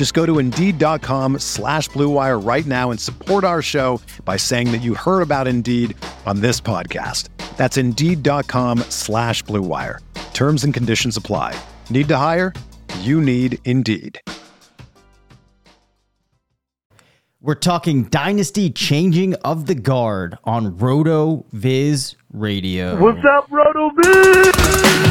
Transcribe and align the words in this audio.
Just 0.00 0.14
go 0.14 0.24
to 0.24 0.38
Indeed.com 0.38 1.40
slash 1.40 1.90
BlueWire 1.90 2.42
right 2.42 2.64
now 2.64 2.90
and 2.90 2.98
support 2.98 3.44
our 3.44 3.60
show 3.60 4.00
by 4.24 4.38
saying 4.38 4.72
that 4.72 4.78
you 4.78 4.94
heard 4.94 5.20
about 5.20 5.46
Indeed 5.46 5.94
on 6.24 6.40
this 6.40 6.58
podcast. 6.58 7.28
That's 7.58 7.76
Indeed.com 7.76 8.78
slash 8.88 9.44
BlueWire. 9.44 9.98
Terms 10.32 10.64
and 10.64 10.72
conditions 10.72 11.18
apply. 11.18 11.54
Need 11.90 12.08
to 12.08 12.16
hire? 12.16 12.54
You 13.00 13.20
need 13.20 13.58
Indeed. 13.66 14.22
We're 17.42 17.54
talking 17.54 18.04
dynasty 18.04 18.70
changing 18.70 19.34
of 19.44 19.66
the 19.66 19.74
guard 19.74 20.38
on 20.44 20.78
RotoViz 20.78 22.16
Radio. 22.32 22.98
What's 22.98 23.22
up, 23.26 23.48
Roto 23.50 23.90
Viz? 24.02 25.09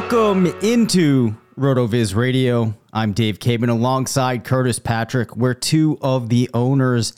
Welcome 0.00 0.46
into 0.62 1.36
RotoViz 1.58 2.16
Radio. 2.16 2.74
I'm 2.90 3.12
Dave 3.12 3.38
Caban 3.38 3.68
alongside 3.68 4.44
Curtis 4.44 4.78
Patrick. 4.78 5.36
We're 5.36 5.52
two 5.52 5.98
of 6.00 6.30
the 6.30 6.48
owners 6.54 7.12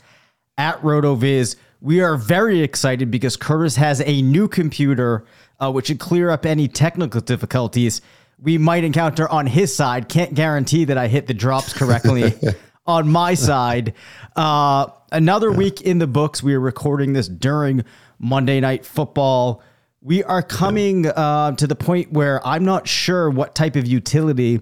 at 0.57 0.81
RotoViz. 0.81 1.55
We 1.79 2.01
are 2.01 2.17
very 2.17 2.59
excited 2.59 3.09
because 3.09 3.37
Curtis 3.37 3.77
has 3.77 4.01
a 4.05 4.21
new 4.21 4.49
computer 4.49 5.25
uh, 5.61 5.71
which 5.71 5.87
should 5.87 6.01
clear 6.01 6.29
up 6.29 6.45
any 6.45 6.67
technical 6.67 7.21
difficulties 7.21 8.01
we 8.37 8.57
might 8.57 8.83
encounter 8.83 9.29
on 9.29 9.47
his 9.47 9.73
side. 9.73 10.09
Can't 10.09 10.33
guarantee 10.33 10.83
that 10.83 10.97
I 10.97 11.07
hit 11.07 11.27
the 11.27 11.33
drops 11.33 11.71
correctly 11.71 12.33
on 12.85 13.07
my 13.07 13.33
side. 13.33 13.93
Uh, 14.35 14.87
another 15.09 15.53
week 15.53 15.79
in 15.79 15.99
the 15.99 16.07
books. 16.07 16.43
We 16.43 16.53
are 16.53 16.59
recording 16.59 17.13
this 17.13 17.29
during 17.29 17.85
Monday 18.19 18.59
Night 18.59 18.85
Football 18.85 19.63
we 20.03 20.21
are 20.23 20.41
coming 20.41 21.07
uh, 21.07 21.53
to 21.53 21.65
the 21.65 21.75
point 21.75 22.11
where 22.11 22.45
I'm 22.45 22.65
not 22.65 22.87
sure 22.87 23.29
what 23.29 23.55
type 23.55 23.77
of 23.77 23.87
utility 23.87 24.59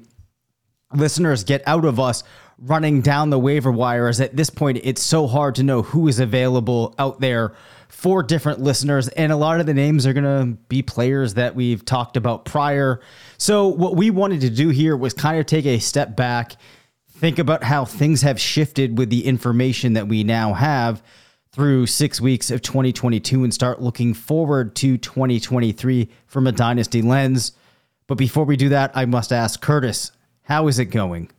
listeners 0.93 1.43
get 1.43 1.63
out 1.65 1.83
of 1.83 1.99
us 1.99 2.23
running 2.59 3.01
down 3.01 3.31
the 3.31 3.39
waiver 3.39 3.71
wire. 3.71 4.07
As 4.07 4.21
at 4.21 4.35
this 4.35 4.51
point, 4.51 4.79
it's 4.83 5.01
so 5.01 5.25
hard 5.25 5.55
to 5.55 5.63
know 5.63 5.81
who 5.81 6.07
is 6.07 6.19
available 6.19 6.93
out 6.99 7.19
there 7.19 7.55
for 7.87 8.21
different 8.21 8.59
listeners. 8.59 9.07
And 9.07 9.31
a 9.31 9.35
lot 9.35 9.59
of 9.59 9.65
the 9.65 9.73
names 9.73 10.05
are 10.05 10.13
going 10.13 10.25
to 10.25 10.57
be 10.67 10.83
players 10.83 11.33
that 11.33 11.55
we've 11.55 11.83
talked 11.83 12.17
about 12.17 12.45
prior. 12.45 13.01
So, 13.39 13.67
what 13.67 13.95
we 13.95 14.11
wanted 14.11 14.41
to 14.41 14.49
do 14.51 14.69
here 14.69 14.95
was 14.95 15.15
kind 15.15 15.39
of 15.39 15.47
take 15.47 15.65
a 15.65 15.79
step 15.79 16.15
back, 16.15 16.55
think 17.09 17.39
about 17.39 17.63
how 17.63 17.83
things 17.83 18.21
have 18.21 18.39
shifted 18.39 18.95
with 18.99 19.09
the 19.09 19.25
information 19.25 19.93
that 19.93 20.07
we 20.07 20.23
now 20.23 20.53
have 20.53 21.01
through 21.51 21.85
six 21.85 22.21
weeks 22.21 22.49
of 22.49 22.61
2022 22.61 23.43
and 23.43 23.53
start 23.53 23.81
looking 23.81 24.13
forward 24.13 24.75
to 24.75 24.97
2023 24.97 26.09
from 26.25 26.47
a 26.47 26.51
dynasty 26.51 27.01
lens. 27.01 27.51
But 28.07 28.15
before 28.17 28.45
we 28.45 28.55
do 28.55 28.69
that, 28.69 28.91
I 28.95 29.05
must 29.05 29.33
ask 29.33 29.61
Curtis, 29.61 30.11
how 30.43 30.67
is 30.67 30.79
it 30.79 30.85
going? 30.85 31.29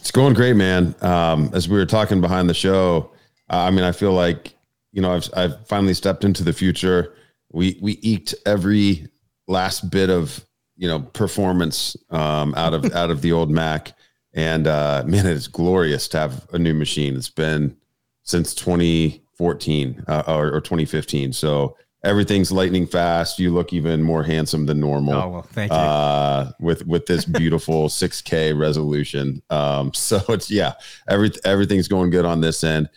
It's 0.00 0.10
going 0.10 0.34
great, 0.34 0.56
man. 0.56 0.94
Um, 1.02 1.50
as 1.52 1.68
we 1.68 1.76
were 1.76 1.86
talking 1.86 2.20
behind 2.20 2.48
the 2.48 2.54
show, 2.54 3.12
I 3.48 3.70
mean, 3.70 3.84
I 3.84 3.92
feel 3.92 4.12
like 4.12 4.54
you 4.92 5.02
know 5.02 5.12
I've 5.12 5.28
I've 5.34 5.66
finally 5.66 5.94
stepped 5.94 6.24
into 6.24 6.42
the 6.42 6.52
future. 6.52 7.14
We 7.52 7.78
we 7.80 7.98
eked 8.02 8.34
every 8.46 9.08
last 9.46 9.90
bit 9.90 10.10
of 10.10 10.44
you 10.76 10.88
know 10.88 11.00
performance 11.00 11.96
um, 12.10 12.54
out 12.56 12.74
of 12.74 12.90
out 12.92 13.10
of 13.10 13.20
the 13.20 13.32
old 13.32 13.50
Mac, 13.50 13.92
and 14.32 14.66
uh, 14.66 15.04
man, 15.06 15.26
it's 15.26 15.48
glorious 15.48 16.08
to 16.08 16.18
have 16.18 16.48
a 16.52 16.58
new 16.58 16.74
machine. 16.74 17.16
It's 17.16 17.30
been 17.30 17.76
since 18.22 18.54
2014 18.54 20.04
uh, 20.08 20.22
or, 20.26 20.54
or 20.54 20.60
2015. 20.60 21.32
So 21.32 21.76
everything's 22.04 22.50
lightning 22.50 22.86
fast. 22.86 23.38
You 23.38 23.52
look 23.52 23.72
even 23.72 24.02
more 24.02 24.22
handsome 24.22 24.66
than 24.66 24.80
normal. 24.80 25.14
Oh 25.14 25.28
well, 25.28 25.42
thank 25.42 25.70
you. 25.72 25.78
Uh, 25.78 26.50
with 26.60 26.86
with 26.86 27.06
this 27.06 27.24
beautiful 27.24 27.88
6K 27.88 28.58
resolution. 28.58 29.42
Um, 29.50 29.92
so 29.94 30.22
it's 30.28 30.50
yeah, 30.50 30.74
every 31.08 31.30
everything's 31.44 31.88
going 31.88 32.10
good 32.10 32.24
on 32.24 32.40
this 32.40 32.64
end, 32.64 32.88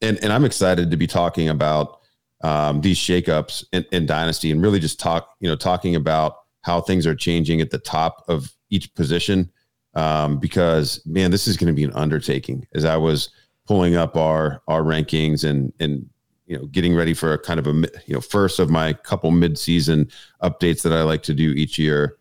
and 0.00 0.22
and 0.22 0.32
I'm 0.32 0.44
excited 0.44 0.90
to 0.90 0.96
be 0.96 1.06
talking 1.06 1.48
about 1.48 2.00
um, 2.42 2.80
these 2.80 2.98
shakeups 2.98 3.64
in, 3.72 3.86
in 3.92 4.06
Dynasty 4.06 4.50
and 4.50 4.62
really 4.62 4.80
just 4.80 5.00
talk 5.00 5.34
you 5.40 5.48
know 5.48 5.56
talking 5.56 5.94
about 5.96 6.36
how 6.62 6.80
things 6.80 7.06
are 7.06 7.14
changing 7.14 7.60
at 7.60 7.70
the 7.70 7.78
top 7.78 8.24
of 8.28 8.52
each 8.70 8.94
position. 8.94 9.50
Um, 9.96 10.38
because 10.38 11.00
man, 11.06 11.30
this 11.30 11.46
is 11.46 11.56
going 11.56 11.68
to 11.68 11.76
be 11.76 11.84
an 11.84 11.92
undertaking. 11.92 12.66
As 12.74 12.84
I 12.84 12.96
was 12.96 13.30
pulling 13.66 13.96
up 13.96 14.16
our 14.16 14.62
our 14.68 14.82
rankings 14.82 15.48
and 15.48 15.72
and 15.80 16.08
you 16.46 16.56
know 16.56 16.66
getting 16.66 16.94
ready 16.94 17.14
for 17.14 17.32
a 17.32 17.38
kind 17.38 17.58
of 17.58 17.66
a 17.66 17.72
you 18.06 18.14
know 18.14 18.20
first 18.20 18.58
of 18.58 18.70
my 18.70 18.92
couple 18.92 19.30
mid-season 19.30 20.08
updates 20.42 20.82
that 20.82 20.92
I 20.92 21.02
like 21.02 21.22
to 21.24 21.34
do 21.34 21.50
each 21.52 21.78
year. 21.78 22.16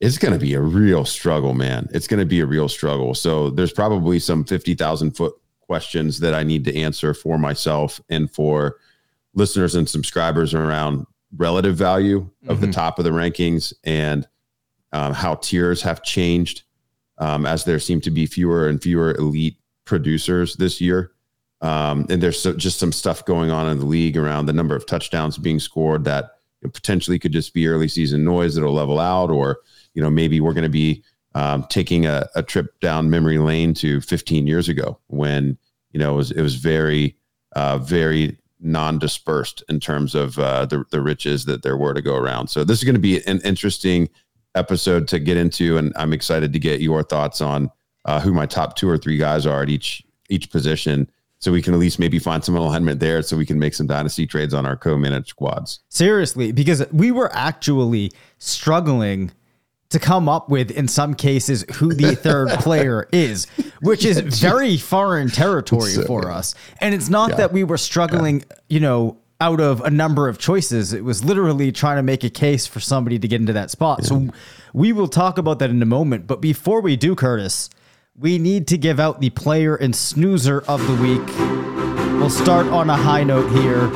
It's 0.00 0.16
going 0.16 0.32
to 0.32 0.40
be 0.40 0.54
a 0.54 0.62
real 0.62 1.04
struggle 1.04 1.52
man. 1.52 1.86
It's 1.92 2.06
going 2.06 2.20
to 2.20 2.26
be 2.26 2.40
a 2.40 2.46
real 2.46 2.70
struggle. 2.70 3.12
So 3.12 3.50
there's 3.50 3.72
probably 3.72 4.18
some 4.18 4.44
50,000 4.44 5.10
foot 5.14 5.34
questions 5.60 6.20
that 6.20 6.32
I 6.32 6.42
need 6.42 6.64
to 6.64 6.74
answer 6.74 7.12
for 7.12 7.36
myself 7.36 8.00
and 8.08 8.30
for 8.30 8.78
listeners 9.34 9.74
and 9.74 9.86
subscribers 9.86 10.54
around 10.54 11.06
relative 11.36 11.76
value 11.76 12.28
of 12.48 12.56
mm-hmm. 12.56 12.66
the 12.66 12.72
top 12.72 12.98
of 12.98 13.04
the 13.04 13.10
rankings 13.10 13.74
and 13.84 14.26
um, 14.92 15.12
how 15.12 15.34
tiers 15.36 15.82
have 15.82 16.02
changed 16.02 16.62
um, 17.18 17.46
as 17.46 17.64
there 17.64 17.78
seem 17.78 18.00
to 18.00 18.10
be 18.10 18.26
fewer 18.26 18.68
and 18.68 18.82
fewer 18.82 19.14
elite 19.16 19.59
producers 19.90 20.54
this 20.54 20.80
year. 20.80 21.10
Um, 21.62 22.06
and 22.08 22.22
there's 22.22 22.40
so, 22.40 22.52
just 22.54 22.78
some 22.78 22.92
stuff 22.92 23.24
going 23.24 23.50
on 23.50 23.68
in 23.68 23.80
the 23.80 23.84
league 23.84 24.16
around 24.16 24.46
the 24.46 24.52
number 24.52 24.76
of 24.76 24.86
touchdowns 24.86 25.36
being 25.36 25.58
scored 25.58 26.04
that 26.04 26.30
potentially 26.72 27.18
could 27.18 27.32
just 27.32 27.52
be 27.52 27.66
early 27.66 27.88
season 27.88 28.24
noise 28.24 28.54
that'll 28.54 28.72
level 28.72 29.00
out, 29.00 29.30
or 29.30 29.58
you 29.94 30.00
know 30.00 30.08
maybe 30.08 30.40
we're 30.40 30.54
going 30.54 30.62
to 30.62 30.70
be 30.70 31.02
um, 31.34 31.66
taking 31.68 32.06
a, 32.06 32.28
a, 32.36 32.42
trip 32.42 32.78
down 32.80 33.10
memory 33.10 33.38
lane 33.38 33.74
to 33.74 34.00
15 34.00 34.46
years 34.46 34.68
ago 34.68 34.98
when 35.08 35.58
you 35.92 35.98
know 36.00 36.14
it 36.14 36.16
was 36.16 36.30
it 36.30 36.42
was 36.42 36.54
very 36.54 37.16
uh, 37.56 37.78
very 37.78 38.38
non-dispersed 38.60 39.64
in 39.68 39.80
terms 39.80 40.14
of 40.14 40.38
uh, 40.38 40.64
the 40.66 40.84
the 40.92 41.02
riches 41.02 41.44
that 41.46 41.62
there 41.62 41.76
were 41.76 41.94
to 41.94 42.02
go 42.02 42.14
around. 42.14 42.48
So 42.48 42.62
this 42.62 42.78
is 42.78 42.84
going 42.84 42.94
to 42.94 43.00
be 43.00 43.26
an 43.26 43.40
interesting 43.40 44.08
episode 44.54 45.08
to 45.08 45.18
get 45.18 45.36
into, 45.36 45.78
and 45.78 45.92
I'm 45.96 46.12
excited 46.12 46.52
to 46.52 46.60
get 46.60 46.80
your 46.80 47.02
thoughts 47.02 47.40
on 47.40 47.70
uh, 48.04 48.20
who 48.20 48.32
my 48.32 48.46
top 48.46 48.76
two 48.76 48.88
or 48.88 48.98
three 48.98 49.16
guys 49.16 49.46
are 49.46 49.62
at 49.62 49.68
each 49.68 50.02
each 50.28 50.50
position, 50.50 51.10
so 51.38 51.50
we 51.50 51.60
can 51.60 51.74
at 51.74 51.80
least 51.80 51.98
maybe 51.98 52.18
find 52.18 52.44
some 52.44 52.54
alignment 52.54 53.00
there, 53.00 53.22
so 53.22 53.36
we 53.36 53.46
can 53.46 53.58
make 53.58 53.74
some 53.74 53.86
dynasty 53.86 54.26
trades 54.26 54.54
on 54.54 54.64
our 54.64 54.76
co-managed 54.76 55.28
squads. 55.28 55.80
Seriously, 55.88 56.52
because 56.52 56.84
we 56.92 57.10
were 57.10 57.30
actually 57.34 58.12
struggling 58.38 59.32
to 59.90 59.98
come 59.98 60.28
up 60.28 60.48
with, 60.48 60.70
in 60.70 60.88
some 60.88 61.14
cases, 61.14 61.64
who 61.74 61.92
the 61.92 62.14
third 62.22 62.48
player 62.60 63.08
is, 63.12 63.46
which 63.82 64.04
is 64.04 64.20
very 64.20 64.76
foreign 64.76 65.28
territory 65.28 65.90
so, 65.90 66.04
for 66.04 66.30
us. 66.30 66.54
And 66.80 66.94
it's 66.94 67.08
not 67.08 67.30
yeah. 67.30 67.36
that 67.36 67.52
we 67.52 67.64
were 67.64 67.78
struggling, 67.78 68.40
yeah. 68.40 68.56
you 68.68 68.80
know, 68.80 69.18
out 69.40 69.60
of 69.60 69.80
a 69.80 69.90
number 69.90 70.28
of 70.28 70.38
choices. 70.38 70.92
It 70.92 71.02
was 71.02 71.24
literally 71.24 71.72
trying 71.72 71.96
to 71.96 72.02
make 72.02 72.22
a 72.22 72.30
case 72.30 72.66
for 72.66 72.78
somebody 72.78 73.18
to 73.18 73.26
get 73.26 73.40
into 73.40 73.52
that 73.54 73.70
spot. 73.70 74.00
Yeah. 74.02 74.08
So 74.08 74.28
we 74.72 74.92
will 74.92 75.08
talk 75.08 75.38
about 75.38 75.58
that 75.58 75.70
in 75.70 75.82
a 75.82 75.86
moment. 75.86 76.26
But 76.26 76.40
before 76.40 76.80
we 76.80 76.96
do, 76.96 77.16
Curtis, 77.16 77.70
we 78.20 78.38
need 78.38 78.66
to 78.66 78.76
give 78.76 79.00
out 79.00 79.20
the 79.20 79.30
player 79.30 79.74
and 79.74 79.96
snoozer 79.96 80.62
of 80.68 80.86
the 80.86 80.94
week. 81.02 81.26
We'll 82.20 82.28
start 82.28 82.66
on 82.66 82.90
a 82.90 82.96
high 82.96 83.24
note 83.24 83.50
here 83.50 83.88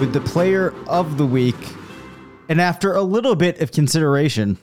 with 0.00 0.14
the 0.14 0.22
player 0.22 0.74
of 0.86 1.18
the 1.18 1.26
week. 1.26 1.54
And 2.48 2.62
after 2.62 2.94
a 2.94 3.02
little 3.02 3.36
bit 3.36 3.60
of 3.60 3.72
consideration, 3.72 4.56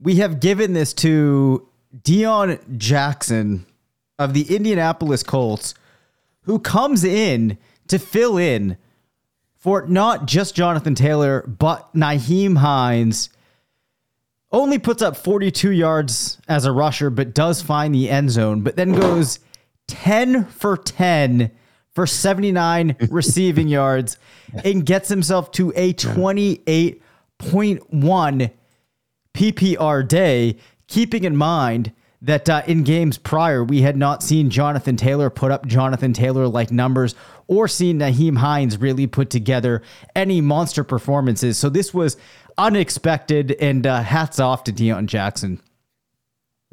we 0.00 0.16
have 0.16 0.40
given 0.40 0.72
this 0.72 0.92
to 0.94 1.68
Deon 1.96 2.76
Jackson 2.76 3.66
of 4.18 4.34
the 4.34 4.54
Indianapolis 4.54 5.22
Colts, 5.22 5.74
who 6.42 6.58
comes 6.58 7.04
in 7.04 7.56
to 7.86 8.00
fill 8.00 8.36
in 8.36 8.76
for 9.54 9.86
not 9.86 10.26
just 10.26 10.56
Jonathan 10.56 10.96
Taylor, 10.96 11.42
but 11.46 11.94
Nyheim 11.94 12.56
Hines. 12.56 13.30
Only 14.56 14.78
puts 14.78 15.02
up 15.02 15.18
42 15.18 15.70
yards 15.70 16.38
as 16.48 16.64
a 16.64 16.72
rusher, 16.72 17.10
but 17.10 17.34
does 17.34 17.60
find 17.60 17.94
the 17.94 18.08
end 18.08 18.30
zone, 18.30 18.62
but 18.62 18.74
then 18.74 18.94
goes 18.94 19.38
10 19.88 20.46
for 20.46 20.78
10 20.78 21.50
for 21.94 22.06
79 22.06 22.96
receiving 23.10 23.68
yards 23.68 24.16
and 24.64 24.86
gets 24.86 25.10
himself 25.10 25.50
to 25.52 25.74
a 25.76 25.92
28.1 25.92 28.50
PPR 29.34 30.08
day, 30.08 30.56
keeping 30.88 31.24
in 31.24 31.36
mind 31.36 31.92
that 32.22 32.48
uh, 32.48 32.62
in 32.66 32.82
games 32.82 33.18
prior, 33.18 33.62
we 33.62 33.82
had 33.82 33.98
not 33.98 34.22
seen 34.22 34.48
Jonathan 34.48 34.96
Taylor 34.96 35.28
put 35.28 35.50
up 35.50 35.66
Jonathan 35.66 36.14
Taylor 36.14 36.48
like 36.48 36.70
numbers 36.70 37.14
or 37.46 37.68
seen 37.68 37.98
Nyheim 37.98 38.38
Hines 38.38 38.78
really 38.78 39.06
put 39.06 39.28
together 39.28 39.82
any 40.14 40.40
monster 40.40 40.82
performances. 40.82 41.58
So 41.58 41.68
this 41.68 41.92
was 41.92 42.16
unexpected, 42.58 43.52
and 43.60 43.86
uh, 43.86 44.02
hats 44.02 44.40
off 44.40 44.64
to 44.64 44.72
Deon 44.72 45.06
Jackson. 45.06 45.60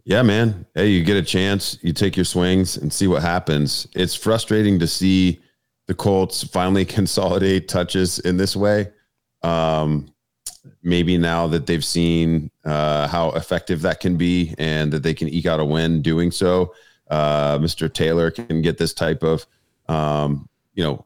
Yeah, 0.05 0.21
man. 0.21 0.65
Hey, 0.75 0.89
you 0.89 1.03
get 1.03 1.15
a 1.15 1.23
chance, 1.23 1.77
you 1.81 1.93
take 1.93 2.17
your 2.17 2.25
swings 2.25 2.75
and 2.75 2.91
see 2.91 3.07
what 3.07 3.21
happens. 3.21 3.87
It's 3.95 4.15
frustrating 4.15 4.79
to 4.79 4.87
see 4.87 5.41
the 5.87 5.93
Colts 5.93 6.43
finally 6.43 6.85
consolidate 6.99 7.67
touches 7.67 8.19
in 8.19 8.37
this 8.37 8.55
way. 8.55 8.91
Um, 9.43 10.13
maybe 10.81 11.17
now 11.17 11.47
that 11.47 11.65
they've 11.65 11.83
seen 11.83 12.51
uh, 12.65 13.07
how 13.07 13.31
effective 13.31 13.81
that 13.81 14.01
can 14.01 14.17
be 14.17 14.53
and 14.57 14.91
that 14.91 15.03
they 15.03 15.13
can 15.13 15.29
eke 15.29 15.45
out 15.45 15.59
a 15.61 15.65
win 15.65 16.01
doing 16.01 16.31
so, 16.31 16.73
uh, 17.09 17.57
Mr. 17.59 17.91
Taylor 17.91 18.29
can 18.29 18.61
get 18.61 18.77
this 18.77 18.93
type 18.93 19.23
of, 19.23 19.45
um, 19.87 20.49
you 20.73 20.83
know, 20.83 21.05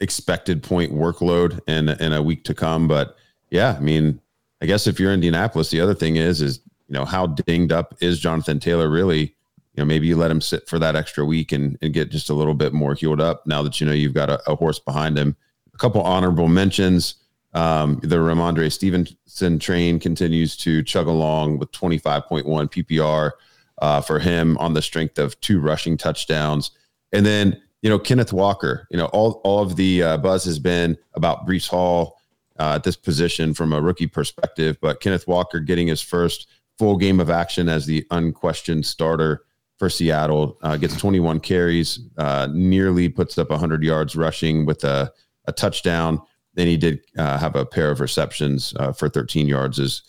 expected 0.00 0.62
point 0.62 0.92
workload 0.92 1.60
in 1.66 1.88
in 1.88 2.12
a 2.12 2.22
week 2.22 2.44
to 2.44 2.54
come. 2.54 2.88
But 2.88 3.17
yeah, 3.50 3.74
I 3.76 3.80
mean, 3.80 4.20
I 4.60 4.66
guess 4.66 4.86
if 4.86 4.98
you're 4.98 5.12
Indianapolis, 5.12 5.70
the 5.70 5.80
other 5.80 5.94
thing 5.94 6.16
is 6.16 6.40
is 6.40 6.60
you 6.88 6.94
know 6.94 7.04
how 7.04 7.26
dinged 7.26 7.72
up 7.72 7.94
is 8.00 8.18
Jonathan 8.18 8.60
Taylor 8.60 8.88
really? 8.88 9.34
You 9.74 9.82
know, 9.82 9.84
maybe 9.84 10.08
you 10.08 10.16
let 10.16 10.30
him 10.30 10.40
sit 10.40 10.68
for 10.68 10.78
that 10.80 10.96
extra 10.96 11.24
week 11.24 11.52
and, 11.52 11.78
and 11.82 11.94
get 11.94 12.10
just 12.10 12.30
a 12.30 12.34
little 12.34 12.54
bit 12.54 12.72
more 12.72 12.94
healed 12.94 13.20
up 13.20 13.46
now 13.46 13.62
that 13.62 13.80
you 13.80 13.86
know 13.86 13.92
you've 13.92 14.14
got 14.14 14.30
a, 14.30 14.50
a 14.50 14.56
horse 14.56 14.78
behind 14.78 15.16
him. 15.16 15.36
A 15.74 15.78
couple 15.78 16.02
honorable 16.02 16.48
mentions. 16.48 17.14
Um, 17.54 18.00
the 18.02 18.16
Rhamondre 18.16 18.70
Stevenson 18.70 19.58
train 19.58 19.98
continues 19.98 20.56
to 20.58 20.82
chug 20.82 21.06
along 21.06 21.58
with 21.58 21.72
25.1 21.72 22.44
PPR 22.44 23.32
uh, 23.80 24.00
for 24.00 24.18
him 24.18 24.58
on 24.58 24.74
the 24.74 24.82
strength 24.82 25.18
of 25.18 25.40
two 25.40 25.60
rushing 25.60 25.96
touchdowns. 25.96 26.72
And 27.12 27.24
then, 27.24 27.60
you 27.80 27.88
know, 27.88 27.98
Kenneth 27.98 28.32
Walker, 28.32 28.86
you 28.90 28.98
know, 28.98 29.06
all, 29.06 29.40
all 29.44 29.62
of 29.62 29.76
the 29.76 30.02
uh, 30.02 30.18
buzz 30.18 30.44
has 30.44 30.58
been 30.58 30.98
about 31.14 31.46
Breece 31.46 31.68
Hall 31.68 32.17
uh, 32.58 32.74
at 32.74 32.84
this 32.84 32.96
position 32.96 33.54
from 33.54 33.72
a 33.72 33.80
rookie 33.80 34.06
perspective, 34.06 34.78
but 34.80 35.00
Kenneth 35.00 35.26
Walker 35.26 35.60
getting 35.60 35.88
his 35.88 36.00
first 36.00 36.48
full 36.78 36.96
game 36.96 37.20
of 37.20 37.30
action 37.30 37.68
as 37.68 37.86
the 37.86 38.06
unquestioned 38.10 38.86
starter 38.86 39.42
for 39.78 39.88
Seattle 39.88 40.58
uh, 40.62 40.76
gets 40.76 40.96
21 40.96 41.40
carries, 41.40 42.00
uh, 42.16 42.48
nearly 42.52 43.08
puts 43.08 43.38
up 43.38 43.50
100 43.50 43.82
yards 43.82 44.16
rushing 44.16 44.66
with 44.66 44.82
a, 44.84 45.12
a 45.46 45.52
touchdown 45.52 46.20
then 46.58 46.66
he 46.66 46.76
did 46.76 47.00
uh, 47.16 47.38
have 47.38 47.54
a 47.54 47.64
pair 47.64 47.88
of 47.88 48.00
receptions 48.00 48.74
uh, 48.80 48.92
for 48.92 49.08
13 49.08 49.46
yards 49.46 49.78
as 49.78 50.02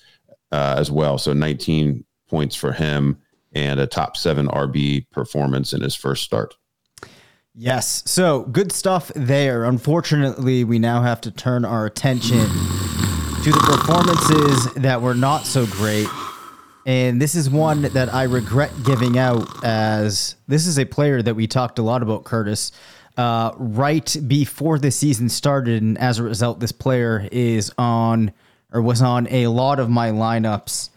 uh, 0.52 0.76
as 0.80 0.90
well. 0.90 1.20
So 1.20 1.32
19 1.32 2.04
points 2.28 2.56
for 2.56 2.72
him 2.72 3.20
and 3.54 3.80
a 3.80 3.86
top 3.86 4.18
seven 4.18 4.48
RB 4.48 5.06
performance 5.12 5.74
in 5.74 5.82
his 5.82 5.94
first 5.94 6.24
start. 6.24 6.56
Yes. 7.62 8.04
So 8.06 8.44
good 8.44 8.72
stuff 8.72 9.12
there. 9.18 9.66
Unfortunately, 9.66 10.64
we 10.64 10.80
now 10.80 11.02
have 11.02 11.20
to 11.22 11.32
turn 11.32 11.66
our 11.66 11.86
attention 11.86 12.40
to 12.40 13.52
the 13.52 13.60
performances 13.66 14.74
that 14.76 15.02
were 15.02 15.14
not 15.14 15.46
so 15.46 15.66
great. 15.66 16.08
And 16.86 17.22
this 17.22 17.36
is 17.36 17.50
one 17.50 17.82
that 17.82 18.14
I 18.14 18.24
regret 18.24 18.72
giving 18.86 19.18
out 19.18 19.46
as 19.62 20.36
this 20.48 20.66
is 20.68 20.80
a 20.80 20.86
player 20.86 21.22
that 21.22 21.36
we 21.36 21.48
talked 21.48 21.80
a 21.80 21.82
lot 21.82 22.02
about, 22.02 22.24
Curtis, 22.24 22.72
uh, 23.18 23.52
right 23.58 24.16
before 24.26 24.80
the 24.80 24.90
season 24.90 25.28
started, 25.28 25.82
and 25.82 25.98
as 25.98 26.18
a 26.18 26.24
result, 26.24 26.62
this 26.62 26.72
player 26.72 27.28
is 27.30 27.74
on 27.78 28.32
or 28.72 28.82
was 28.82 29.02
on 29.02 29.28
a 29.28 29.48
lot 29.48 29.82
of 29.82 29.90
my 29.90 30.12
lineups. 30.12 30.92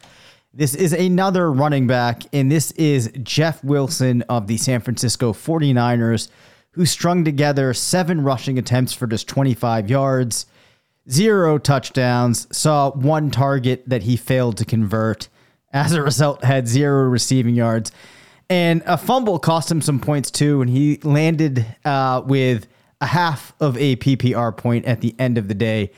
This 0.55 0.76
is 0.76 0.93
another 0.93 1.50
running 1.50 1.88
back, 1.88 2.23
and 2.32 2.53
this 2.53 2.70
is 2.73 3.11
Jeff 3.25 3.64
Wilson 3.64 4.23
of 4.29 4.47
the 4.47 4.59
San 4.59 4.81
Francisco 4.81 5.32
49ers, 5.32 6.29
who 6.72 6.86
strung 6.86 7.24
together 7.24 7.72
seven 7.74 8.22
rushing 8.22 8.58
attempts 8.58 8.92
for 8.92 9.06
just 9.06 9.28
25 9.28 9.88
yards, 9.88 10.46
zero 11.10 11.58
touchdowns, 11.58 12.46
saw 12.56 12.90
one 12.92 13.30
target 13.30 13.82
that 13.86 14.02
he 14.02 14.16
failed 14.16 14.56
to 14.58 14.64
convert. 14.64 15.28
As 15.72 15.92
a 15.92 16.02
result, 16.02 16.44
had 16.44 16.69
zero 16.69 17.04
receiving 17.04 17.54
yards 17.54 17.92
and 18.52 18.82
a 18.84 18.98
fumble 18.98 19.38
cost 19.38 19.70
him 19.70 19.80
some 19.80 19.98
points 19.98 20.30
too, 20.30 20.60
and 20.60 20.69
he 20.69 20.98
landed 20.98 21.64
uh, 21.86 22.22
with 22.26 22.66
a 23.00 23.06
half 23.06 23.54
of 23.60 23.78
a 23.78 23.96
PPR 23.96 24.54
point 24.54 24.84
at 24.84 25.00
the 25.00 25.14
end 25.18 25.38
of 25.38 25.48
the 25.48 25.54
day. 25.54 25.90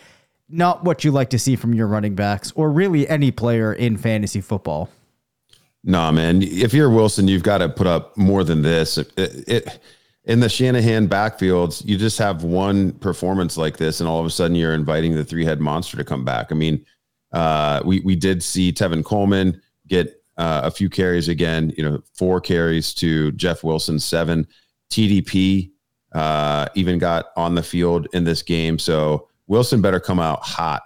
Not 0.49 0.85
what 0.85 1.03
you 1.03 1.11
like 1.11 1.31
to 1.31 1.39
see 1.39 1.57
from 1.57 1.75
your 1.75 1.89
running 1.89 2.15
backs 2.15 2.53
or 2.55 2.71
really 2.71 3.09
any 3.09 3.33
player 3.33 3.73
in 3.73 3.97
fantasy 3.97 4.41
football. 4.41 4.89
Nah, 5.83 6.13
man. 6.13 6.43
If 6.43 6.73
you're 6.73 6.89
Wilson, 6.89 7.27
you've 7.27 7.43
got 7.43 7.59
to 7.59 7.69
put 7.69 7.89
up 7.89 8.17
more 8.17 8.45
than 8.45 8.63
this. 8.63 8.99
It, 8.99 9.13
it, 9.17 9.81
in 10.25 10.41
the 10.41 10.49
Shanahan 10.49 11.09
backfields, 11.09 11.85
you 11.85 11.99
just 11.99 12.19
have 12.19 12.45
one 12.45 12.93
performance 12.93 13.57
like 13.57 13.77
this, 13.77 14.01
and 14.01 14.09
all 14.09 14.21
of 14.21 14.27
a 14.27 14.31
sudden 14.31 14.57
you're 14.57 14.75
inviting 14.75 15.15
the 15.15 15.25
three 15.25 15.45
head 15.45 15.61
monster 15.61 15.97
to 15.97 16.05
come 16.05 16.25
back. 16.25 16.51
I 16.51 16.55
mean, 16.55 16.85
uh, 17.33 17.83
we 17.85 18.01
we 18.01 18.17
did 18.17 18.43
see 18.43 18.73
Tevin 18.73 19.05
Coleman 19.05 19.61
get 19.87 20.23
uh, 20.37 20.63
a 20.65 20.71
few 20.71 20.89
carries 20.89 21.29
again, 21.29 21.73
you 21.77 21.85
know, 21.85 22.03
four 22.15 22.41
carries 22.41 22.95
to 22.95 23.33
Jeff 23.33 23.63
Wilson, 23.63 23.99
seven. 23.99 24.47
TDP 24.91 25.71
uh, 26.15 26.67
even 26.75 26.99
got 26.99 27.27
on 27.37 27.55
the 27.55 27.63
field 27.63 28.07
in 28.13 28.25
this 28.25 28.43
game. 28.43 28.79
So 28.79 29.29
Wilson 29.47 29.83
better 29.83 30.01
come 30.01 30.21
out 30.21 30.43
hot 30.43 30.83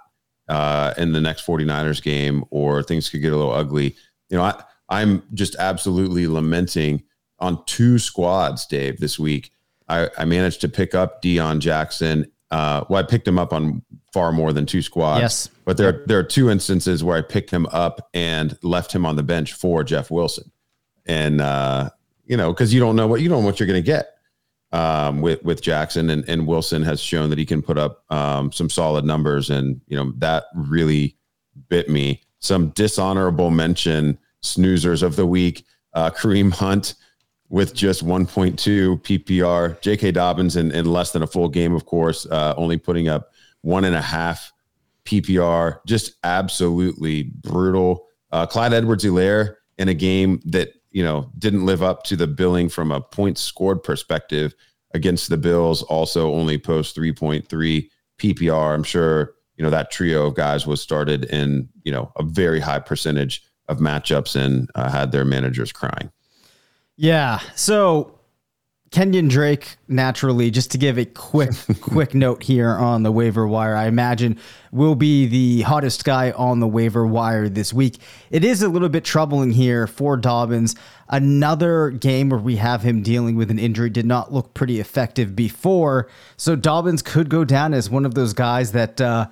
uh, 0.49 0.95
in 0.97 1.13
the 1.13 1.21
next 1.21 1.47
49ers 1.47 2.03
game 2.03 2.45
or 2.51 2.83
things 2.83 3.09
could 3.09 3.21
get 3.21 3.33
a 3.33 3.37
little 3.37 3.53
ugly. 3.53 3.95
You 4.31 4.39
know, 4.39 4.45
I, 4.45 4.63
I'm 4.89 5.23
just 5.35 5.57
absolutely 5.57 6.27
lamenting 6.27 7.03
on 7.39 7.65
two 7.67 7.99
squads, 7.99 8.67
Dave, 8.67 9.01
this 9.01 9.19
week. 9.19 9.53
I, 9.89 10.09
I 10.19 10.25
managed 10.25 10.61
to 10.63 10.69
pick 10.69 10.95
up 10.95 11.23
Deon 11.23 11.61
Jackson. 11.61 12.31
Uh, 12.51 12.85
well, 12.89 13.01
I 13.01 13.03
picked 13.07 13.27
him 13.27 13.39
up 13.39 13.53
on 13.53 13.83
far 14.13 14.33
more 14.33 14.53
than 14.53 14.67
two 14.67 14.83
squads. 14.83 15.21
Yes. 15.21 15.51
But 15.65 15.77
there, 15.77 16.05
there 16.07 16.19
are 16.19 16.25
two 16.25 16.51
instances 16.51 17.05
where 17.05 17.17
I 17.17 17.23
picked 17.23 17.51
him 17.51 17.67
up 17.67 18.09
and 18.15 18.59
left 18.63 18.93
him 18.93 19.05
on 19.07 19.17
the 19.17 19.23
bench 19.23 19.53
for 19.53 19.85
Jeff 19.85 20.11
Wilson. 20.11 20.51
And, 21.07 21.41
uh, 21.41 21.91
you 22.27 22.37
know, 22.37 22.53
because 22.53 22.73
you 22.73 22.81
don't 22.81 22.97
know 22.97 23.07
what 23.07 23.21
you 23.21 23.29
don't 23.29 23.41
know 23.41 23.47
what 23.47 23.59
you're 23.59 23.67
going 23.67 23.83
to 23.83 23.87
get 23.87 24.19
um, 24.73 25.21
with 25.21 25.43
with 25.43 25.63
Jackson 25.63 26.11
and, 26.11 26.29
and 26.29 26.47
Wilson 26.47 26.83
has 26.83 27.01
shown 27.01 27.31
that 27.31 27.39
he 27.39 27.47
can 27.47 27.63
put 27.63 27.79
up 27.79 28.05
um, 28.13 28.53
some 28.53 28.69
solid 28.69 29.05
numbers, 29.05 29.51
and 29.51 29.81
you 29.89 29.97
know 29.97 30.13
that 30.19 30.45
really 30.55 31.17
bit 31.69 31.89
me. 31.89 32.23
Some 32.41 32.69
dishonorable 32.71 33.51
mention 33.51 34.19
snoozers 34.43 35.03
of 35.03 35.17
the 35.17 35.27
week: 35.27 35.65
uh, 35.95 36.11
Kareem 36.11 36.53
Hunt 36.53 36.95
with 37.51 37.75
just 37.75 38.05
1.2 38.05 39.01
PPR, 39.03 39.81
J.K. 39.81 40.13
Dobbins 40.13 40.57
in, 40.57 40.71
in 40.73 40.85
less 40.87 41.13
than 41.13 41.23
a 41.23 41.27
full 41.27 41.49
game, 41.49 41.75
of 41.75 41.87
course, 41.87 42.27
uh, 42.27 42.55
only 42.57 42.77
putting 42.77 43.09
up 43.09 43.33
one 43.63 43.85
and 43.85 43.97
a 43.97 44.03
half 44.03 44.53
PPR, 45.05 45.79
just 45.87 46.17
absolutely 46.25 47.25
brutal. 47.25 48.07
Uh, 48.31 48.45
Clyde 48.45 48.75
Edwards-Helaire 48.75 49.57
in 49.79 49.89
a 49.89 49.95
game 49.95 50.41
that 50.45 50.73
you 50.91 51.03
know 51.03 51.31
didn't 51.39 51.65
live 51.65 51.83
up 51.83 52.03
to 52.05 52.17
the 52.17 52.27
billing 52.27 52.69
from 52.69 52.93
a 52.93 53.01
points 53.01 53.41
scored 53.41 53.83
perspective 53.83 54.55
against 54.93 55.31
the 55.31 55.39
Bills. 55.39 55.83
Also, 55.85 56.35
only 56.35 56.59
post 56.59 56.97
3.3 56.97 57.89
PPR. 58.19 58.75
I'm 58.75 58.83
sure 58.83 59.35
you 59.57 59.65
know 59.65 59.71
that 59.71 59.91
trio 59.91 60.27
of 60.27 60.35
guys 60.35 60.67
was 60.67 60.83
started 60.83 61.25
in 61.27 61.69
you 61.85 61.93
know 61.93 62.13
a 62.17 62.23
very 62.23 62.61
high 62.61 62.81
percentage 62.81 63.43
of 63.69 63.79
matchups 63.79 64.37
and 64.37 64.71
uh, 64.75 64.91
had 64.91 65.13
their 65.13 65.25
managers 65.25 65.73
crying. 65.73 66.11
Yeah. 67.01 67.39
So 67.55 68.19
Kenyan 68.91 69.31
Drake, 69.31 69.77
naturally, 69.87 70.51
just 70.51 70.73
to 70.73 70.79
give 70.79 70.99
a 70.99 71.05
quick, 71.05 71.53
quick 71.81 72.13
note 72.13 72.43
here 72.43 72.71
on 72.71 73.05
the 73.05 73.13
waiver 73.13 73.47
wire, 73.47 73.77
I 73.77 73.87
imagine 73.87 74.37
will 74.73 74.97
be 74.97 75.27
the 75.27 75.63
hottest 75.63 76.05
guy 76.05 76.33
on 76.33 76.59
the 76.59 76.67
waiver 76.67 77.07
wire 77.07 77.49
this 77.49 77.73
week. 77.73 77.99
It 78.31 78.45
is 78.45 78.63
a 78.63 78.69
little 78.69 78.89
bit 78.89 79.05
troubling 79.05 79.53
here 79.53 79.87
for 79.87 80.17
Dobbins. 80.17 80.75
Another 81.09 81.91
game 81.91 82.31
where 82.31 82.41
we 82.41 82.57
have 82.57 82.83
him 82.83 83.03
dealing 83.03 83.37
with 83.37 83.53
an 83.53 83.61
injury 83.61 83.91
did 83.91 84.05
not 84.05 84.33
look 84.33 84.53
pretty 84.53 84.81
effective 84.81 85.37
before. 85.37 86.09
So 86.37 86.57
Dobbins 86.57 87.03
could 87.03 87.29
go 87.29 87.45
down 87.45 87.75
as 87.75 87.89
one 87.89 88.05
of 88.05 88.15
those 88.15 88.33
guys 88.33 88.73
that 88.73 89.01
uh, 89.01 89.29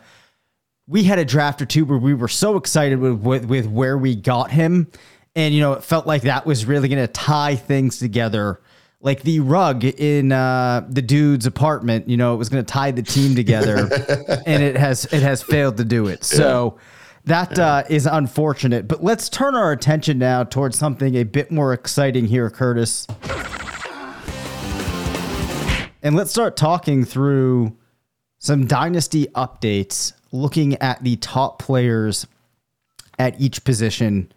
we 0.87 1.03
had 1.03 1.19
a 1.19 1.25
draft 1.25 1.61
or 1.61 1.67
two 1.67 1.85
where 1.85 1.99
we 1.99 2.15
were 2.15 2.29
so 2.29 2.57
excited 2.57 3.01
with, 3.01 3.21
with, 3.23 3.47
with 3.47 3.67
where 3.67 3.99
we 3.99 4.15
got 4.15 4.53
him. 4.53 4.89
And, 5.37 5.55
you 5.55 5.61
know, 5.61 5.75
it 5.75 5.85
felt 5.85 6.07
like 6.07 6.23
that 6.23 6.47
was 6.47 6.65
really 6.65 6.89
going 6.89 7.07
to 7.07 7.13
tie 7.13 7.55
things 7.55 7.99
together. 7.99 8.61
Like 9.01 9.23
the 9.23 9.41
rug 9.41 9.85
in 9.85 10.33
uh, 10.33 10.85
the 10.89 11.03
dude's 11.03 11.47
apartment, 11.47 12.09
you 12.09 12.17
know, 12.17 12.35
it 12.35 12.39
was 12.39 12.49
going 12.49 12.65
to 12.65 12.73
tie 12.73 12.91
the 12.91 13.03
team 13.03 13.37
together, 13.37 13.89
and 14.47 14.63
it 14.63 14.77
has 14.77 15.05
it 15.13 15.23
has 15.23 15.43
failed 15.43 15.77
to 15.77 15.85
do 15.85 16.09
it. 16.09 16.25
So 16.25 16.79
that 17.27 17.59
uh, 17.59 17.85
is 17.91 18.07
unfortunate. 18.07 18.89
But 18.89 19.05
let's 19.05 19.29
turn 19.29 19.55
our 19.55 19.71
attention 19.71 20.19
now 20.19 20.43
towards 20.43 20.79
something 20.79 21.15
a 21.15 21.25
bit 21.25 21.51
more 21.53 21.75
exciting 21.75 22.25
here, 22.25 22.49
Curtis. 22.49 23.07
And 26.03 26.15
let's 26.17 26.31
start 26.31 26.57
talking 26.57 27.05
through 27.05 27.77
some 28.39 28.67
dynasty 28.67 29.27
updates, 29.35 30.13
looking 30.33 30.77
at 30.77 31.03
the 31.03 31.17
top 31.17 31.59
players 31.59 32.27
at 33.19 33.41
each 33.41 33.65
position, 33.65 34.33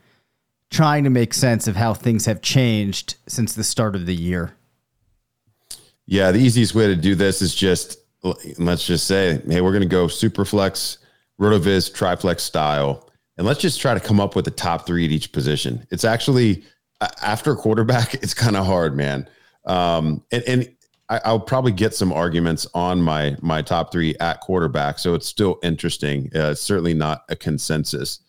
trying 0.69 1.03
to 1.03 1.09
make 1.09 1.33
sense 1.33 1.67
of 1.67 1.75
how 1.75 1.93
things 1.93 2.25
have 2.25 2.41
changed 2.41 3.15
since 3.27 3.53
the 3.53 3.63
start 3.63 3.95
of 3.95 4.05
the 4.05 4.15
year. 4.15 4.53
Yeah, 6.05 6.31
the 6.31 6.39
easiest 6.39 6.75
way 6.75 6.87
to 6.87 6.95
do 6.95 7.15
this 7.15 7.41
is 7.41 7.53
just 7.53 7.97
let's 8.57 8.85
just 8.85 9.07
say, 9.07 9.41
hey, 9.47 9.61
we're 9.61 9.71
going 9.71 9.81
to 9.81 9.87
go 9.87 10.07
super 10.07 10.43
flex, 10.43 10.97
rotoviz, 11.39 11.93
triflex 11.93 12.43
style, 12.43 13.09
and 13.37 13.47
let's 13.47 13.61
just 13.61 13.79
try 13.79 13.93
to 13.93 13.99
come 13.99 14.19
up 14.19 14.35
with 14.35 14.45
the 14.45 14.51
top 14.51 14.85
three 14.85 15.05
at 15.05 15.11
each 15.11 15.31
position. 15.31 15.87
It's 15.91 16.03
actually 16.03 16.63
after 17.21 17.55
quarterback, 17.55 18.13
it's 18.23 18.33
kind 18.33 18.57
of 18.57 18.65
hard, 18.65 18.95
man. 18.95 19.29
Um, 19.65 20.23
and, 20.31 20.43
and 20.43 20.75
I, 21.09 21.31
will 21.31 21.39
probably 21.39 21.71
get 21.71 21.93
some 21.95 22.11
arguments 22.11 22.67
on 22.73 23.01
my 23.01 23.35
my 23.41 23.61
top 23.61 23.91
three 23.91 24.15
at 24.19 24.41
quarterback, 24.41 24.99
so 24.99 25.15
it's 25.15 25.27
still 25.27 25.59
interesting. 25.63 26.29
Uh, 26.35 26.53
certainly 26.53 26.93
not 26.93 27.23
a 27.29 27.35
consensus. 27.35 28.19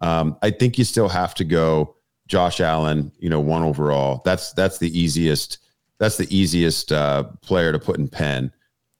Um, 0.00 0.36
I 0.42 0.50
think 0.50 0.78
you 0.78 0.84
still 0.84 1.08
have 1.08 1.34
to 1.34 1.44
go 1.44 1.96
Josh 2.26 2.60
Allen. 2.60 3.12
You 3.18 3.30
know, 3.30 3.40
one 3.40 3.62
overall. 3.62 4.22
That's 4.24 4.52
that's 4.52 4.78
the 4.78 4.98
easiest. 4.98 5.58
That's 5.98 6.16
the 6.16 6.34
easiest 6.36 6.92
uh, 6.92 7.24
player 7.42 7.72
to 7.72 7.78
put 7.78 7.98
in 7.98 8.08
pen. 8.08 8.52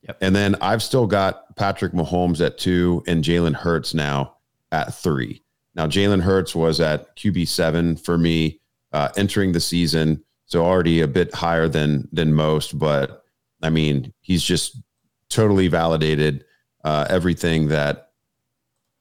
Yep. 0.03 0.19
And 0.21 0.35
then 0.35 0.57
I've 0.61 0.83
still 0.83 1.07
got 1.07 1.55
Patrick 1.57 1.93
Mahomes 1.93 2.45
at 2.45 2.59
two 2.59 3.05
and 3.07 3.23
Jalen 3.23 3.55
Hurts 3.55 3.95
now 3.95 4.37
at 4.73 4.95
three. 4.95 5.43
Now 5.75 5.87
Jalen 5.87 6.23
Hurts 6.23 6.57
was 6.57 6.81
at 6.81 7.17
QB 7.17 7.47
seven 7.47 7.97
for 7.97 8.19
me 8.19 8.61
uh, 8.93 9.11
entering 9.17 9.53
the 9.53 9.61
season, 9.61 10.25
so 10.47 10.65
already 10.65 11.01
a 11.01 11.09
bit 11.09 11.33
higher 11.35 11.69
than 11.69 12.09
than 12.13 12.35
most, 12.35 12.79
but 12.79 13.25
I 13.63 13.71
mean, 13.71 14.13
he's 14.21 14.43
just 14.43 14.81
totally 15.29 15.69
validated 15.69 16.45
uh, 16.85 17.07
everything 17.09 17.69
that 17.69 18.08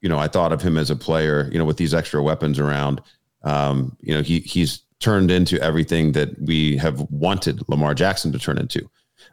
you 0.08 0.10
know 0.10 0.20
I 0.20 0.30
thought 0.30 0.54
of 0.54 0.62
him 0.62 0.78
as 0.78 0.90
a 0.90 0.96
player. 0.96 1.50
You 1.52 1.60
know, 1.60 1.66
with 1.66 1.76
these 1.76 1.94
extra 1.94 2.24
weapons 2.24 2.60
around, 2.60 3.02
um, 3.44 3.98
you 4.00 4.14
know, 4.14 4.22
he 4.22 4.40
he's 4.40 4.84
turned 5.02 5.30
into 5.30 5.62
everything 5.62 6.14
that 6.14 6.42
we 6.42 6.78
have 6.78 7.02
wanted 7.12 7.62
Lamar 7.68 7.94
Jackson 7.94 8.32
to 8.32 8.40
turn 8.40 8.58
into. 8.58 8.90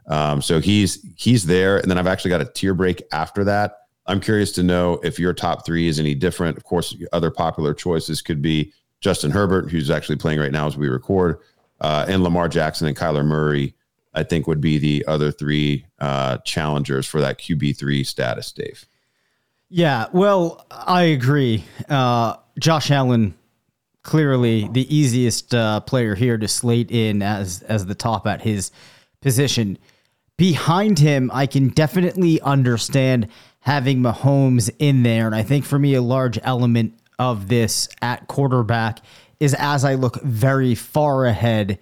Um, 0.09 0.43
so 0.43 0.59
he's 0.59 1.07
he's 1.15 1.47
there, 1.47 1.79
and 1.79 1.89
then 1.89 1.97
I've 1.97 2.09
actually 2.09 2.31
got 2.31 2.41
a 2.41 2.47
tier 2.47 2.75
break 2.75 3.05
after 3.13 3.45
that. 3.45 3.77
I'm 4.07 4.19
curious 4.19 4.51
to 4.53 4.65
know 4.65 4.99
if 5.05 5.17
your 5.17 5.33
top 5.33 5.65
three 5.65 5.87
is 5.87 6.01
any 6.01 6.13
different. 6.13 6.57
Of 6.57 6.65
course, 6.65 6.97
other 7.13 7.31
popular 7.31 7.73
choices 7.73 8.21
could 8.21 8.43
be 8.43 8.73
Justin 8.99 9.31
Herbert, 9.31 9.71
who's 9.71 9.93
actually 9.93 10.17
playing 10.17 10.41
right 10.41 10.51
now 10.51 10.67
as 10.67 10.77
we 10.77 10.89
record, 10.89 11.39
uh, 11.83 12.05
and 12.09 12.25
Lamar 12.25 12.49
Jackson 12.49 12.89
and 12.89 12.97
Kyler 12.97 13.25
Murray 13.25 13.77
I 14.15 14.23
think 14.25 14.49
would 14.49 14.61
be 14.61 14.79
the 14.79 15.05
other 15.07 15.31
three 15.31 15.87
uh, 16.01 16.39
challengers 16.39 17.07
for 17.07 17.21
that 17.21 17.39
QB 17.39 17.77
three 17.77 18.03
status, 18.05 18.51
Dave. 18.53 18.87
Yeah, 19.69 20.07
well, 20.13 20.67
I 20.71 21.03
agree. 21.05 21.65
Uh, 21.89 22.37
Josh 22.59 22.91
Allen, 22.91 23.35
clearly 24.03 24.69
the 24.71 24.95
easiest 24.95 25.55
uh, 25.55 25.81
player 25.81 26.15
here 26.15 26.39
to 26.39 26.47
slate 26.47 26.91
in 26.91 27.23
as 27.23 27.63
as 27.63 27.87
the 27.87 27.95
top 27.95 28.27
at 28.27 28.43
his 28.43 28.71
position. 29.21 29.79
Behind 30.37 30.99
him, 30.99 31.31
I 31.33 31.47
can 31.47 31.69
definitely 31.69 32.41
understand 32.41 33.29
having 33.61 34.01
Mahomes 34.01 34.71
in 34.79 35.03
there, 35.03 35.27
and 35.27 35.35
I 35.35 35.43
think 35.43 35.65
for 35.65 35.79
me 35.79 35.95
a 35.95 36.03
large 36.03 36.39
element 36.43 36.95
of 37.19 37.49
this 37.49 37.89
at 38.03 38.27
quarterback 38.29 39.01
is 39.41 39.55
as 39.55 39.85
I 39.85 39.95
look 39.95 40.21
very 40.23 40.75
far 40.75 41.25
ahead, 41.27 41.79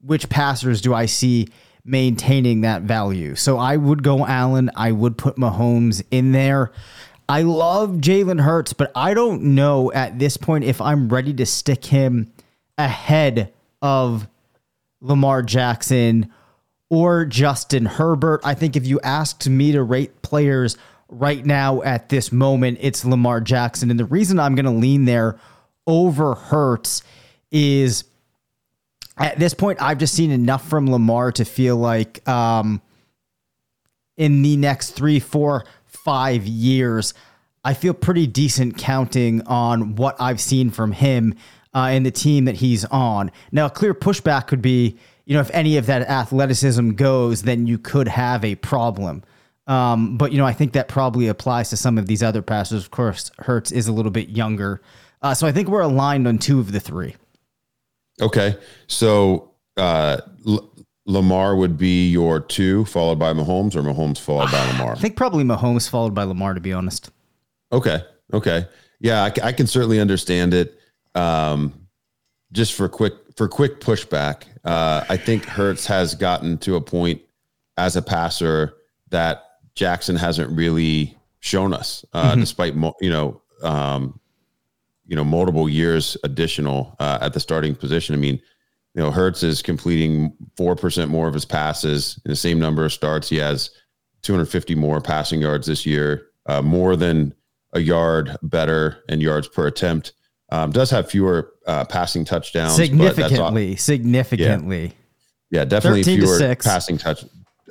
which 0.00 0.28
passers 0.28 0.80
do 0.80 0.94
I 0.94 1.06
see 1.06 1.48
maintaining 1.84 2.62
that 2.62 2.82
value. 2.82 3.34
So 3.34 3.58
I 3.58 3.76
would 3.76 4.02
go 4.02 4.26
Allen. 4.26 4.70
I 4.76 4.92
would 4.92 5.16
put 5.16 5.36
Mahomes 5.36 6.04
in 6.10 6.32
there. 6.32 6.72
I 7.28 7.42
love 7.42 7.90
Jalen 7.94 8.40
Hurts, 8.40 8.72
but 8.72 8.92
I 8.94 9.14
don't 9.14 9.42
know 9.54 9.92
at 9.92 10.18
this 10.18 10.36
point 10.36 10.64
if 10.64 10.80
I'm 10.80 11.08
ready 11.08 11.34
to 11.34 11.46
stick 11.46 11.84
him 11.84 12.32
ahead 12.78 13.52
of 13.82 14.28
Lamar 15.00 15.42
Jackson 15.42 16.32
or 16.88 17.24
Justin 17.24 17.86
Herbert. 17.86 18.42
I 18.44 18.54
think 18.54 18.76
if 18.76 18.86
you 18.86 19.00
asked 19.00 19.48
me 19.48 19.72
to 19.72 19.82
rate 19.82 20.22
players 20.22 20.76
right 21.08 21.44
now 21.44 21.82
at 21.82 22.08
this 22.08 22.30
moment, 22.30 22.78
it's 22.80 23.04
Lamar 23.04 23.40
Jackson. 23.40 23.90
And 23.90 23.98
the 23.98 24.04
reason 24.04 24.38
I'm 24.38 24.54
going 24.54 24.66
to 24.66 24.70
lean 24.70 25.04
there 25.04 25.38
over 25.86 26.34
Hurts 26.34 27.02
is 27.50 28.04
at 29.18 29.38
this 29.38 29.54
point, 29.54 29.80
I've 29.80 29.98
just 29.98 30.14
seen 30.14 30.30
enough 30.30 30.68
from 30.68 30.90
Lamar 30.90 31.32
to 31.32 31.44
feel 31.44 31.76
like 31.76 32.26
um, 32.28 32.82
in 34.16 34.42
the 34.42 34.56
next 34.56 34.90
three, 34.90 35.20
four, 35.20 35.64
five 36.06 36.46
years, 36.46 37.14
I 37.64 37.74
feel 37.74 37.92
pretty 37.92 38.28
decent 38.28 38.78
counting 38.78 39.42
on 39.42 39.96
what 39.96 40.14
I've 40.20 40.40
seen 40.40 40.70
from 40.70 40.92
him 40.92 41.34
uh, 41.74 41.88
and 41.90 42.06
the 42.06 42.12
team 42.12 42.44
that 42.44 42.54
he's 42.54 42.84
on. 42.84 43.32
Now, 43.50 43.66
a 43.66 43.70
clear 43.70 43.92
pushback 43.92 44.46
could 44.46 44.62
be, 44.62 44.96
you 45.24 45.34
know, 45.34 45.40
if 45.40 45.50
any 45.52 45.76
of 45.76 45.86
that 45.86 46.02
athleticism 46.02 46.92
goes, 46.92 47.42
then 47.42 47.66
you 47.66 47.76
could 47.76 48.06
have 48.06 48.44
a 48.44 48.54
problem. 48.54 49.24
Um, 49.66 50.16
but 50.16 50.30
you 50.30 50.38
know, 50.38 50.46
I 50.46 50.52
think 50.52 50.74
that 50.74 50.86
probably 50.86 51.26
applies 51.26 51.70
to 51.70 51.76
some 51.76 51.98
of 51.98 52.06
these 52.06 52.22
other 52.22 52.40
passers. 52.40 52.84
Of 52.84 52.92
course, 52.92 53.32
Hurts 53.40 53.72
is 53.72 53.88
a 53.88 53.92
little 53.92 54.12
bit 54.12 54.28
younger, 54.28 54.80
uh, 55.22 55.34
so 55.34 55.44
I 55.44 55.50
think 55.50 55.68
we're 55.68 55.80
aligned 55.80 56.28
on 56.28 56.38
two 56.38 56.60
of 56.60 56.70
the 56.70 56.78
three. 56.78 57.16
Okay. 58.22 58.56
So 58.86 59.50
uh, 59.76 60.18
L- 60.46 60.70
Lamar 61.06 61.54
would 61.54 61.78
be 61.78 62.10
your 62.10 62.40
two, 62.40 62.84
followed 62.84 63.18
by 63.18 63.32
Mahomes, 63.32 63.76
or 63.76 63.82
Mahomes 63.82 64.18
followed 64.18 64.50
by 64.50 64.66
Lamar? 64.72 64.92
I 64.92 64.96
think 64.96 65.16
probably 65.16 65.44
Mahomes 65.44 65.88
followed 65.88 66.14
by 66.14 66.24
Lamar, 66.24 66.52
to 66.54 66.60
be 66.60 66.72
honest. 66.72 67.10
Okay. 67.72 68.00
Okay. 68.32 68.66
Yeah, 68.98 69.22
I, 69.22 69.32
I 69.42 69.52
can 69.52 69.66
certainly 69.66 70.00
understand 70.00 70.52
it. 70.52 70.78
Um, 71.14 71.86
just 72.52 72.74
for 72.74 72.88
quick 72.88 73.14
for 73.36 73.48
quick 73.48 73.80
pushback, 73.80 74.44
uh, 74.64 75.04
I 75.08 75.16
think 75.16 75.44
Hurts 75.44 75.86
has 75.86 76.14
gotten 76.14 76.58
to 76.58 76.76
a 76.76 76.80
point 76.80 77.20
as 77.76 77.96
a 77.96 78.02
passer 78.02 78.74
that 79.10 79.44
Jackson 79.74 80.16
hasn't 80.16 80.50
really 80.50 81.16
shown 81.40 81.72
us, 81.72 82.04
uh, 82.12 82.30
mm-hmm. 82.30 82.40
despite 82.40 82.74
you 83.00 83.10
know 83.10 83.40
um, 83.62 84.18
you 85.06 85.14
know 85.14 85.24
multiple 85.24 85.68
years 85.68 86.16
additional 86.24 86.96
uh, 86.98 87.18
at 87.20 87.32
the 87.32 87.40
starting 87.40 87.74
position. 87.74 88.14
I 88.14 88.18
mean, 88.18 88.40
you 88.96 89.02
know, 89.02 89.10
Hurts 89.10 89.42
is 89.42 89.60
completing 89.60 90.32
four 90.56 90.74
percent 90.74 91.10
more 91.10 91.28
of 91.28 91.34
his 91.34 91.44
passes 91.44 92.18
in 92.24 92.30
the 92.30 92.36
same 92.36 92.58
number 92.58 92.84
of 92.84 92.92
starts. 92.94 93.28
He 93.28 93.36
has 93.36 93.70
250 94.22 94.74
more 94.74 95.02
passing 95.02 95.42
yards 95.42 95.66
this 95.66 95.84
year, 95.84 96.28
uh, 96.46 96.62
more 96.62 96.96
than 96.96 97.34
a 97.74 97.80
yard 97.80 98.36
better 98.42 99.04
in 99.10 99.20
yards 99.20 99.48
per 99.48 99.66
attempt. 99.66 100.14
Um, 100.50 100.70
does 100.70 100.90
have 100.90 101.10
fewer 101.10 101.52
uh, 101.66 101.84
passing 101.84 102.24
touchdowns, 102.24 102.74
significantly, 102.74 103.76
significantly. 103.76 104.94
Yeah, 105.50 105.60
yeah 105.60 105.64
definitely 105.66 106.02
fewer 106.02 106.56
passing 106.56 106.96
touch, 106.96 107.22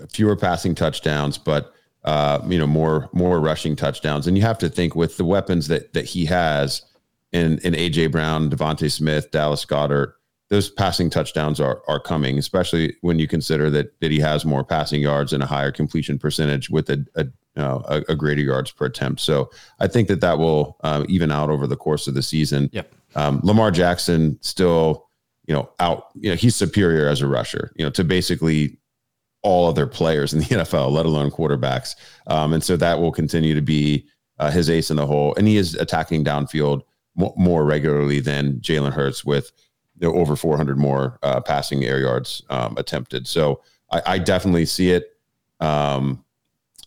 fewer 0.09 0.35
passing 0.35 0.75
touchdowns, 0.75 1.39
but 1.39 1.73
uh, 2.03 2.39
you 2.47 2.59
know 2.59 2.67
more 2.67 3.09
more 3.13 3.39
rushing 3.39 3.75
touchdowns. 3.75 4.27
And 4.27 4.37
you 4.37 4.43
have 4.43 4.59
to 4.59 4.69
think 4.69 4.95
with 4.95 5.17
the 5.17 5.25
weapons 5.25 5.69
that 5.69 5.93
that 5.93 6.05
he 6.05 6.25
has 6.25 6.83
in 7.31 7.57
in 7.59 7.73
AJ 7.73 8.11
Brown, 8.11 8.51
DeVonta 8.51 8.91
Smith, 8.91 9.31
Dallas 9.31 9.65
Goedert, 9.65 10.13
those 10.49 10.69
passing 10.69 11.09
touchdowns 11.09 11.59
are 11.59 11.81
are 11.87 11.99
coming, 11.99 12.37
especially 12.37 12.95
when 13.01 13.19
you 13.19 13.27
consider 13.27 13.69
that 13.71 13.99
that 14.01 14.11
he 14.11 14.19
has 14.19 14.45
more 14.45 14.63
passing 14.63 15.01
yards 15.01 15.33
and 15.33 15.41
a 15.43 15.47
higher 15.47 15.71
completion 15.71 16.19
percentage 16.19 16.69
with 16.69 16.89
a, 16.89 17.05
a 17.15 17.25
a, 17.57 18.03
a, 18.09 18.15
greater 18.15 18.41
yards 18.41 18.69
per 18.71 18.85
attempt. 18.85 19.21
So 19.21 19.49
I 19.79 19.87
think 19.87 20.07
that 20.09 20.21
that 20.21 20.37
will 20.37 20.77
uh, 20.83 21.05
even 21.07 21.31
out 21.31 21.49
over 21.49 21.67
the 21.67 21.77
course 21.77 22.07
of 22.07 22.13
the 22.13 22.21
season. 22.21 22.69
Yep. 22.73 22.93
Um, 23.15 23.39
Lamar 23.43 23.71
Jackson 23.71 24.37
still, 24.41 25.07
you 25.45 25.55
know, 25.55 25.69
out. 25.79 26.07
You 26.15 26.31
know, 26.31 26.35
he's 26.35 26.55
superior 26.55 27.07
as 27.07 27.21
a 27.21 27.27
rusher. 27.27 27.71
You 27.75 27.85
know, 27.85 27.91
to 27.91 28.03
basically 28.03 28.77
all 29.41 29.69
other 29.69 29.87
players 29.87 30.33
in 30.33 30.39
the 30.39 30.45
NFL, 30.47 30.91
let 30.91 31.05
alone 31.05 31.31
quarterbacks. 31.31 31.95
Um, 32.27 32.51
and 32.51 32.63
so 32.63 32.75
that 32.77 32.99
will 32.99 33.11
continue 33.11 33.55
to 33.55 33.61
be 33.61 34.05
uh, 34.39 34.51
his 34.51 34.69
ace 34.69 34.89
in 34.89 34.97
the 34.97 35.05
hole. 35.05 35.33
And 35.37 35.47
he 35.47 35.57
is 35.57 35.75
attacking 35.75 36.25
downfield 36.25 36.81
more 37.15 37.63
regularly 37.63 38.19
than 38.19 38.59
Jalen 38.59 38.91
Hurts 38.91 39.23
with 39.23 39.51
over 40.03 40.35
400 40.35 40.77
more 40.77 41.19
uh, 41.23 41.41
passing 41.41 41.83
air 41.83 41.99
yards 41.99 42.43
um, 42.49 42.75
attempted. 42.77 43.27
So 43.27 43.61
I, 43.91 44.01
I, 44.05 44.17
definitely 44.19 44.65
see 44.65 44.91
it. 44.91 45.17
Um, 45.59 46.23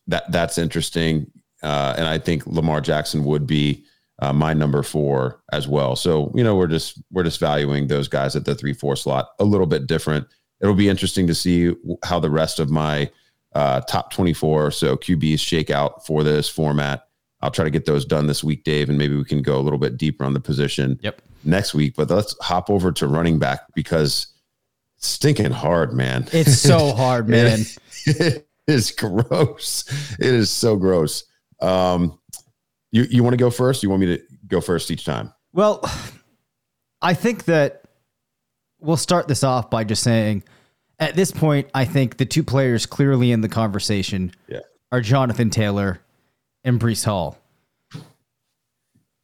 that 0.06 0.30
that's 0.30 0.58
interesting. 0.58 1.30
uh, 1.62 1.94
and 1.96 2.06
I 2.06 2.18
think 2.18 2.46
Lamar 2.46 2.80
Jackson 2.80 3.24
would 3.24 3.46
be 3.46 3.84
uh, 4.20 4.32
my 4.32 4.52
number 4.52 4.82
four 4.82 5.40
as 5.52 5.68
well. 5.68 5.96
So 5.96 6.32
you 6.34 6.42
know, 6.42 6.56
we're 6.56 6.66
just 6.66 7.00
we're 7.10 7.24
just 7.24 7.40
valuing 7.40 7.86
those 7.86 8.08
guys 8.08 8.34
at 8.36 8.44
the 8.44 8.54
three 8.54 8.72
four 8.72 8.96
slot 8.96 9.30
a 9.38 9.44
little 9.44 9.66
bit 9.66 9.86
different. 9.86 10.26
It'll 10.60 10.74
be 10.74 10.88
interesting 10.88 11.26
to 11.28 11.34
see 11.34 11.74
how 12.04 12.18
the 12.18 12.30
rest 12.30 12.58
of 12.58 12.70
my 12.70 13.10
uh, 13.54 13.80
top 13.82 14.12
twenty 14.12 14.32
four 14.34 14.70
so 14.70 14.96
QBs 14.96 15.40
shake 15.40 15.70
out 15.70 16.04
for 16.04 16.22
this 16.24 16.48
format. 16.48 17.07
I'll 17.40 17.50
try 17.50 17.64
to 17.64 17.70
get 17.70 17.84
those 17.86 18.04
done 18.04 18.26
this 18.26 18.42
week, 18.42 18.64
Dave, 18.64 18.88
and 18.88 18.98
maybe 18.98 19.16
we 19.16 19.24
can 19.24 19.42
go 19.42 19.58
a 19.58 19.62
little 19.62 19.78
bit 19.78 19.96
deeper 19.96 20.24
on 20.24 20.32
the 20.34 20.40
position 20.40 20.98
Yep. 21.02 21.22
next 21.44 21.72
week. 21.74 21.94
But 21.96 22.10
let's 22.10 22.34
hop 22.40 22.68
over 22.68 22.90
to 22.92 23.06
running 23.06 23.38
back 23.38 23.60
because 23.74 24.26
it's 24.96 25.06
stinking 25.08 25.52
hard, 25.52 25.92
man. 25.92 26.26
It's 26.32 26.58
so 26.58 26.92
hard, 26.96 27.28
man. 27.28 27.60
it 28.06 28.48
is 28.66 28.90
gross. 28.90 29.84
It 30.18 30.34
is 30.34 30.50
so 30.50 30.76
gross. 30.76 31.24
Um, 31.60 32.18
you 32.90 33.04
you 33.10 33.22
want 33.22 33.34
to 33.34 33.38
go 33.38 33.50
first? 33.50 33.82
You 33.82 33.90
want 33.90 34.00
me 34.00 34.16
to 34.16 34.22
go 34.48 34.60
first 34.60 34.90
each 34.90 35.04
time? 35.04 35.32
Well, 35.52 35.82
I 37.02 37.14
think 37.14 37.44
that 37.44 37.82
we'll 38.80 38.96
start 38.96 39.28
this 39.28 39.44
off 39.44 39.70
by 39.70 39.84
just 39.84 40.02
saying 40.02 40.42
at 40.98 41.14
this 41.14 41.30
point, 41.30 41.68
I 41.74 41.84
think 41.84 42.16
the 42.16 42.26
two 42.26 42.42
players 42.42 42.84
clearly 42.86 43.30
in 43.30 43.40
the 43.42 43.48
conversation 43.48 44.32
Yeah. 44.48 44.60
are 44.90 45.00
Jonathan 45.00 45.50
Taylor 45.50 46.00
and 46.64 46.80
Breece 46.80 47.04
Hall. 47.04 47.38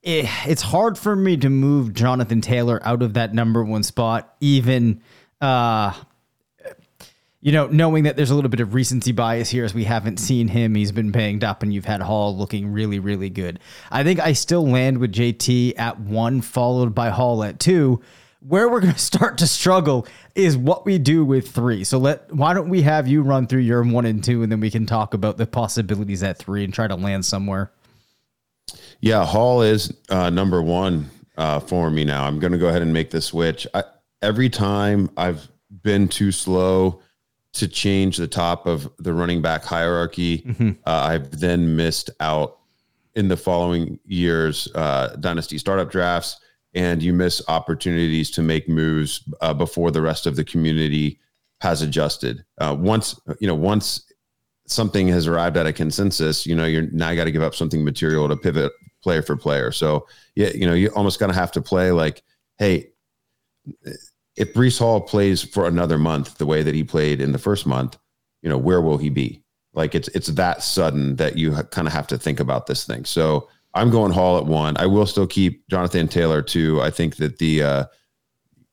It, 0.02 0.26
it's 0.46 0.62
hard 0.62 0.98
for 0.98 1.16
me 1.16 1.36
to 1.38 1.48
move 1.48 1.94
Jonathan 1.94 2.40
Taylor 2.40 2.80
out 2.84 3.02
of 3.02 3.14
that 3.14 3.32
number 3.32 3.64
one 3.64 3.82
spot, 3.82 4.34
even 4.40 5.00
uh, 5.40 5.94
you 7.44 7.52
know, 7.52 7.66
knowing 7.66 8.04
that 8.04 8.16
there's 8.16 8.30
a 8.30 8.34
little 8.34 8.48
bit 8.48 8.60
of 8.60 8.72
recency 8.72 9.12
bias 9.12 9.50
here 9.50 9.66
as 9.66 9.74
we 9.74 9.84
haven't 9.84 10.16
seen 10.16 10.48
him, 10.48 10.74
he's 10.74 10.92
been 10.92 11.10
banged 11.10 11.44
up, 11.44 11.62
and 11.62 11.74
you've 11.74 11.84
had 11.84 12.00
Hall 12.00 12.34
looking 12.34 12.72
really, 12.72 12.98
really 12.98 13.28
good. 13.28 13.60
I 13.90 14.02
think 14.02 14.18
I 14.18 14.32
still 14.32 14.66
land 14.66 14.96
with 14.96 15.12
JT 15.12 15.78
at 15.78 16.00
one, 16.00 16.40
followed 16.40 16.94
by 16.94 17.10
Hall 17.10 17.44
at 17.44 17.60
two. 17.60 18.00
Where 18.46 18.68
we're 18.68 18.80
going 18.80 18.92
to 18.94 18.98
start 18.98 19.38
to 19.38 19.46
struggle 19.46 20.06
is 20.34 20.56
what 20.56 20.84
we 20.84 20.98
do 20.98 21.24
with 21.24 21.50
three. 21.50 21.84
So 21.84 21.98
let 21.98 22.32
why 22.32 22.54
don't 22.54 22.68
we 22.68 22.82
have 22.82 23.08
you 23.08 23.22
run 23.22 23.46
through 23.46 23.60
your 23.60 23.82
one 23.82 24.06
and 24.06 24.22
two, 24.22 24.42
and 24.42 24.50
then 24.50 24.60
we 24.60 24.70
can 24.70 24.86
talk 24.86 25.14
about 25.14 25.36
the 25.36 25.46
possibilities 25.46 26.22
at 26.22 26.38
three 26.38 26.64
and 26.64 26.72
try 26.72 26.86
to 26.86 26.96
land 26.96 27.24
somewhere. 27.24 27.72
Yeah, 29.00 29.24
Hall 29.24 29.62
is 29.62 29.92
uh, 30.08 30.30
number 30.30 30.62
one 30.62 31.10
uh, 31.36 31.60
for 31.60 31.90
me 31.90 32.04
now. 32.04 32.24
I'm 32.24 32.38
going 32.38 32.52
to 32.52 32.58
go 32.58 32.68
ahead 32.68 32.82
and 32.82 32.92
make 32.92 33.10
the 33.10 33.20
switch. 33.20 33.66
I, 33.74 33.84
every 34.22 34.48
time 34.48 35.10
I've 35.16 35.48
been 35.82 36.08
too 36.08 36.32
slow 36.32 37.00
to 37.54 37.68
change 37.68 38.16
the 38.16 38.26
top 38.26 38.66
of 38.66 38.90
the 38.98 39.12
running 39.12 39.42
back 39.42 39.64
hierarchy, 39.64 40.44
uh, 40.86 40.90
I've 40.90 41.38
then 41.38 41.76
missed 41.76 42.10
out 42.20 42.58
in 43.14 43.28
the 43.28 43.36
following 43.36 43.98
years 44.06 44.68
uh, 44.74 45.16
dynasty 45.20 45.58
startup 45.58 45.90
drafts, 45.90 46.40
and 46.74 47.02
you 47.02 47.12
miss 47.12 47.42
opportunities 47.48 48.30
to 48.32 48.42
make 48.42 48.68
moves 48.68 49.22
uh, 49.40 49.54
before 49.54 49.90
the 49.90 50.02
rest 50.02 50.26
of 50.26 50.36
the 50.36 50.44
community 50.44 51.18
has 51.60 51.82
adjusted. 51.82 52.44
Uh, 52.58 52.76
once 52.78 53.18
you 53.40 53.46
know, 53.46 53.54
once 53.54 54.12
something 54.66 55.08
has 55.08 55.26
arrived 55.26 55.56
at 55.56 55.66
a 55.66 55.72
consensus, 55.72 56.46
you 56.46 56.54
know, 56.54 56.64
you're 56.64 56.90
now 56.90 57.14
got 57.14 57.24
to 57.24 57.32
give 57.32 57.42
up 57.42 57.54
something 57.54 57.84
material 57.84 58.28
to 58.28 58.36
pivot 58.36 58.72
player 59.02 59.22
for 59.22 59.36
player. 59.36 59.70
So 59.70 60.06
yeah, 60.34 60.48
you 60.48 60.66
know, 60.66 60.74
you 60.74 60.88
almost 60.88 61.20
gonna 61.20 61.34
have 61.34 61.52
to 61.52 61.62
play 61.62 61.92
like, 61.92 62.22
hey, 62.58 62.90
if 64.36 64.52
Breece 64.52 64.78
Hall 64.78 65.00
plays 65.00 65.42
for 65.42 65.66
another 65.66 65.98
month 65.98 66.38
the 66.38 66.46
way 66.46 66.62
that 66.62 66.74
he 66.74 66.82
played 66.82 67.20
in 67.20 67.32
the 67.32 67.38
first 67.38 67.66
month, 67.66 67.96
you 68.42 68.48
know, 68.48 68.58
where 68.58 68.80
will 68.80 68.98
he 68.98 69.10
be? 69.10 69.42
Like 69.74 69.94
it's 69.94 70.08
it's 70.08 70.28
that 70.28 70.62
sudden 70.62 71.16
that 71.16 71.36
you 71.36 71.52
kind 71.70 71.86
of 71.86 71.92
have 71.92 72.06
to 72.08 72.18
think 72.18 72.40
about 72.40 72.66
this 72.66 72.84
thing. 72.84 73.04
So 73.04 73.48
I'm 73.74 73.90
going 73.90 74.12
Hall 74.12 74.38
at 74.38 74.46
one. 74.46 74.76
I 74.76 74.86
will 74.86 75.06
still 75.06 75.26
keep 75.26 75.68
Jonathan 75.68 76.08
Taylor 76.08 76.42
too. 76.42 76.80
I 76.80 76.90
think 76.90 77.16
that 77.16 77.38
the 77.38 77.62
uh, 77.62 77.84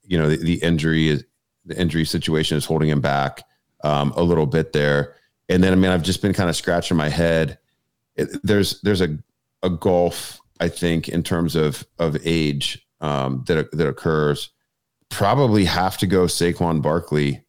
you 0.04 0.18
know 0.18 0.30
the, 0.30 0.38
the 0.38 0.56
injury 0.56 1.10
is 1.10 1.24
the 1.66 1.80
injury 1.80 2.06
situation 2.06 2.58
is 2.58 2.66
holding 2.66 2.90
him 2.90 3.02
back 3.02 3.44
um, 3.84 4.14
a 4.16 4.24
little 4.24 4.46
bit 4.46 4.74
there. 4.74 5.16
And 5.50 5.64
then 5.64 5.74
I 5.74 5.76
mean 5.76 5.92
I've 5.92 6.04
just 6.04 6.22
been 6.22 6.34
kind 6.34 6.50
of 6.50 6.56
scratching 6.56 6.98
my 6.98 7.10
head. 7.10 7.58
It, 8.16 8.30
there's 8.44 8.80
there's 8.82 9.02
a 9.02 9.18
a 9.64 9.70
gulf 9.70 10.40
I 10.60 10.70
think 10.70 11.10
in 11.10 11.24
terms 11.24 11.56
of 11.56 11.86
of 11.98 12.18
age 12.26 12.86
um, 13.02 13.44
that 13.48 13.72
that 13.72 13.88
occurs. 13.88 14.50
Probably 15.10 15.66
have 15.66 15.98
to 15.98 16.08
go 16.08 16.24
Saquon 16.24 16.82
Barkley 16.82 17.44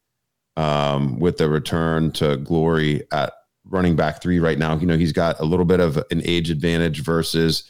um, 0.57 1.17
with 1.17 1.37
the 1.37 1.47
return 1.47 2.11
to 2.13 2.35
glory 2.37 3.03
at 3.11 3.33
running 3.65 3.95
back 3.95 4.21
three 4.21 4.39
right 4.39 4.57
now. 4.57 4.77
You 4.77 4.87
know 4.87 4.97
he's 4.97 5.13
got 5.13 5.39
a 5.39 5.45
little 5.45 5.65
bit 5.65 5.79
of 5.79 5.97
an 6.11 6.21
age 6.23 6.49
advantage 6.49 7.01
versus 7.01 7.69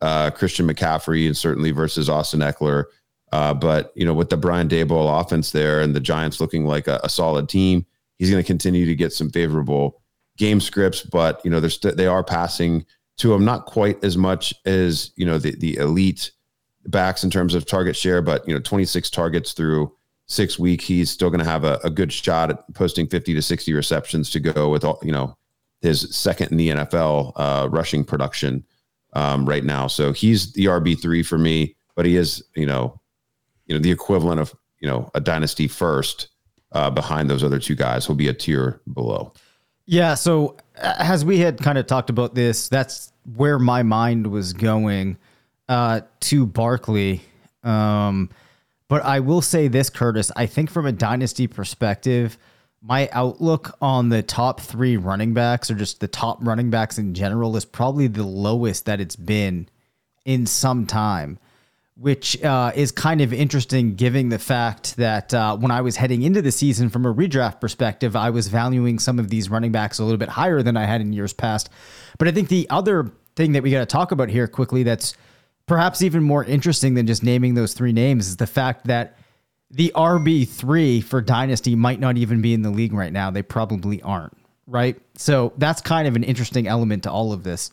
uh, 0.00 0.30
Christian 0.30 0.66
McCaffrey 0.66 1.26
and 1.26 1.36
certainly 1.36 1.70
versus 1.70 2.08
Austin 2.08 2.40
Ekeler. 2.40 2.84
Uh, 3.32 3.52
but 3.54 3.92
you 3.94 4.04
know, 4.04 4.14
with 4.14 4.30
the 4.30 4.36
Brian 4.36 4.68
Daboll 4.68 5.20
offense 5.20 5.50
there 5.50 5.80
and 5.80 5.94
the 5.94 6.00
Giants 6.00 6.40
looking 6.40 6.64
like 6.64 6.86
a, 6.86 7.00
a 7.04 7.08
solid 7.08 7.48
team, 7.48 7.84
he's 8.18 8.30
going 8.30 8.42
to 8.42 8.46
continue 8.46 8.86
to 8.86 8.94
get 8.94 9.12
some 9.12 9.30
favorable 9.30 10.00
game 10.36 10.60
scripts. 10.60 11.02
But 11.02 11.40
you 11.44 11.50
know, 11.50 11.60
they're 11.60 11.70
st- 11.70 11.96
they 11.96 12.06
are 12.06 12.24
passing 12.24 12.86
to 13.18 13.34
him 13.34 13.44
not 13.44 13.66
quite 13.66 14.02
as 14.02 14.16
much 14.16 14.54
as 14.64 15.12
you 15.16 15.26
know 15.26 15.38
the 15.38 15.54
the 15.56 15.76
elite 15.76 16.30
backs 16.86 17.22
in 17.22 17.30
terms 17.30 17.54
of 17.54 17.66
target 17.66 17.96
share, 17.96 18.22
but 18.22 18.46
you 18.48 18.54
know, 18.54 18.60
26 18.60 19.10
targets 19.10 19.52
through 19.52 19.92
six 20.28 20.58
week, 20.58 20.80
he's 20.80 21.10
still 21.10 21.30
going 21.30 21.42
to 21.42 21.50
have 21.50 21.64
a, 21.64 21.80
a 21.84 21.90
good 21.90 22.12
shot 22.12 22.50
at 22.50 22.74
posting 22.74 23.06
50 23.06 23.34
to 23.34 23.42
60 23.42 23.72
receptions 23.72 24.30
to 24.30 24.40
go 24.40 24.68
with 24.68 24.84
all 24.84 24.98
you 25.02 25.12
know 25.12 25.36
his 25.80 26.14
second 26.14 26.50
in 26.50 26.56
the 26.56 26.68
NFL 26.70 27.32
uh, 27.36 27.68
rushing 27.70 28.04
production 28.04 28.64
um, 29.12 29.48
right 29.48 29.64
now. 29.64 29.86
So 29.86 30.12
he's 30.12 30.52
the 30.52 30.66
RB 30.66 31.00
three 31.00 31.22
for 31.22 31.38
me, 31.38 31.76
but 31.94 32.06
he 32.06 32.16
is 32.16 32.42
you 32.54 32.66
know 32.66 33.00
you 33.66 33.74
know 33.74 33.80
the 33.80 33.90
equivalent 33.90 34.40
of 34.40 34.54
you 34.80 34.88
know 34.88 35.10
a 35.14 35.20
dynasty 35.20 35.68
first 35.68 36.28
uh, 36.72 36.90
behind 36.90 37.30
those 37.30 37.42
other 37.42 37.58
two 37.58 37.74
guys. 37.74 38.06
He'll 38.06 38.16
be 38.16 38.28
a 38.28 38.34
tier 38.34 38.80
below. 38.92 39.32
Yeah. 39.86 40.14
So 40.14 40.56
uh, 40.76 40.94
as 40.98 41.24
we 41.24 41.38
had 41.38 41.58
kind 41.62 41.78
of 41.78 41.86
talked 41.86 42.10
about 42.10 42.34
this, 42.34 42.68
that's 42.68 43.12
where 43.36 43.58
my 43.58 43.82
mind 43.82 44.26
was 44.26 44.52
going 44.52 45.16
uh, 45.68 46.02
to 46.20 46.46
Barkley. 46.46 47.22
Um, 47.64 48.28
but 48.88 49.04
I 49.04 49.20
will 49.20 49.42
say 49.42 49.68
this, 49.68 49.90
Curtis. 49.90 50.32
I 50.34 50.46
think 50.46 50.70
from 50.70 50.86
a 50.86 50.92
dynasty 50.92 51.46
perspective, 51.46 52.38
my 52.82 53.08
outlook 53.12 53.76
on 53.80 54.08
the 54.08 54.22
top 54.22 54.60
three 54.60 54.96
running 54.96 55.34
backs 55.34 55.70
or 55.70 55.74
just 55.74 56.00
the 56.00 56.08
top 56.08 56.38
running 56.40 56.70
backs 56.70 56.98
in 56.98 57.14
general 57.14 57.56
is 57.56 57.64
probably 57.64 58.06
the 58.06 58.24
lowest 58.24 58.86
that 58.86 59.00
it's 59.00 59.16
been 59.16 59.68
in 60.24 60.46
some 60.46 60.86
time 60.86 61.38
which 61.98 62.40
uh, 62.44 62.70
is 62.76 62.92
kind 62.92 63.20
of 63.20 63.32
interesting 63.32 63.96
given 63.96 64.28
the 64.28 64.38
fact 64.38 64.96
that 64.96 65.34
uh, 65.34 65.56
when 65.56 65.72
I 65.72 65.80
was 65.80 65.96
heading 65.96 66.22
into 66.22 66.40
the 66.40 66.52
season 66.52 66.90
from 66.90 67.04
a 67.04 67.12
redraft 67.12 67.60
perspective, 67.60 68.14
I 68.14 68.30
was 68.30 68.46
valuing 68.46 69.00
some 69.00 69.18
of 69.18 69.30
these 69.30 69.50
running 69.50 69.72
backs 69.72 69.98
a 69.98 70.04
little 70.04 70.18
bit 70.18 70.28
higher 70.28 70.62
than 70.62 70.76
I 70.76 70.86
had 70.86 71.00
in 71.00 71.12
years 71.12 71.32
past. 71.32 71.70
But 72.16 72.28
I 72.28 72.30
think 72.30 72.48
the 72.48 72.68
other 72.70 73.10
thing 73.34 73.52
that 73.52 73.64
we 73.64 73.72
got 73.72 73.80
to 73.80 73.86
talk 73.86 74.12
about 74.12 74.28
here 74.28 74.46
quickly 74.46 74.84
that's 74.84 75.14
perhaps 75.68 76.02
even 76.02 76.22
more 76.22 76.44
interesting 76.44 76.94
than 76.94 77.06
just 77.06 77.22
naming 77.22 77.54
those 77.54 77.74
three 77.74 77.92
names 77.92 78.26
is 78.26 78.36
the 78.36 78.46
fact 78.46 78.86
that 78.86 79.16
the 79.70 79.92
RB3 79.94 81.04
for 81.04 81.20
Dynasty 81.20 81.76
might 81.76 82.00
not 82.00 82.16
even 82.16 82.40
be 82.40 82.54
in 82.54 82.62
the 82.62 82.70
league 82.70 82.94
right 82.94 83.12
now. 83.12 83.30
They 83.30 83.42
probably 83.42 84.00
aren't, 84.02 84.36
right? 84.66 84.96
So 85.14 85.52
that's 85.58 85.80
kind 85.80 86.08
of 86.08 86.16
an 86.16 86.24
interesting 86.24 86.66
element 86.66 87.02
to 87.02 87.10
all 87.10 87.32
of 87.32 87.44
this. 87.44 87.70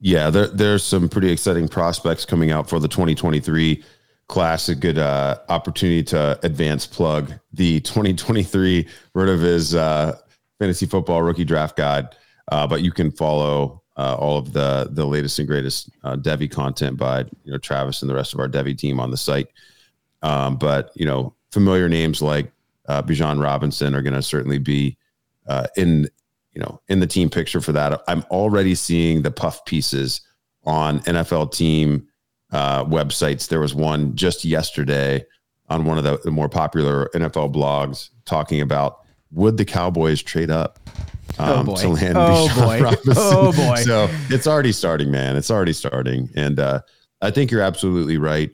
Yeah, 0.00 0.30
there, 0.30 0.46
there's 0.46 0.84
some 0.84 1.08
pretty 1.08 1.30
exciting 1.30 1.68
prospects 1.68 2.24
coming 2.24 2.50
out 2.50 2.68
for 2.68 2.78
the 2.78 2.88
2023 2.88 3.82
class. 4.28 4.68
A 4.68 4.74
good 4.74 4.98
uh, 4.98 5.38
opportunity 5.48 6.02
to 6.04 6.38
advance 6.42 6.86
plug 6.86 7.32
the 7.52 7.80
2023 7.80 8.88
RotoViz 9.16 9.76
uh, 9.76 10.14
fantasy 10.58 10.86
football 10.86 11.22
rookie 11.22 11.44
draft 11.44 11.76
guide. 11.76 12.08
Uh, 12.52 12.66
but 12.66 12.82
you 12.82 12.92
can 12.92 13.10
follow 13.10 13.82
uh, 13.96 14.16
all 14.18 14.38
of 14.38 14.52
the 14.52 14.88
the 14.90 15.06
latest 15.06 15.38
and 15.38 15.48
greatest 15.48 15.90
uh, 16.02 16.16
Devy 16.16 16.50
content 16.50 16.96
by 16.96 17.20
you 17.44 17.52
know 17.52 17.58
Travis 17.58 18.02
and 18.02 18.10
the 18.10 18.14
rest 18.14 18.34
of 18.34 18.40
our 18.40 18.48
Devy 18.48 18.76
team 18.76 19.00
on 19.00 19.10
the 19.10 19.16
site. 19.16 19.48
Um, 20.22 20.56
but 20.56 20.90
you 20.94 21.06
know, 21.06 21.34
familiar 21.52 21.88
names 21.88 22.20
like 22.20 22.50
uh, 22.86 23.02
Bijan 23.02 23.42
Robinson 23.42 23.94
are 23.94 24.02
going 24.02 24.14
to 24.14 24.22
certainly 24.22 24.58
be 24.58 24.96
uh, 25.46 25.66
in 25.76 26.08
you 26.52 26.60
know 26.60 26.80
in 26.88 27.00
the 27.00 27.06
team 27.06 27.30
picture 27.30 27.60
for 27.60 27.72
that. 27.72 28.02
I'm 28.08 28.24
already 28.30 28.74
seeing 28.74 29.22
the 29.22 29.30
puff 29.30 29.64
pieces 29.64 30.20
on 30.64 31.00
NFL 31.00 31.52
team 31.52 32.08
uh, 32.52 32.84
websites. 32.84 33.48
There 33.48 33.60
was 33.60 33.74
one 33.74 34.16
just 34.16 34.44
yesterday 34.44 35.24
on 35.68 35.84
one 35.84 35.98
of 35.98 36.22
the 36.22 36.30
more 36.30 36.48
popular 36.48 37.08
NFL 37.14 37.54
blogs 37.54 38.10
talking 38.24 38.60
about 38.60 39.00
would 39.30 39.56
the 39.56 39.64
Cowboys 39.64 40.22
trade 40.22 40.50
up 40.50 40.78
um, 41.38 41.66
boy. 41.66 41.74
to 41.76 41.88
land 41.88 42.16
Oh, 42.16 42.48
Bijan 42.50 42.66
boy. 42.66 42.80
Robinson? 42.84 43.14
Oh, 43.16 43.52
boy. 43.52 43.76
So 43.76 44.08
it's 44.30 44.46
already 44.46 44.72
starting, 44.72 45.10
man. 45.10 45.36
It's 45.36 45.50
already 45.50 45.72
starting, 45.72 46.30
and 46.36 46.58
uh, 46.58 46.80
I 47.20 47.30
think 47.30 47.50
you're 47.50 47.62
absolutely 47.62 48.18
right. 48.18 48.50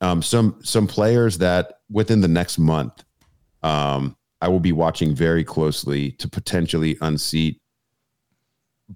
Um, 0.00 0.22
some 0.22 0.58
some 0.62 0.86
players 0.86 1.38
that 1.38 1.80
within 1.90 2.20
the 2.20 2.28
next 2.28 2.58
month, 2.58 3.04
um, 3.62 4.16
I 4.40 4.48
will 4.48 4.60
be 4.60 4.72
watching 4.72 5.14
very 5.14 5.44
closely 5.44 6.12
to 6.12 6.28
potentially 6.28 6.96
unseat 7.02 7.60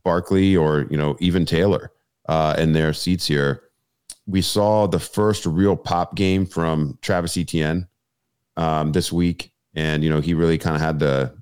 Barkley 0.02 0.56
or 0.56 0.86
you 0.90 0.96
know 0.96 1.16
even 1.20 1.44
Taylor 1.44 1.92
uh, 2.28 2.54
in 2.58 2.72
their 2.72 2.92
seats 2.92 3.26
here. 3.26 3.62
We 4.26 4.40
saw 4.40 4.86
the 4.86 4.98
first 4.98 5.44
real 5.44 5.76
pop 5.76 6.14
game 6.14 6.46
from 6.46 6.98
Travis 7.02 7.36
Etienne 7.36 7.86
um, 8.56 8.92
this 8.92 9.12
week, 9.12 9.52
and 9.74 10.02
you 10.02 10.10
know 10.10 10.20
he 10.20 10.34
really 10.34 10.58
kind 10.58 10.76
of 10.76 10.82
had 10.82 10.98
the 10.98 11.34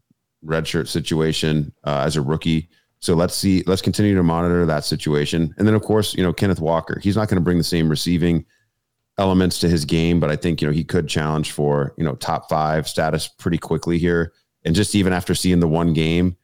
redshirt 0.44 0.88
situation 0.88 1.72
uh, 1.84 2.02
as 2.06 2.16
a 2.16 2.22
rookie. 2.22 2.68
So 3.00 3.14
let's 3.14 3.34
see, 3.34 3.64
let's 3.66 3.82
continue 3.82 4.14
to 4.14 4.22
monitor 4.22 4.64
that 4.64 4.84
situation, 4.84 5.54
and 5.58 5.66
then 5.66 5.74
of 5.74 5.82
course 5.82 6.14
you 6.14 6.22
know 6.22 6.32
Kenneth 6.32 6.60
Walker. 6.60 7.00
He's 7.00 7.16
not 7.16 7.28
going 7.28 7.36
to 7.36 7.44
bring 7.44 7.58
the 7.58 7.64
same 7.64 7.88
receiving 7.88 8.44
elements 9.18 9.58
to 9.60 9.68
his 9.68 9.84
game, 9.84 10.20
but 10.20 10.30
I 10.30 10.36
think 10.36 10.60
you 10.60 10.68
know 10.68 10.72
he 10.72 10.84
could 10.84 11.08
challenge 11.08 11.52
for 11.52 11.94
you 11.98 12.04
know 12.04 12.14
top 12.14 12.48
five 12.48 12.88
status 12.88 13.28
pretty 13.28 13.58
quickly 13.58 13.98
here. 13.98 14.32
And 14.64 14.74
just 14.74 14.94
even 14.94 15.12
after 15.12 15.34
seeing 15.34 15.58
the 15.58 15.68
one 15.68 15.92
game, 15.92 16.36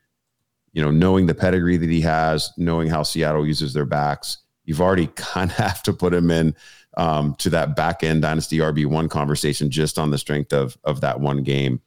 you 0.72 0.82
know, 0.82 0.90
knowing 0.90 1.26
the 1.26 1.34
pedigree 1.34 1.76
that 1.76 1.88
he 1.88 2.00
has, 2.00 2.50
knowing 2.56 2.88
how 2.88 3.02
Seattle 3.02 3.46
uses 3.46 3.72
their 3.72 3.84
backs, 3.84 4.38
you've 4.64 4.80
already 4.80 5.06
kind 5.16 5.50
of 5.50 5.56
have 5.56 5.82
to 5.84 5.92
put 5.92 6.12
him 6.12 6.30
in 6.30 6.54
um, 6.96 7.34
to 7.36 7.50
that 7.50 7.76
back 7.76 8.02
end 8.02 8.22
dynasty 8.22 8.58
RB 8.58 8.86
one 8.86 9.08
conversation 9.08 9.70
just 9.70 9.98
on 9.98 10.10
the 10.10 10.18
strength 10.18 10.52
of 10.52 10.76
of 10.84 11.00
that 11.00 11.20
one 11.20 11.42
game. 11.42 11.80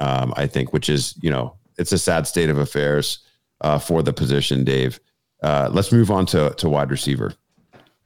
Um, 0.00 0.32
I 0.36 0.46
think, 0.46 0.72
which 0.72 0.88
is 0.88 1.14
you 1.20 1.30
know, 1.30 1.56
it's 1.76 1.92
a 1.92 1.98
sad 1.98 2.26
state 2.26 2.50
of 2.50 2.58
affairs 2.58 3.18
uh, 3.60 3.78
for 3.78 4.02
the 4.02 4.12
position, 4.12 4.64
Dave. 4.64 5.00
Uh, 5.42 5.68
let's 5.72 5.92
move 5.92 6.10
on 6.10 6.26
to 6.26 6.50
to 6.58 6.68
wide 6.68 6.90
receiver. 6.90 7.34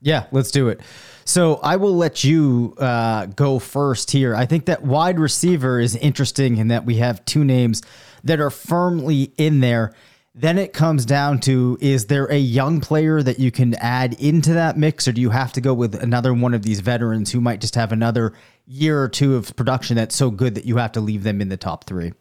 Yeah, 0.01 0.27
let's 0.33 0.51
do 0.51 0.69
it. 0.69 0.81
So 1.25 1.61
I 1.63 1.77
will 1.77 1.97
let 1.97 2.25
you 2.25 2.75
uh, 2.79 3.27
go 3.27 3.61
first 3.61 4.11
here. 4.11 4.35
I 4.35 4.47
think 4.47 4.67
that 4.67 4.83
wide 4.83 5.21
receiver 5.21 5.79
is 5.79 5.95
interesting 5.95 6.57
in 6.57 6.69
that 6.69 6.85
we 6.85 6.97
have 6.97 7.25
two 7.25 7.45
names 7.45 7.83
that 8.25 8.41
are 8.41 8.51
firmly 8.51 9.33
in 9.39 9.61
there. 9.61 9.95
Then 10.35 10.59
it 10.59 10.73
comes 10.73 11.07
down 11.07 11.41
to 11.41 11.79
is 11.81 12.07
there 12.07 12.25
a 12.27 12.39
young 12.39 12.81
player 12.81 13.23
that 13.23 13.39
you 13.39 13.51
can 13.51 13.75
add 13.75 14.15
into 14.15 14.55
that 14.55 14.77
mix, 14.77 15.07
or 15.07 15.13
do 15.13 15.21
you 15.21 15.31
have 15.31 15.53
to 15.53 15.61
go 15.61 15.75
with 15.75 15.95
another 15.95 16.35
one 16.35 16.55
of 16.55 16.63
these 16.63 16.81
veterans 16.81 17.31
who 17.31 17.41
might 17.41 17.61
just 17.61 17.75
have 17.75 17.93
another 17.93 18.33
year 18.67 19.03
or 19.03 19.09
two 19.09 19.37
of 19.37 19.55
production 19.57 19.97
that's 19.97 20.17
so 20.17 20.31
good 20.31 20.55
that 20.55 20.65
you 20.65 20.77
have 20.77 20.93
to 20.93 21.01
leave 21.01 21.23
them 21.23 21.41
in 21.41 21.49
the 21.49 21.57
top 21.57 21.85
three? 21.85 22.15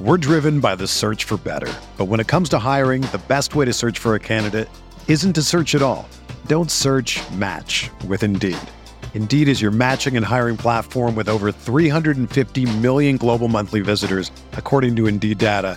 We're 0.00 0.16
driven 0.16 0.60
by 0.60 0.76
the 0.76 0.86
search 0.86 1.24
for 1.24 1.36
better. 1.36 1.70
But 1.98 2.06
when 2.06 2.20
it 2.20 2.26
comes 2.26 2.48
to 2.50 2.58
hiring, 2.58 3.02
the 3.02 3.20
best 3.28 3.54
way 3.54 3.66
to 3.66 3.72
search 3.72 3.98
for 3.98 4.14
a 4.14 4.18
candidate 4.18 4.66
isn't 5.08 5.34
to 5.34 5.42
search 5.42 5.74
at 5.74 5.82
all. 5.82 6.08
Don't 6.46 6.70
search 6.70 7.20
match 7.32 7.90
with 8.06 8.22
Indeed. 8.22 8.56
Indeed 9.12 9.46
is 9.46 9.60
your 9.60 9.70
matching 9.70 10.16
and 10.16 10.24
hiring 10.24 10.56
platform 10.56 11.14
with 11.14 11.28
over 11.28 11.52
350 11.52 12.64
million 12.78 13.18
global 13.18 13.46
monthly 13.46 13.80
visitors, 13.80 14.30
according 14.52 14.96
to 14.96 15.06
Indeed 15.06 15.36
data, 15.36 15.76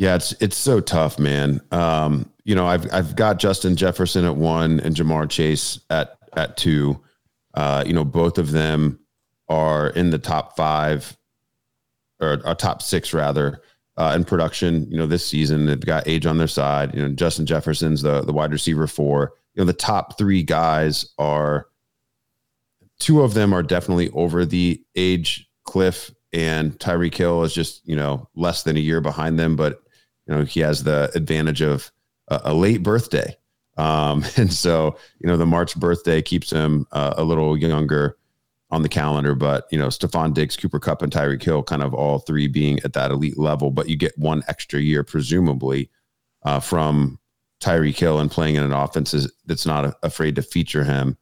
Yeah, 0.00 0.14
it's 0.14 0.32
it's 0.40 0.56
so 0.56 0.80
tough, 0.80 1.18
man. 1.18 1.60
Um, 1.72 2.30
you 2.44 2.54
know, 2.54 2.66
I've 2.66 2.90
I've 2.90 3.14
got 3.14 3.38
Justin 3.38 3.76
Jefferson 3.76 4.24
at 4.24 4.34
one 4.34 4.80
and 4.80 4.96
Ja'Marr 4.96 5.28
Chase 5.28 5.78
at 5.90 6.16
at 6.34 6.56
two. 6.56 6.98
Uh, 7.52 7.84
you 7.86 7.92
know, 7.92 8.06
both 8.06 8.38
of 8.38 8.50
them 8.50 8.98
are 9.50 9.90
in 9.90 10.08
the 10.08 10.18
top 10.18 10.56
five 10.56 11.18
or, 12.18 12.40
or 12.46 12.54
top 12.54 12.80
six 12.80 13.12
rather 13.12 13.60
uh, 13.98 14.14
in 14.16 14.24
production. 14.24 14.90
You 14.90 14.96
know, 14.96 15.06
this 15.06 15.26
season 15.26 15.66
they've 15.66 15.78
got 15.78 16.08
age 16.08 16.24
on 16.24 16.38
their 16.38 16.48
side. 16.48 16.94
You 16.94 17.02
know, 17.02 17.14
Justin 17.14 17.44
Jefferson's 17.44 18.00
the 18.00 18.22
the 18.22 18.32
wide 18.32 18.52
receiver 18.52 18.86
four. 18.86 19.34
You 19.52 19.60
know, 19.60 19.66
the 19.66 19.74
top 19.74 20.16
three 20.16 20.42
guys 20.42 21.12
are 21.18 21.66
two 23.00 23.20
of 23.20 23.34
them 23.34 23.52
are 23.52 23.62
definitely 23.62 24.08
over 24.12 24.46
the 24.46 24.82
age 24.96 25.46
cliff, 25.64 26.10
and 26.32 26.72
Tyreek 26.78 27.14
Hill 27.14 27.42
is 27.42 27.52
just 27.52 27.86
you 27.86 27.96
know 27.96 28.30
less 28.34 28.62
than 28.62 28.78
a 28.78 28.80
year 28.80 29.02
behind 29.02 29.38
them, 29.38 29.56
but 29.56 29.82
you 30.30 30.36
know 30.36 30.44
he 30.44 30.60
has 30.60 30.84
the 30.84 31.10
advantage 31.14 31.60
of 31.60 31.90
a, 32.28 32.40
a 32.44 32.54
late 32.54 32.82
birthday. 32.82 33.36
Um, 33.76 34.24
and 34.36 34.52
so 34.52 34.96
you 35.18 35.26
know 35.26 35.36
the 35.36 35.46
march 35.46 35.76
birthday 35.76 36.22
keeps 36.22 36.50
him 36.50 36.86
uh, 36.92 37.14
a 37.16 37.24
little 37.24 37.56
younger 37.56 38.16
on 38.70 38.82
the 38.82 38.88
calendar 38.88 39.34
but 39.34 39.66
you 39.72 39.78
know 39.78 39.88
Stefon 39.88 40.32
Diggs 40.32 40.56
Cooper 40.56 40.78
Kupp, 40.78 41.02
and 41.02 41.12
Tyreek 41.12 41.42
Hill 41.42 41.64
kind 41.64 41.82
of 41.82 41.92
all 41.92 42.20
three 42.20 42.46
being 42.46 42.78
at 42.84 42.92
that 42.92 43.10
elite 43.10 43.38
level 43.38 43.70
but 43.70 43.88
you 43.88 43.96
get 43.96 44.16
one 44.16 44.42
extra 44.46 44.80
year 44.80 45.02
presumably 45.02 45.90
uh, 46.44 46.60
from 46.60 47.18
Tyreek 47.60 47.98
Hill 47.98 48.20
and 48.20 48.30
playing 48.30 48.54
in 48.54 48.62
an 48.62 48.72
offense 48.72 49.14
that's 49.46 49.66
not 49.66 49.96
afraid 50.02 50.36
to 50.36 50.42
feature 50.42 50.84
him. 50.84 51.16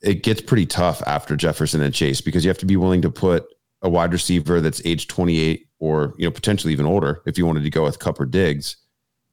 It 0.00 0.22
gets 0.22 0.40
pretty 0.40 0.66
tough 0.66 1.02
after 1.06 1.34
Jefferson 1.36 1.82
and 1.82 1.92
Chase 1.92 2.20
because 2.20 2.44
you 2.44 2.50
have 2.50 2.58
to 2.58 2.66
be 2.66 2.76
willing 2.76 3.02
to 3.02 3.10
put 3.10 3.46
a 3.82 3.88
wide 3.88 4.12
receiver 4.12 4.60
that's 4.60 4.80
age 4.84 5.08
28 5.08 5.66
or 5.80 6.14
you 6.18 6.26
know 6.26 6.30
potentially 6.30 6.72
even 6.72 6.86
older 6.86 7.22
if 7.26 7.36
you 7.36 7.44
wanted 7.44 7.64
to 7.64 7.70
go 7.70 7.82
with 7.82 7.98
Kupp 7.98 8.20
or 8.20 8.26
Diggs, 8.26 8.76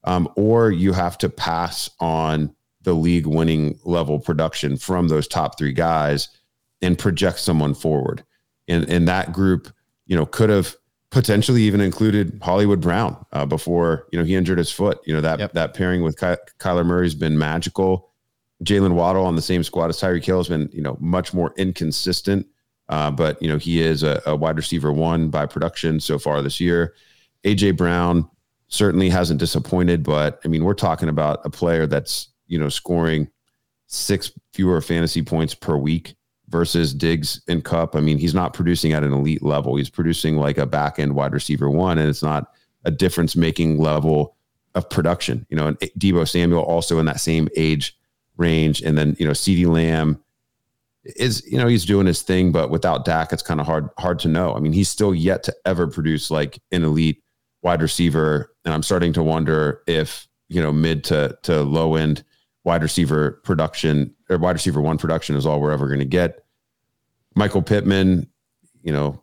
um, 0.04 0.28
or 0.34 0.70
you 0.70 0.92
have 0.92 1.16
to 1.18 1.28
pass 1.28 1.88
on 2.00 2.54
the 2.82 2.94
league 2.94 3.26
winning 3.26 3.78
level 3.84 4.18
production 4.18 4.76
from 4.76 5.08
those 5.08 5.28
top 5.28 5.58
three 5.58 5.72
guys 5.72 6.28
and 6.80 6.98
project 6.98 7.38
someone 7.38 7.74
forward. 7.74 8.24
And 8.66 8.88
and 8.88 9.06
that 9.08 9.32
group, 9.32 9.72
you 10.06 10.16
know, 10.16 10.26
could 10.26 10.50
have 10.50 10.74
potentially 11.10 11.62
even 11.62 11.80
included 11.80 12.38
Hollywood 12.42 12.80
Brown 12.80 13.24
uh, 13.32 13.46
before 13.46 14.06
you 14.12 14.18
know 14.18 14.24
he 14.24 14.34
injured 14.34 14.58
his 14.58 14.70
foot. 14.70 14.98
You 15.04 15.14
know 15.14 15.20
that 15.20 15.38
yep. 15.38 15.52
that 15.52 15.74
pairing 15.74 16.02
with 16.02 16.18
Ky- 16.18 16.36
Kyler 16.58 16.84
Murray's 16.84 17.14
been 17.14 17.38
magical. 17.38 18.10
Jaylen 18.64 18.94
Waddle 18.94 19.24
on 19.24 19.36
the 19.36 19.42
same 19.42 19.62
squad 19.62 19.88
as 19.88 20.00
Tyreek 20.00 20.24
Hill 20.24 20.38
has 20.38 20.48
been 20.48 20.68
you 20.72 20.82
know 20.82 20.96
much 21.00 21.32
more 21.32 21.54
inconsistent 21.56 22.46
uh, 22.88 23.10
but 23.10 23.40
you 23.42 23.48
know 23.48 23.58
he 23.58 23.80
is 23.80 24.02
a, 24.02 24.22
a, 24.26 24.34
wide 24.34 24.56
receiver 24.56 24.92
one 24.92 25.28
by 25.28 25.46
production 25.46 26.00
so 26.00 26.18
far 26.18 26.42
this 26.42 26.60
year. 26.60 26.94
AJ 27.44 27.76
Brown 27.76 28.28
certainly 28.68 29.08
hasn't 29.08 29.40
disappointed, 29.40 30.02
but 30.02 30.40
I 30.44 30.48
mean 30.48 30.64
we're 30.64 30.74
talking 30.74 31.08
about 31.08 31.40
a 31.44 31.50
player 31.50 31.86
that's 31.86 32.28
you 32.46 32.58
know 32.58 32.68
scoring 32.68 33.28
six 33.86 34.32
fewer 34.52 34.80
fantasy 34.80 35.22
points 35.22 35.54
per 35.54 35.76
week 35.76 36.14
versus 36.48 36.94
Diggs 36.94 37.42
and 37.48 37.64
Kupp. 37.64 37.94
I 37.94 38.00
mean 38.00 38.18
he's 38.18 38.34
not 38.34 38.54
producing 38.54 38.92
at 38.92 39.04
an 39.04 39.12
elite 39.12 39.42
level. 39.42 39.76
He's 39.76 39.90
producing 39.90 40.36
like 40.36 40.58
a 40.58 40.66
back 40.66 40.98
end 40.98 41.14
wide 41.14 41.32
receiver 41.32 41.70
one, 41.70 41.98
and 41.98 42.08
it's 42.08 42.22
not 42.22 42.52
a 42.84 42.90
difference 42.90 43.36
making 43.36 43.78
level 43.78 44.34
of 44.74 44.88
production. 44.88 45.46
You 45.50 45.56
know, 45.56 45.66
and 45.66 45.78
Deebo 45.78 46.26
Samuel 46.26 46.62
also 46.62 46.98
in 46.98 47.06
that 47.06 47.20
same 47.20 47.48
age 47.54 47.98
range, 48.38 48.80
and 48.80 48.96
then 48.96 49.14
you 49.18 49.26
know 49.26 49.32
CeeDee 49.32 49.66
Lamb 49.66 50.22
is 51.16 51.44
you 51.46 51.58
know 51.58 51.66
he's 51.66 51.84
doing 51.84 52.06
his 52.06 52.22
thing, 52.22 52.52
but 52.52 52.70
without 52.70 53.04
Dak, 53.04 53.32
it's 53.32 53.42
kind 53.42 53.60
of 53.60 53.66
hard 53.66 53.88
hard 53.98 54.18
to 54.20 54.28
know. 54.28 54.54
I 54.54 54.60
mean, 54.60 54.72
he's 54.72 54.88
still 54.88 55.14
yet 55.14 55.42
to 55.44 55.54
ever 55.64 55.86
produce 55.86 56.30
like 56.30 56.60
an 56.70 56.84
elite 56.84 57.22
wide 57.62 57.82
receiver, 57.82 58.52
and 58.64 58.74
I'm 58.74 58.82
starting 58.82 59.12
to 59.14 59.22
wonder 59.22 59.82
if 59.86 60.28
you 60.48 60.62
know 60.62 60.72
mid 60.72 61.04
to 61.04 61.36
to 61.42 61.62
low 61.62 61.94
end 61.94 62.24
wide 62.64 62.82
receiver 62.82 63.40
production 63.44 64.14
or 64.28 64.38
wide 64.38 64.52
receiver 64.52 64.80
one 64.80 64.98
production 64.98 65.36
is 65.36 65.46
all 65.46 65.60
we're 65.60 65.72
ever 65.72 65.86
going 65.86 66.00
to 66.00 66.04
get. 66.04 66.44
Michael 67.34 67.62
Pittman, 67.62 68.28
you 68.82 68.92
know, 68.92 69.22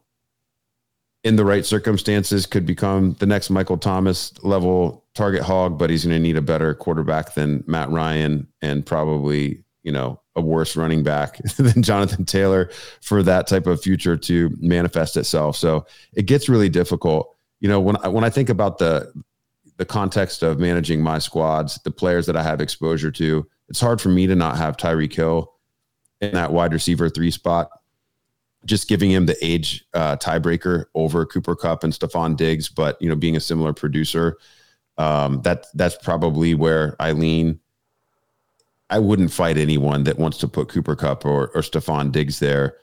in 1.23 1.35
the 1.35 1.45
right 1.45 1.65
circumstances, 1.65 2.45
could 2.45 2.65
become 2.65 3.15
the 3.19 3.25
next 3.25 3.49
Michael 3.49 3.77
Thomas 3.77 4.33
level 4.43 5.03
target 5.13 5.43
hog, 5.43 5.77
but 5.77 5.89
he's 5.89 6.05
going 6.05 6.15
to 6.15 6.21
need 6.21 6.37
a 6.37 6.41
better 6.41 6.73
quarterback 6.73 7.33
than 7.35 7.63
Matt 7.67 7.89
Ryan 7.89 8.47
and 8.61 8.85
probably 8.85 9.63
you 9.83 9.91
know 9.91 10.19
a 10.35 10.41
worse 10.41 10.75
running 10.75 11.03
back 11.03 11.37
than 11.57 11.81
Jonathan 11.81 12.25
Taylor 12.25 12.69
for 13.01 13.23
that 13.23 13.47
type 13.47 13.67
of 13.67 13.81
future 13.81 14.17
to 14.17 14.55
manifest 14.59 15.17
itself. 15.17 15.55
So 15.55 15.85
it 16.13 16.23
gets 16.23 16.49
really 16.49 16.69
difficult. 16.69 17.35
You 17.59 17.69
know, 17.69 17.79
when 17.79 17.97
I, 17.97 18.07
when 18.09 18.23
I 18.23 18.29
think 18.29 18.49
about 18.49 18.77
the 18.77 19.11
the 19.77 19.85
context 19.85 20.41
of 20.41 20.57
managing 20.57 21.01
my 21.01 21.19
squads, 21.19 21.79
the 21.83 21.91
players 21.91 22.25
that 22.27 22.37
I 22.37 22.43
have 22.43 22.61
exposure 22.61 23.11
to, 23.11 23.45
it's 23.67 23.81
hard 23.81 23.99
for 23.99 24.07
me 24.07 24.25
to 24.27 24.35
not 24.35 24.57
have 24.57 24.77
Tyreek 24.77 25.13
Hill 25.13 25.51
in 26.21 26.31
that 26.33 26.53
wide 26.53 26.71
receiver 26.71 27.09
three 27.09 27.31
spot. 27.31 27.69
Just 28.65 28.87
giving 28.87 29.11
him 29.11 29.25
the 29.25 29.35
age 29.41 29.85
uh, 29.93 30.15
tiebreaker 30.15 30.85
over 30.95 31.25
Cooper 31.25 31.55
Kupp 31.55 31.83
and 31.83 31.93
Stefon 31.93 32.35
Diggs, 32.35 32.69
but 32.69 32.99
you 33.01 33.09
know, 33.09 33.15
being 33.15 33.35
a 33.35 33.39
similar 33.39 33.73
producer, 33.73 34.37
um, 34.97 35.41
that 35.41 35.67
that's 35.75 35.97
probably 35.97 36.55
where 36.55 36.95
I 36.99 37.11
lean. 37.11 37.59
I 38.89 38.99
wouldn't 38.99 39.31
fight 39.31 39.57
anyone 39.57 40.03
that 40.03 40.19
wants 40.19 40.37
to 40.39 40.47
put 40.47 40.69
Cooper 40.69 40.95
Kupp 40.95 41.25
or 41.25 41.49
or 41.49 41.61
Stefon 41.61 42.11
Diggs 42.11 42.39
there. 42.39 42.77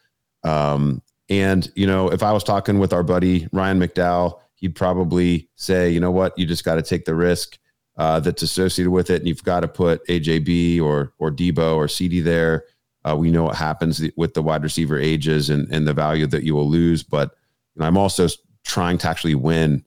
Um, 0.44 1.02
and 1.28 1.70
you 1.74 1.86
know, 1.86 2.08
if 2.08 2.22
I 2.22 2.32
was 2.32 2.44
talking 2.44 2.78
with 2.78 2.92
our 2.92 3.02
buddy 3.02 3.48
Ryan 3.52 3.78
McDowell, 3.78 4.40
he'd 4.56 4.74
probably 4.74 5.48
say, 5.56 5.90
you 5.90 6.00
know 6.00 6.10
what, 6.10 6.36
you 6.38 6.46
just 6.46 6.64
got 6.64 6.76
to 6.76 6.82
take 6.82 7.04
the 7.04 7.14
risk 7.14 7.58
uh, 7.96 8.20
that's 8.20 8.42
associated 8.42 8.90
with 8.90 9.10
it, 9.10 9.20
and 9.20 9.28
you've 9.28 9.44
got 9.44 9.60
to 9.60 9.68
put 9.68 10.06
AJB 10.08 10.80
or 10.80 11.12
or 11.18 11.30
Deebo 11.30 11.76
or 11.76 11.86
CeeDee 11.86 12.24
there. 12.24 12.64
Uh, 13.04 13.16
we 13.16 13.30
know 13.30 13.44
what 13.44 13.56
happens 13.56 14.00
with 14.16 14.34
the 14.34 14.42
wide 14.42 14.62
receiver 14.62 14.98
ages 14.98 15.50
and 15.50 15.72
and 15.72 15.86
the 15.86 15.94
value 15.94 16.26
that 16.26 16.44
you 16.44 16.54
will 16.54 16.68
lose, 16.68 17.02
but 17.02 17.36
you 17.74 17.80
know, 17.80 17.86
I'm 17.86 17.98
also 17.98 18.28
trying 18.64 18.98
to 18.98 19.08
actually 19.08 19.34
win 19.34 19.84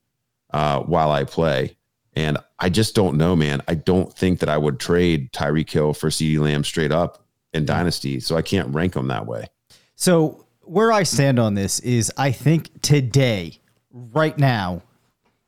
uh, 0.51 0.80
while 0.82 1.12
I 1.12 1.23
play. 1.23 1.78
And 2.15 2.38
I 2.60 2.69
just 2.69 2.95
don't 2.95 3.17
know, 3.17 3.36
man. 3.36 3.62
I 3.67 3.75
don't 3.75 4.13
think 4.13 4.39
that 4.39 4.49
I 4.49 4.58
would 4.58 4.80
trade 4.80 5.32
Tyreek 5.34 5.69
Hill 5.69 5.93
for 5.93 6.10
CeeDee 6.10 6.39
Lamb 6.39 6.63
straight 6.63 6.91
up 6.91 7.25
in 7.54 7.65
Dynasty. 7.65 8.19
So 8.19 8.38
I 8.38 8.41
can't 8.41 8.73
rank 8.73 8.93
them 8.93 9.08
that 9.10 9.25
way. 9.25 9.47
So 9.95 10.45
where 10.62 10.91
I 10.91 11.04
stand 11.04 11.39
on 11.39 11.54
this 11.54 11.80
is 11.82 12.12
I 12.17 12.32
think 12.32 12.82
today, 12.82 13.60
right 13.91 14.38
now, 14.38 14.82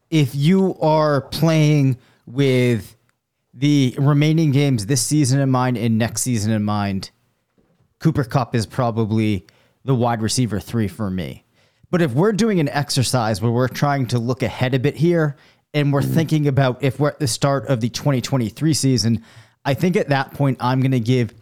if 0.09 0.35
you 0.35 0.77
are 0.79 1.21
playing 1.21 1.97
with 2.25 2.95
the 3.53 3.95
remaining 3.97 4.51
games 4.51 4.85
this 4.85 5.01
season 5.01 5.39
in 5.39 5.49
mind 5.49 5.77
and 5.77 5.97
next 5.97 6.21
season 6.21 6.51
in 6.51 6.63
mind, 6.63 7.11
Cooper 7.99 8.23
Kupp 8.23 8.55
is 8.55 8.65
probably 8.65 9.47
the 9.83 9.95
wide 9.95 10.21
receiver 10.21 10.59
three 10.59 10.87
for 10.87 11.09
me. 11.09 11.43
But 11.89 12.01
if 12.01 12.13
we're 12.13 12.33
doing 12.33 12.59
an 12.59 12.69
exercise 12.69 13.41
where 13.41 13.51
we're 13.51 13.69
trying 13.69 14.07
to 14.07 14.19
look 14.19 14.43
ahead 14.43 14.73
a 14.73 14.79
bit 14.79 14.95
here 14.95 15.37
and 15.73 15.93
we're 15.93 16.01
thinking 16.01 16.47
about 16.47 16.83
if 16.83 16.99
we're 16.99 17.09
at 17.09 17.19
the 17.19 17.27
start 17.27 17.67
of 17.67 17.81
the 17.81 17.89
2023 17.89 18.73
season, 18.73 19.23
I 19.65 19.73
think 19.73 19.95
at 19.95 20.09
that 20.09 20.33
point 20.33 20.57
I'm 20.61 20.81
going 20.81 20.91
to 20.91 20.99
give 20.99 21.33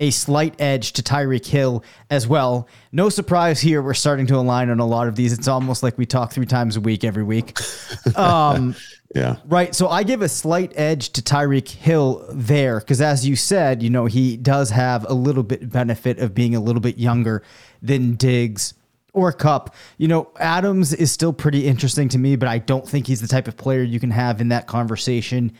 a 0.00 0.10
slight 0.10 0.54
edge 0.58 0.92
to 0.94 1.02
Tyreek 1.02 1.46
Hill 1.46 1.84
as 2.08 2.26
well. 2.26 2.66
No 2.90 3.08
surprise 3.08 3.60
here, 3.60 3.82
we're 3.82 3.94
starting 3.94 4.26
to 4.28 4.36
align 4.36 4.70
on 4.70 4.80
a 4.80 4.86
lot 4.86 5.08
of 5.08 5.14
these. 5.14 5.32
It's 5.32 5.48
almost 5.48 5.82
like 5.82 5.98
we 5.98 6.06
talk 6.06 6.32
three 6.32 6.46
times 6.46 6.76
a 6.76 6.80
week 6.80 7.04
every 7.04 7.24
week. 7.24 7.56
Um, 8.16 8.74
yeah. 9.14 9.36
Right. 9.44 9.74
So 9.74 9.88
I 9.88 10.04
give 10.04 10.22
a 10.22 10.28
slight 10.28 10.72
edge 10.76 11.10
to 11.10 11.22
Tyreek 11.22 11.68
Hill 11.68 12.24
there 12.30 12.78
because, 12.78 13.00
as 13.00 13.26
you 13.26 13.34
said, 13.34 13.82
you 13.82 13.90
know, 13.90 14.06
he 14.06 14.36
does 14.36 14.70
have 14.70 15.04
a 15.08 15.12
little 15.12 15.42
bit 15.42 15.70
benefit 15.70 16.18
of 16.18 16.34
being 16.34 16.54
a 16.54 16.60
little 16.60 16.80
bit 16.80 16.96
younger 16.96 17.42
than 17.82 18.14
Diggs 18.14 18.74
or 19.12 19.32
Kupp. 19.32 19.74
You 19.98 20.08
know, 20.08 20.30
Adams 20.38 20.92
is 20.92 21.10
still 21.12 21.32
pretty 21.32 21.66
interesting 21.66 22.08
to 22.10 22.18
me, 22.18 22.36
but 22.36 22.48
I 22.48 22.58
don't 22.58 22.88
think 22.88 23.06
he's 23.06 23.20
the 23.20 23.28
type 23.28 23.48
of 23.48 23.56
player 23.56 23.82
you 23.82 24.00
can 24.00 24.10
have 24.10 24.40
in 24.40 24.48
that 24.48 24.66
conversation 24.66 25.52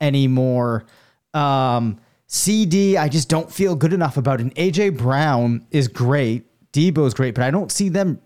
anymore. 0.00 0.86
Um, 1.32 1.98
CeeDee, 2.28 2.96
I 2.96 3.08
just 3.08 3.28
don't 3.28 3.52
feel 3.52 3.76
good 3.76 3.92
enough 3.92 4.16
about. 4.16 4.40
And 4.40 4.54
AJ 4.54 4.98
Brown 4.98 5.66
is 5.70 5.88
great. 5.88 6.46
Deebo 6.72 7.06
is 7.06 7.14
great, 7.14 7.34
but 7.34 7.44
I 7.44 7.50
don't 7.50 7.70
see 7.70 7.88
them 7.88 8.20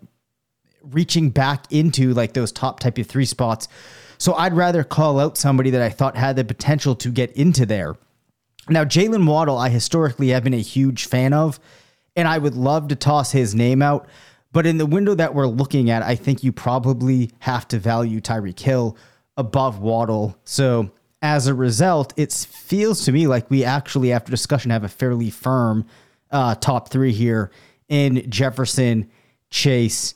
reaching 0.83 1.29
back 1.29 1.71
into 1.71 2.13
like 2.13 2.33
those 2.33 2.51
top 2.51 2.79
type 2.79 2.97
of 2.97 3.07
three 3.07 3.25
spots. 3.25 3.67
So 4.17 4.33
I'd 4.33 4.53
rather 4.53 4.83
call 4.83 5.19
out 5.19 5.37
somebody 5.37 5.69
that 5.71 5.81
I 5.81 5.89
thought 5.89 6.17
had 6.17 6.35
the 6.35 6.43
potential 6.43 6.95
to 6.95 7.09
get 7.09 7.31
into 7.33 7.65
there. 7.65 7.95
Now, 8.67 8.83
Jaylen 8.83 9.25
Waddle, 9.27 9.57
I 9.57 9.69
historically 9.69 10.29
have 10.29 10.43
been 10.43 10.53
a 10.53 10.61
huge 10.61 11.05
fan 11.05 11.33
of, 11.33 11.59
and 12.15 12.27
I 12.27 12.37
would 12.37 12.55
love 12.55 12.89
to 12.89 12.95
toss 12.95 13.31
his 13.31 13.55
name 13.55 13.81
out. 13.81 14.07
But 14.51 14.65
in 14.65 14.77
the 14.77 14.85
window 14.85 15.13
that 15.15 15.35
we're 15.35 15.47
looking 15.47 15.89
at, 15.89 16.01
I 16.01 16.15
think 16.15 16.43
you 16.43 16.51
probably 16.51 17.31
have 17.39 17.67
to 17.69 17.79
value 17.79 18.19
Tyreek 18.19 18.59
Hill 18.59 18.97
above 19.37 19.79
Waddle. 19.79 20.37
So 20.43 20.91
as 21.21 21.47
a 21.47 21.53
result, 21.53 22.13
it 22.17 22.31
feels 22.33 23.05
to 23.05 23.11
me 23.11 23.27
like 23.27 23.49
we 23.49 23.63
actually, 23.63 24.11
after 24.11 24.31
discussion, 24.31 24.71
have 24.71 24.83
a 24.83 24.89
fairly 24.89 25.29
firm 25.29 25.85
uh, 26.31 26.55
top 26.55 26.89
three 26.89 27.11
here 27.11 27.51
in 27.89 28.29
Jefferson, 28.29 29.09
Chase, 29.49 30.15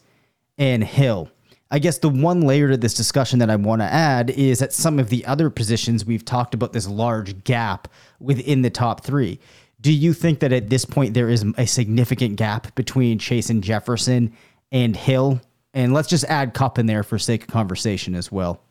and 0.57 0.83
Hill. 0.83 1.29
I 1.69 1.79
guess 1.79 1.97
the 1.97 2.09
one 2.09 2.41
layer 2.41 2.69
to 2.69 2.77
this 2.77 2.93
discussion 2.93 3.39
that 3.39 3.49
I 3.49 3.55
want 3.55 3.81
to 3.81 3.85
add 3.85 4.29
is 4.29 4.59
that 4.59 4.73
some 4.73 4.99
of 4.99 5.09
the 5.09 5.25
other 5.25 5.49
positions 5.49 6.05
we've 6.05 6.23
talked 6.23 6.53
about 6.53 6.71
this 6.71 6.87
large 6.87 7.43
gap 7.43 7.87
within 8.19 8.61
the 8.61 8.69
top 8.69 9.03
three. 9.03 9.39
Do 9.83 9.91
you 9.91 10.13
think 10.13 10.39
that 10.39 10.53
at 10.53 10.69
this 10.69 10.85
point 10.85 11.13
there 11.13 11.29
is 11.29 11.43
a 11.57 11.67
significant 11.67 12.37
gap 12.37 12.73
between 12.73 13.19
Chase 13.19 13.49
and 13.49 13.61
Jefferson 13.61 14.31
and 14.71 14.95
Hill? 14.95 15.41
And 15.73 15.93
let's 15.93 16.07
just 16.07 16.23
add 16.25 16.53
Kupp 16.53 16.79
in 16.79 16.85
there 16.85 17.03
for 17.03 17.19
sake 17.19 17.43
of 17.43 17.49
conversation 17.49 18.15
as 18.15 18.31
well. 18.31 18.61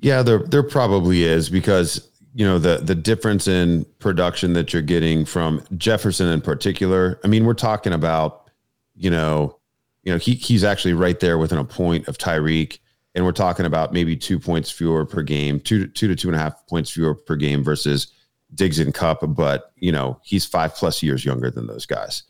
Yeah, 0.00 0.20
there 0.20 0.40
there 0.40 0.62
probably 0.62 1.22
is 1.22 1.48
because 1.48 2.10
you 2.34 2.44
know 2.44 2.58
the 2.58 2.76
the 2.76 2.94
difference 2.94 3.48
in 3.48 3.86
production 4.00 4.52
that 4.52 4.74
you're 4.74 4.82
getting 4.82 5.24
from 5.24 5.62
Jefferson 5.78 6.28
in 6.28 6.42
particular. 6.42 7.18
I 7.24 7.28
mean, 7.28 7.46
we're 7.46 7.54
talking 7.54 7.94
about 7.94 8.50
you 8.94 9.08
know, 9.08 9.58
you 10.02 10.12
know 10.12 10.18
he 10.18 10.34
he's 10.34 10.62
actually 10.62 10.92
right 10.92 11.18
there 11.20 11.38
within 11.38 11.56
a 11.56 11.64
point 11.64 12.06
of 12.06 12.18
Tyreek, 12.18 12.80
and 13.14 13.24
we're 13.24 13.32
talking 13.32 13.64
about 13.64 13.94
maybe 13.94 14.14
two 14.14 14.38
points 14.38 14.70
fewer 14.70 15.06
per 15.06 15.22
game, 15.22 15.58
two 15.58 15.86
two 15.86 16.06
to 16.06 16.14
two 16.14 16.28
and 16.28 16.36
a 16.36 16.38
half 16.38 16.66
points 16.66 16.90
fewer 16.90 17.14
per 17.14 17.34
game 17.34 17.64
versus 17.64 18.08
Diggs 18.54 18.78
and 18.78 18.94
Kupp, 18.94 19.22
But 19.34 19.72
you 19.76 19.92
know 19.92 20.18
he's 20.22 20.44
five 20.46 20.74
plus 20.74 21.02
years 21.02 21.24
younger 21.24 21.50
than 21.50 21.66
those 21.66 21.86
guys, 21.86 22.22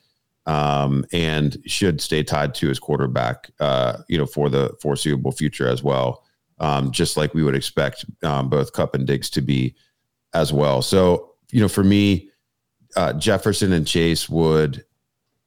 um, 0.47 1.05
and 1.13 1.57
should 1.67 2.01
stay 2.01 2.23
tied 2.23 2.55
to 2.57 2.69
his 2.69 2.79
quarterback, 2.79 3.51
uh, 3.61 3.99
you 4.09 4.19
know, 4.19 4.27
for 4.27 4.49
the 4.49 4.77
foreseeable 4.81 5.33
future 5.33 5.69
as 5.69 5.83
well 5.83 6.25
um, 6.59 6.91
just 6.91 7.17
like 7.17 7.35
we 7.35 7.43
would 7.43 7.55
expect 7.55 8.05
um, 8.23 8.49
both 8.49 8.73
Kupp 8.73 8.95
and 8.95 9.07
Diggs 9.07 9.31
to 9.31 9.41
be 9.41 9.75
as 10.33 10.53
well. 10.53 10.83
So, 10.83 11.33
you 11.51 11.61
know, 11.61 11.69
for 11.69 11.85
me, 11.85 12.31
uh, 12.97 13.13
Jefferson 13.15 13.73
and 13.73 13.87
Chase 13.87 14.29
would 14.29 14.85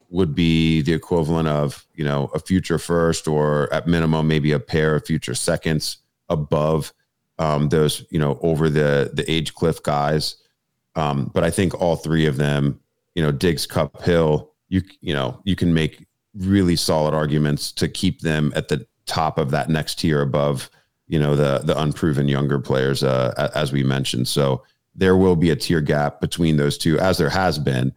would 0.09 0.33
be 0.33 0.81
the 0.81 0.93
equivalent 0.93 1.49
of 1.49 1.85
you 1.93 2.03
know 2.03 2.29
a 2.33 2.39
future 2.39 2.77
first 2.77 3.27
or 3.27 3.71
at 3.73 3.87
minimum 3.87 4.25
maybe 4.25 4.53
a 4.53 4.59
pair 4.59 4.95
of 4.95 5.05
future 5.05 5.35
seconds 5.35 5.97
above 6.29 6.93
um, 7.39 7.67
those 7.69 8.05
you 8.09 8.19
know 8.19 8.39
over 8.41 8.69
the 8.69 9.11
the 9.13 9.29
age 9.31 9.53
cliff 9.53 9.81
guys. 9.83 10.35
Um, 10.97 11.31
but 11.33 11.43
I 11.43 11.51
think 11.51 11.79
all 11.79 11.95
three 11.95 12.25
of 12.25 12.37
them, 12.37 12.79
you 13.15 13.23
know, 13.23 13.31
Diggs, 13.31 13.65
Kupp, 13.65 14.01
Hill, 14.01 14.51
you 14.69 14.81
you 14.99 15.13
know 15.13 15.39
you 15.45 15.55
can 15.55 15.73
make 15.73 16.05
really 16.35 16.75
solid 16.75 17.13
arguments 17.13 17.71
to 17.71 17.87
keep 17.87 18.21
them 18.21 18.51
at 18.55 18.67
the 18.67 18.85
top 19.05 19.37
of 19.37 19.51
that 19.51 19.69
next 19.69 19.99
tier 19.99 20.21
above 20.21 20.69
you 21.07 21.17
know 21.17 21.35
the 21.35 21.59
the 21.59 21.79
unproven 21.79 22.27
younger 22.27 22.59
players 22.59 23.03
uh, 23.03 23.49
as 23.55 23.71
we 23.71 23.83
mentioned. 23.83 24.27
So 24.27 24.63
there 24.95 25.15
will 25.15 25.35
be 25.35 25.51
a 25.51 25.55
tier 25.55 25.81
gap 25.81 26.19
between 26.19 26.57
those 26.57 26.77
two, 26.77 26.99
as 26.99 27.17
there 27.17 27.29
has 27.29 27.59
been. 27.59 27.93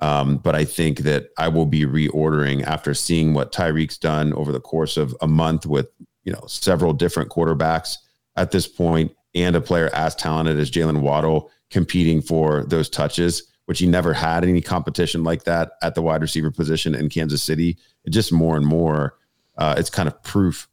Um, 0.00 0.38
but 0.38 0.54
I 0.54 0.64
think 0.64 1.00
that 1.00 1.30
I 1.38 1.48
will 1.48 1.66
be 1.66 1.84
reordering 1.84 2.62
after 2.62 2.94
seeing 2.94 3.34
what 3.34 3.52
Tyreek's 3.52 3.98
done 3.98 4.32
over 4.32 4.52
the 4.52 4.60
course 4.60 4.96
of 4.96 5.14
a 5.20 5.28
month 5.28 5.66
with 5.66 5.88
you 6.24 6.32
know 6.32 6.44
several 6.46 6.92
different 6.92 7.30
quarterbacks 7.30 7.98
at 8.36 8.50
this 8.50 8.66
point, 8.66 9.14
and 9.34 9.54
a 9.54 9.60
player 9.60 9.90
as 9.94 10.14
talented 10.14 10.58
as 10.58 10.70
Jaylen 10.70 11.00
Waddle 11.00 11.50
competing 11.70 12.20
for 12.20 12.64
those 12.64 12.88
touches, 12.88 13.44
which 13.66 13.78
he 13.78 13.86
never 13.86 14.12
had 14.12 14.44
any 14.44 14.60
competition 14.60 15.24
like 15.24 15.44
that 15.44 15.72
at 15.82 15.94
the 15.94 16.02
wide 16.02 16.22
receiver 16.22 16.50
position 16.50 16.94
in 16.94 17.08
Kansas 17.08 17.42
City. 17.42 17.76
It 18.04 18.10
just 18.10 18.32
more 18.32 18.56
and 18.56 18.66
more, 18.66 19.16
uh, 19.56 19.74
it's 19.76 19.90
kind 19.90 20.08
of 20.08 20.22
proof 20.22 20.68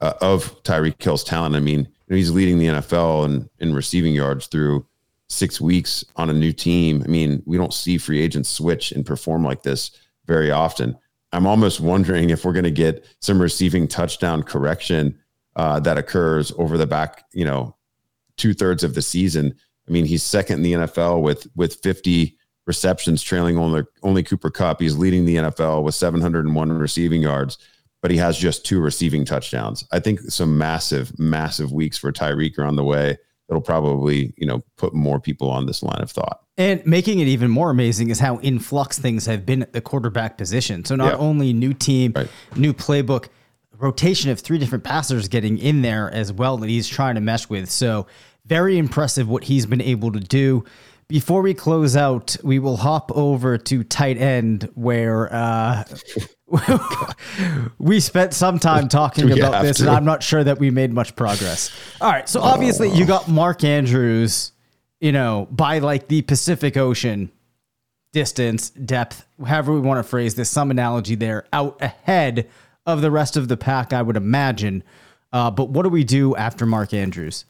uh, 0.00 0.14
of 0.20 0.62
Tyreek 0.62 1.02
Hill's 1.02 1.24
talent. 1.24 1.56
I 1.56 1.60
mean, 1.60 1.88
he's 2.08 2.30
leading 2.30 2.58
the 2.58 2.66
NFL 2.66 3.26
in, 3.26 3.50
in 3.58 3.74
receiving 3.74 4.14
yards 4.14 4.46
through 4.46 4.86
six 5.28 5.60
weeks 5.60 6.04
on 6.16 6.30
a 6.30 6.34
new 6.34 6.52
team. 6.52 7.02
I 7.04 7.08
mean, 7.08 7.42
we 7.46 7.58
don't 7.58 7.74
see 7.74 7.98
free 7.98 8.20
agents 8.20 8.48
switch 8.48 8.92
and 8.92 9.04
perform 9.04 9.44
like 9.44 9.62
this 9.62 9.90
very 10.26 10.50
often. 10.50 10.96
I'm 11.32 11.46
almost 11.46 11.80
wondering 11.80 12.30
if 12.30 12.44
we're 12.44 12.54
going 12.54 12.64
to 12.64 12.70
get 12.70 13.04
some 13.20 13.40
receiving 13.40 13.86
touchdown 13.86 14.42
correction 14.42 15.18
uh, 15.56 15.80
that 15.80 15.98
occurs 15.98 16.52
over 16.56 16.78
the 16.78 16.86
back, 16.86 17.24
you 17.32 17.44
know, 17.44 17.76
two 18.36 18.54
thirds 18.54 18.84
of 18.84 18.94
the 18.94 19.02
season. 19.02 19.54
I 19.88 19.92
mean, 19.92 20.04
he's 20.04 20.22
second 20.22 20.56
in 20.56 20.62
the 20.62 20.86
NFL 20.86 21.22
with 21.22 21.46
with 21.56 21.80
50 21.82 22.36
receptions, 22.66 23.22
trailing 23.22 23.56
only 23.58 23.82
only 24.02 24.22
Cooper 24.22 24.50
Kupp. 24.50 24.80
He's 24.80 24.96
leading 24.96 25.24
the 25.24 25.36
NFL 25.36 25.82
with 25.82 25.94
701 25.94 26.72
receiving 26.72 27.22
yards 27.22 27.58
but 28.00 28.10
he 28.10 28.16
has 28.16 28.38
just 28.38 28.64
two 28.64 28.80
receiving 28.80 29.24
touchdowns. 29.24 29.84
I 29.92 30.00
think 30.00 30.20
some 30.20 30.56
massive, 30.56 31.18
massive 31.18 31.72
weeks 31.72 31.98
for 31.98 32.12
Tyreek 32.12 32.58
are 32.58 32.64
on 32.64 32.76
the 32.76 32.84
way. 32.84 33.18
It'll 33.48 33.62
probably, 33.62 34.34
you 34.36 34.46
know, 34.46 34.62
put 34.76 34.94
more 34.94 35.18
people 35.18 35.50
on 35.50 35.66
this 35.66 35.82
line 35.82 36.00
of 36.00 36.10
thought. 36.10 36.42
And 36.58 36.84
making 36.84 37.20
it 37.20 37.28
even 37.28 37.50
more 37.50 37.70
amazing 37.70 38.10
is 38.10 38.20
how 38.20 38.38
in 38.38 38.58
flux 38.58 38.98
things 38.98 39.26
have 39.26 39.46
been 39.46 39.62
at 39.62 39.72
the 39.72 39.80
quarterback 39.80 40.36
position. 40.36 40.84
So 40.84 40.96
not 40.96 41.14
yeah. 41.14 41.18
only 41.18 41.52
new 41.52 41.72
team, 41.72 42.12
right. 42.14 42.28
new 42.56 42.74
playbook, 42.74 43.28
rotation 43.78 44.30
of 44.30 44.40
three 44.40 44.58
different 44.58 44.84
passers 44.84 45.28
getting 45.28 45.56
in 45.56 45.82
there 45.82 46.10
as 46.10 46.32
well 46.32 46.58
that 46.58 46.68
he's 46.68 46.88
trying 46.88 47.14
to 47.14 47.20
mesh 47.20 47.48
with. 47.48 47.70
So 47.70 48.06
very 48.48 48.78
impressive 48.78 49.28
what 49.28 49.44
he's 49.44 49.66
been 49.66 49.80
able 49.80 50.12
to 50.12 50.20
do. 50.20 50.64
before 51.08 51.40
we 51.40 51.54
close 51.54 51.96
out, 51.96 52.36
we 52.42 52.58
will 52.58 52.76
hop 52.78 53.10
over 53.14 53.56
to 53.56 53.82
tight 53.82 54.18
end 54.18 54.68
where 54.74 55.32
uh, 55.32 55.84
we 57.78 58.00
spent 58.00 58.34
some 58.34 58.58
time 58.58 58.88
talking 59.00 59.30
about 59.32 59.62
this, 59.62 59.78
to? 59.78 59.84
and 59.84 59.90
I'm 59.90 60.04
not 60.04 60.22
sure 60.22 60.44
that 60.44 60.58
we 60.58 60.70
made 60.70 60.92
much 60.92 61.16
progress. 61.16 61.70
All 62.00 62.10
right, 62.10 62.28
so 62.28 62.40
obviously 62.40 62.90
you 62.90 63.06
got 63.06 63.28
Mark 63.28 63.64
Andrews, 63.64 64.52
you 65.00 65.12
know, 65.12 65.48
by 65.50 65.78
like 65.78 66.08
the 66.08 66.22
Pacific 66.22 66.76
Ocean 66.76 67.30
distance, 68.12 68.70
depth, 68.70 69.26
however 69.46 69.72
we 69.72 69.80
want 69.80 69.98
to 69.98 70.02
phrase 70.08 70.34
this, 70.34 70.50
some 70.50 70.70
analogy 70.70 71.14
there, 71.14 71.46
out 71.52 71.80
ahead 71.80 72.48
of 72.86 73.02
the 73.02 73.10
rest 73.10 73.36
of 73.36 73.48
the 73.48 73.56
pack, 73.56 73.92
I 73.92 74.02
would 74.02 74.16
imagine. 74.16 74.82
Uh, 75.32 75.50
but 75.50 75.68
what 75.68 75.82
do 75.82 75.90
we 75.90 76.04
do 76.04 76.34
after 76.36 76.64
Mark 76.64 76.94
Andrews? 76.94 77.44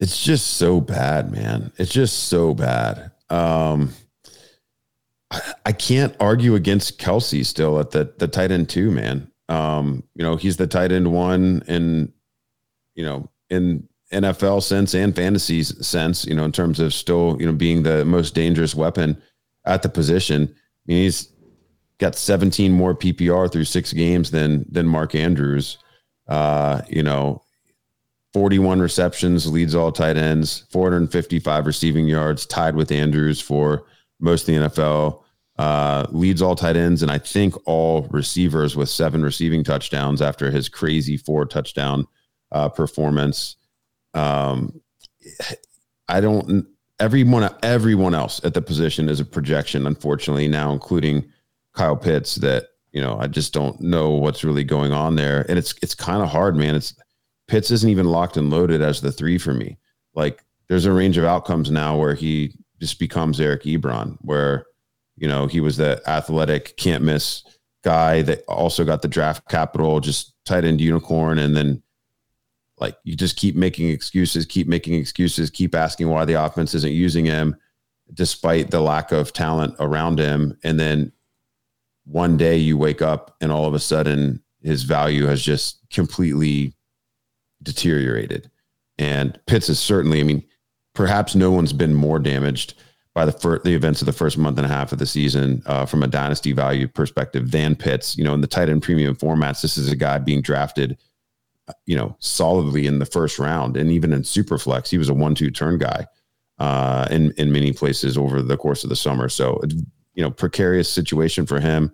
It's 0.00 0.22
just 0.22 0.56
so 0.56 0.80
bad, 0.80 1.30
man. 1.30 1.72
It's 1.76 1.92
just 1.92 2.28
so 2.28 2.54
bad. 2.54 3.12
Um, 3.28 3.92
I, 5.64 5.72
can't 5.72 6.16
argue 6.18 6.54
against 6.54 6.98
Kelce 6.98 7.46
still 7.46 7.78
at 7.78 7.92
the 7.92 8.12
the 8.18 8.26
tight 8.26 8.50
end 8.50 8.68
two, 8.68 8.90
man. 8.90 9.30
Um, 9.48 10.02
you 10.14 10.24
know, 10.24 10.36
he's 10.36 10.56
the 10.56 10.66
tight 10.66 10.90
end 10.90 11.12
one 11.12 11.62
in, 11.68 12.12
you 12.94 13.04
know, 13.04 13.28
in 13.48 13.88
NFL 14.12 14.62
sense 14.62 14.94
and 14.94 15.14
fantasy 15.14 15.62
sense, 15.62 16.24
you 16.24 16.34
know, 16.34 16.44
in 16.44 16.52
terms 16.52 16.80
of 16.80 16.92
still, 16.92 17.36
you 17.38 17.46
know, 17.46 17.52
being 17.52 17.82
the 17.82 18.04
most 18.04 18.34
dangerous 18.34 18.74
weapon 18.74 19.20
at 19.64 19.82
the 19.82 19.88
position. 19.88 20.52
I 20.52 20.56
mean, 20.86 21.02
he's 21.02 21.28
got 21.98 22.16
17 22.16 22.72
more 22.72 22.94
PPR 22.94 23.52
through 23.52 23.64
six 23.64 23.92
games 23.92 24.30
than 24.30 24.64
than 24.70 24.86
Mark 24.86 25.14
Andrews. 25.14 25.78
Uh, 26.26 26.80
you 26.88 27.02
know, 27.02 27.42
41 28.32 28.80
receptions, 28.80 29.50
leads 29.50 29.74
all 29.74 29.90
tight 29.90 30.16
ends, 30.16 30.64
455 30.70 31.66
receiving 31.66 32.06
yards, 32.06 32.46
tied 32.46 32.76
with 32.76 32.92
Andrews 32.92 33.40
for 33.40 33.86
most 34.20 34.48
of 34.48 34.54
the 34.54 34.68
NFL. 34.68 35.22
Uh, 35.58 36.06
leads 36.10 36.40
all 36.40 36.54
tight 36.54 36.76
ends, 36.76 37.02
and 37.02 37.10
I 37.10 37.18
think 37.18 37.54
all 37.66 38.08
receivers 38.10 38.76
with 38.76 38.88
seven 38.88 39.22
receiving 39.22 39.62
touchdowns 39.62 40.22
after 40.22 40.50
his 40.50 40.70
crazy 40.70 41.18
four 41.18 41.44
touchdown 41.44 42.06
uh, 42.50 42.68
performance. 42.70 43.56
Um, 44.14 44.80
I 46.08 46.20
don't. 46.20 46.66
Everyone, 46.98 47.54
everyone 47.62 48.14
else 48.14 48.42
at 48.44 48.54
the 48.54 48.62
position 48.62 49.08
is 49.08 49.20
a 49.20 49.24
projection. 49.24 49.86
Unfortunately, 49.86 50.48
now 50.48 50.72
including 50.72 51.30
Kyle 51.74 51.96
Pitts. 51.96 52.36
That 52.36 52.68
you 52.92 53.02
know, 53.02 53.18
I 53.18 53.26
just 53.26 53.52
don't 53.52 53.78
know 53.80 54.10
what's 54.10 54.44
really 54.44 54.64
going 54.64 54.92
on 54.92 55.16
there, 55.16 55.44
and 55.48 55.58
it's 55.58 55.74
it's 55.82 55.94
kind 55.94 56.22
of 56.22 56.30
hard, 56.30 56.56
man. 56.56 56.74
It's 56.74 56.94
Pitts 57.50 57.72
isn't 57.72 57.90
even 57.90 58.06
locked 58.06 58.36
and 58.36 58.48
loaded 58.48 58.80
as 58.80 59.00
the 59.00 59.10
three 59.10 59.36
for 59.36 59.52
me. 59.52 59.76
Like 60.14 60.44
there's 60.68 60.84
a 60.84 60.92
range 60.92 61.18
of 61.18 61.24
outcomes 61.24 61.68
now 61.68 61.98
where 61.98 62.14
he 62.14 62.54
just 62.78 63.00
becomes 63.00 63.40
Eric 63.40 63.64
Ebron, 63.64 64.16
where 64.20 64.66
you 65.16 65.26
know 65.26 65.48
he 65.48 65.58
was 65.58 65.76
the 65.76 66.00
athletic, 66.06 66.76
can't 66.76 67.02
miss 67.02 67.42
guy 67.82 68.22
that 68.22 68.44
also 68.46 68.84
got 68.84 69.02
the 69.02 69.08
draft 69.08 69.48
capital, 69.48 69.98
just 69.98 70.32
tight 70.44 70.64
end 70.64 70.80
unicorn, 70.80 71.40
and 71.40 71.56
then 71.56 71.82
like 72.78 72.96
you 73.02 73.16
just 73.16 73.36
keep 73.36 73.56
making 73.56 73.88
excuses, 73.88 74.46
keep 74.46 74.68
making 74.68 74.94
excuses, 74.94 75.50
keep 75.50 75.74
asking 75.74 76.08
why 76.08 76.24
the 76.24 76.34
offense 76.34 76.72
isn't 76.72 76.92
using 76.92 77.24
him, 77.24 77.56
despite 78.14 78.70
the 78.70 78.80
lack 78.80 79.10
of 79.10 79.32
talent 79.32 79.74
around 79.80 80.20
him, 80.20 80.56
and 80.62 80.78
then 80.78 81.10
one 82.04 82.36
day 82.36 82.56
you 82.56 82.78
wake 82.78 83.02
up 83.02 83.34
and 83.40 83.50
all 83.50 83.66
of 83.66 83.74
a 83.74 83.80
sudden 83.80 84.40
his 84.62 84.84
value 84.84 85.26
has 85.26 85.42
just 85.42 85.80
completely 85.90 86.76
deteriorated. 87.62 88.50
And 88.98 89.38
Pitts 89.46 89.68
is 89.68 89.78
certainly, 89.78 90.20
I 90.20 90.24
mean, 90.24 90.44
perhaps 90.94 91.34
no 91.34 91.50
one's 91.50 91.72
been 91.72 91.94
more 91.94 92.18
damaged 92.18 92.74
by 93.14 93.24
the 93.24 93.32
fir- 93.32 93.60
the 93.60 93.74
events 93.74 94.02
of 94.02 94.06
the 94.06 94.12
first 94.12 94.38
month 94.38 94.58
and 94.58 94.66
a 94.66 94.68
half 94.68 94.92
of 94.92 94.98
the 94.98 95.06
season 95.06 95.62
uh, 95.66 95.84
from 95.84 96.02
a 96.02 96.06
dynasty 96.06 96.52
value 96.52 96.86
perspective 96.86 97.50
than 97.50 97.74
Pitts. 97.74 98.16
You 98.16 98.24
know, 98.24 98.34
in 98.34 98.40
the 98.40 98.46
tight 98.46 98.68
end 98.68 98.82
premium 98.82 99.16
formats, 99.16 99.62
this 99.62 99.76
is 99.76 99.90
a 99.90 99.96
guy 99.96 100.18
being 100.18 100.42
drafted, 100.42 100.96
you 101.86 101.96
know, 101.96 102.16
solidly 102.20 102.86
in 102.86 102.98
the 102.98 103.06
first 103.06 103.38
round, 103.38 103.76
and 103.76 103.90
even 103.90 104.12
in 104.12 104.22
superflex, 104.22 104.88
he 104.88 104.98
was 104.98 105.08
a 105.08 105.14
one-two 105.14 105.50
turn 105.50 105.78
guy 105.78 106.06
uh, 106.58 107.08
in 107.10 107.32
in 107.32 107.50
many 107.50 107.72
places 107.72 108.16
over 108.16 108.42
the 108.42 108.56
course 108.56 108.84
of 108.84 108.90
the 108.90 108.96
summer. 108.96 109.28
So, 109.28 109.60
you 110.14 110.22
know, 110.22 110.30
precarious 110.30 110.92
situation 110.92 111.46
for 111.46 111.58
him 111.58 111.92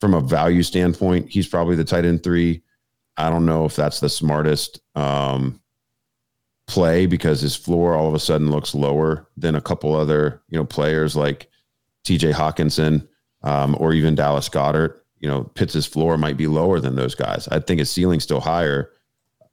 from 0.00 0.14
a 0.14 0.20
value 0.20 0.62
standpoint. 0.62 1.28
He's 1.28 1.48
probably 1.48 1.76
the 1.76 1.84
tight 1.84 2.04
end 2.04 2.22
three. 2.22 2.62
I 3.16 3.30
don't 3.30 3.46
know 3.46 3.64
if 3.64 3.76
that's 3.76 4.00
the 4.00 4.08
smartest 4.08 4.80
um, 4.94 5.60
play 6.66 7.06
because 7.06 7.40
his 7.40 7.56
floor 7.56 7.94
all 7.94 8.08
of 8.08 8.14
a 8.14 8.20
sudden 8.20 8.50
looks 8.50 8.74
lower 8.74 9.28
than 9.36 9.54
a 9.54 9.60
couple 9.60 9.94
other 9.94 10.42
you 10.48 10.58
know 10.58 10.64
players 10.64 11.16
like 11.16 11.48
T.J. 12.04 12.32
Hockenson 12.32 13.06
um, 13.42 13.76
or 13.78 13.92
even 13.92 14.14
Dallas 14.14 14.48
Goedert. 14.48 14.96
You 15.18 15.28
know, 15.28 15.44
Pitts' 15.44 15.84
floor 15.84 16.16
might 16.16 16.38
be 16.38 16.46
lower 16.46 16.80
than 16.80 16.96
those 16.96 17.14
guys. 17.14 17.46
I 17.48 17.60
think 17.60 17.78
his 17.78 17.90
ceiling's 17.90 18.24
still 18.24 18.40
higher. 18.40 18.90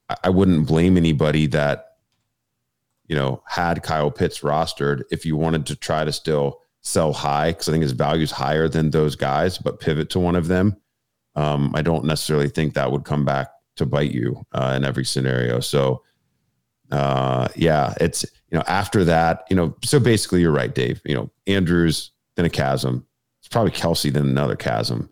I, 0.09 0.15
I 0.25 0.29
wouldn't 0.29 0.67
blame 0.67 0.95
anybody 0.95 1.45
that 1.47 1.97
you 3.07 3.15
know 3.15 3.43
had 3.47 3.83
Kyle 3.83 4.11
Pitts 4.11 4.41
rostered 4.41 5.03
if 5.11 5.25
you 5.25 5.35
wanted 5.35 5.65
to 5.65 5.75
try 5.75 6.05
to 6.05 6.11
still 6.13 6.61
sell 6.81 7.11
high 7.11 7.51
because 7.51 7.67
I 7.67 7.73
think 7.73 7.81
his 7.81 7.91
value 7.91 8.23
is 8.23 8.31
higher 8.31 8.69
than 8.69 8.91
those 8.91 9.15
guys, 9.15 9.57
but 9.57 9.79
pivot 9.79 10.09
to 10.11 10.19
one 10.19 10.35
of 10.35 10.47
them. 10.47 10.77
Um, 11.37 11.71
I 11.75 11.83
don't 11.83 12.03
necessarily 12.03 12.49
think 12.49 12.73
that 12.73 12.91
would 12.91 13.05
come 13.05 13.23
back 13.23 13.49
to 13.75 13.85
bite 13.85 14.11
you 14.11 14.43
uh, 14.53 14.73
in 14.75 14.83
every 14.83 15.05
scenario. 15.05 15.59
So, 15.59 16.03
uh, 16.91 17.47
yeah, 17.55 17.93
it's 18.01 18.25
you 18.49 18.57
know 18.57 18.63
after 18.67 19.05
that, 19.05 19.45
you 19.49 19.55
know, 19.55 19.75
so 19.83 19.99
basically 19.99 20.41
you're 20.41 20.51
right, 20.51 20.73
Dave. 20.73 20.99
You 21.05 21.15
know, 21.15 21.31
Andrews 21.45 22.11
then 22.35 22.45
a 22.45 22.49
chasm. 22.49 23.05
It's 23.39 23.47
probably 23.47 23.71
Kelce 23.71 24.11
then 24.11 24.25
another 24.25 24.55
chasm, 24.55 25.09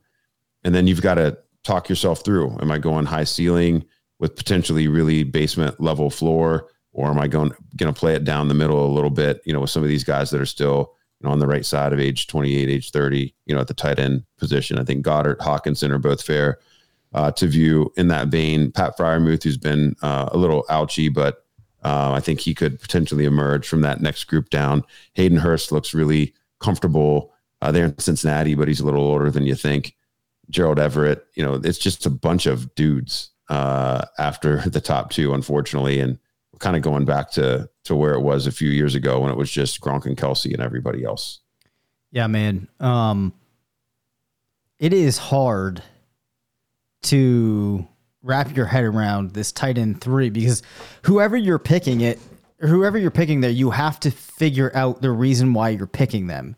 and 0.63 0.73
then 0.73 0.88
you've 0.88 1.01
got 1.01 1.15
to 1.15 1.38
talk 1.63 1.89
yourself 1.89 2.25
through. 2.25 2.57
Am 2.59 2.71
I 2.71 2.79
going 2.79 3.05
high 3.05 3.23
ceiling 3.23 3.85
with 4.19 4.35
potentially 4.35 4.88
really 4.88 5.23
basement 5.23 5.79
level 5.79 6.09
floor, 6.09 6.69
or 6.91 7.09
am 7.09 7.19
I 7.19 7.27
going 7.27 7.51
going 7.77 7.93
to 7.93 7.99
play 7.99 8.15
it 8.15 8.23
down 8.23 8.47
the 8.47 8.55
middle 8.55 8.83
a 8.83 8.95
little 8.95 9.11
bit? 9.11 9.41
You 9.45 9.53
know, 9.53 9.59
with 9.59 9.69
some 9.69 9.83
of 9.83 9.89
these 9.89 10.03
guys 10.03 10.31
that 10.31 10.41
are 10.41 10.45
still 10.45 10.95
know, 11.25 11.31
on 11.31 11.39
the 11.39 11.47
right 11.47 11.65
side 11.65 11.93
of 11.93 11.99
age 11.99 12.27
28, 12.27 12.69
age 12.69 12.91
30, 12.91 13.33
you 13.45 13.55
know, 13.55 13.61
at 13.61 13.67
the 13.67 13.73
tight 13.73 13.99
end 13.99 14.23
position. 14.38 14.79
I 14.79 14.83
think 14.83 15.05
Goedert, 15.05 15.39
Hockenson 15.39 15.91
are 15.91 15.99
both 15.99 16.21
fair 16.21 16.59
uh, 17.13 17.31
to 17.31 17.47
view 17.47 17.91
in 17.97 18.07
that 18.09 18.27
vein. 18.27 18.71
Pat 18.71 18.97
Freiermuth, 18.97 19.43
who's 19.43 19.57
been 19.57 19.95
uh, 20.01 20.29
a 20.31 20.38
little 20.38 20.65
ouchy, 20.69 21.09
but 21.09 21.45
uh, 21.83 22.11
I 22.11 22.19
think 22.19 22.39
he 22.39 22.55
could 22.55 22.79
potentially 22.79 23.25
emerge 23.25 23.67
from 23.67 23.81
that 23.81 24.01
next 24.01 24.25
group 24.25 24.49
down. 24.49 24.83
Hayden 25.13 25.38
Hurst 25.38 25.71
looks 25.71 25.93
really 25.93 26.33
comfortable 26.59 27.31
uh, 27.61 27.71
there 27.71 27.85
in 27.85 27.97
Cincinnati, 27.99 28.55
but 28.55 28.67
he's 28.67 28.79
a 28.79 28.85
little 28.85 29.03
older 29.03 29.29
than 29.29 29.45
you 29.45 29.55
think. 29.55 29.95
Gerald 30.49 30.79
Everett, 30.79 31.25
you 31.35 31.43
know, 31.43 31.55
it's 31.55 31.77
just 31.77 32.05
a 32.05 32.09
bunch 32.09 32.45
of 32.45 32.73
dudes 32.75 33.29
uh, 33.49 34.05
after 34.17 34.57
the 34.69 34.81
top 34.81 35.11
two, 35.11 35.33
unfortunately, 35.33 35.99
and 35.99 36.19
kind 36.59 36.75
of 36.75 36.81
going 36.81 37.05
back 37.05 37.31
to 37.31 37.69
to 37.85 37.95
where 37.95 38.13
it 38.13 38.21
was 38.21 38.47
a 38.47 38.51
few 38.51 38.69
years 38.69 38.95
ago 38.95 39.19
when 39.19 39.31
it 39.31 39.37
was 39.37 39.51
just 39.51 39.81
Gronk 39.81 40.05
and 40.05 40.17
Kelce 40.17 40.53
and 40.53 40.61
everybody 40.61 41.03
else. 41.03 41.39
Yeah, 42.11 42.27
man. 42.27 42.67
Um, 42.79 43.33
it 44.79 44.93
is 44.93 45.17
hard 45.17 45.83
to 47.03 47.87
wrap 48.23 48.55
your 48.55 48.65
head 48.65 48.83
around 48.83 49.31
this 49.31 49.51
tight 49.51 49.77
end 49.77 50.01
three 50.01 50.29
because 50.29 50.63
whoever 51.03 51.37
you're 51.37 51.59
picking 51.59 52.01
it, 52.01 52.19
whoever 52.59 52.97
you're 52.97 53.11
picking 53.11 53.41
there, 53.41 53.51
you 53.51 53.69
have 53.69 53.99
to 53.99 54.11
figure 54.11 54.71
out 54.75 55.01
the 55.01 55.11
reason 55.11 55.53
why 55.53 55.69
you're 55.69 55.87
picking 55.87 56.27
them. 56.27 56.55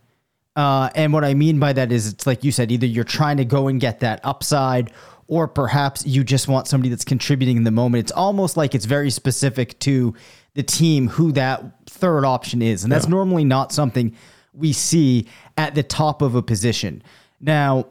Uh, 0.56 0.90
and 0.96 1.14
what 1.14 1.24
I 1.24 1.34
mean 1.36 1.60
by 1.60 1.74
that 1.74 1.92
is, 1.92 2.08
it's 2.08 2.26
like 2.26 2.44
you 2.44 2.52
said, 2.52 2.72
either 2.72 2.88
you're 2.88 3.04
trying 3.04 3.38
to 3.38 3.46
go 3.46 3.68
and 3.68 3.80
get 3.80 4.00
that 4.00 4.22
upside, 4.24 4.92
or 5.28 5.48
perhaps 5.48 6.06
you 6.06 6.24
just 6.24 6.48
want 6.48 6.68
somebody 6.68 6.90
that's 6.90 7.06
contributing 7.06 7.58
in 7.58 7.64
the 7.64 7.72
moment. 7.72 8.06
It's 8.06 8.12
almost 8.12 8.58
like 8.58 8.74
it's 8.74 8.86
very 8.86 9.10
specific 9.10 9.78
to 9.80 10.14
the 10.54 10.64
team 10.64 11.08
who 11.08 11.32
that 11.34 11.64
third 11.88 12.26
option 12.26 12.62
is. 12.62 12.84
And 12.84 12.92
that's 12.92 13.06
yeah. 13.06 13.12
normally 13.12 13.44
not 13.44 13.72
something 13.72 14.16
we 14.54 14.74
see 14.74 15.28
at 15.58 15.76
the 15.76 15.84
top 15.84 16.22
of 16.22 16.36
a 16.36 16.42
position. 16.42 17.04
Now, 17.40 17.88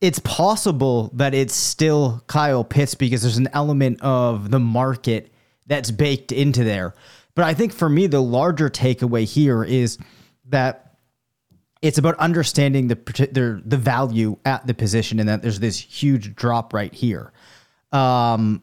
it's 0.00 0.18
possible 0.18 1.10
that 1.14 1.34
it's 1.34 1.54
still 1.54 2.22
Kyle 2.26 2.62
Pitts 2.62 2.94
because 2.94 3.22
there's 3.22 3.38
an 3.38 3.48
element 3.54 4.02
of 4.02 4.50
the 4.50 4.60
market 4.60 5.32
that's 5.66 5.90
baked 5.90 6.30
into 6.30 6.62
there. 6.62 6.94
But 7.34 7.46
I 7.46 7.54
think 7.54 7.72
for 7.72 7.88
me, 7.88 8.06
the 8.06 8.20
larger 8.20 8.68
takeaway 8.68 9.24
here 9.24 9.64
is 9.64 9.98
that 10.50 10.83
it's 11.84 11.98
about 11.98 12.16
understanding 12.16 12.88
the 12.88 12.96
the, 13.30 13.62
the 13.64 13.76
value 13.76 14.38
at 14.46 14.66
the 14.66 14.72
position 14.72 15.20
and 15.20 15.28
that 15.28 15.42
there's 15.42 15.60
this 15.60 15.78
huge 15.78 16.34
drop 16.34 16.72
right 16.72 16.94
here. 16.94 17.30
Um, 17.92 18.62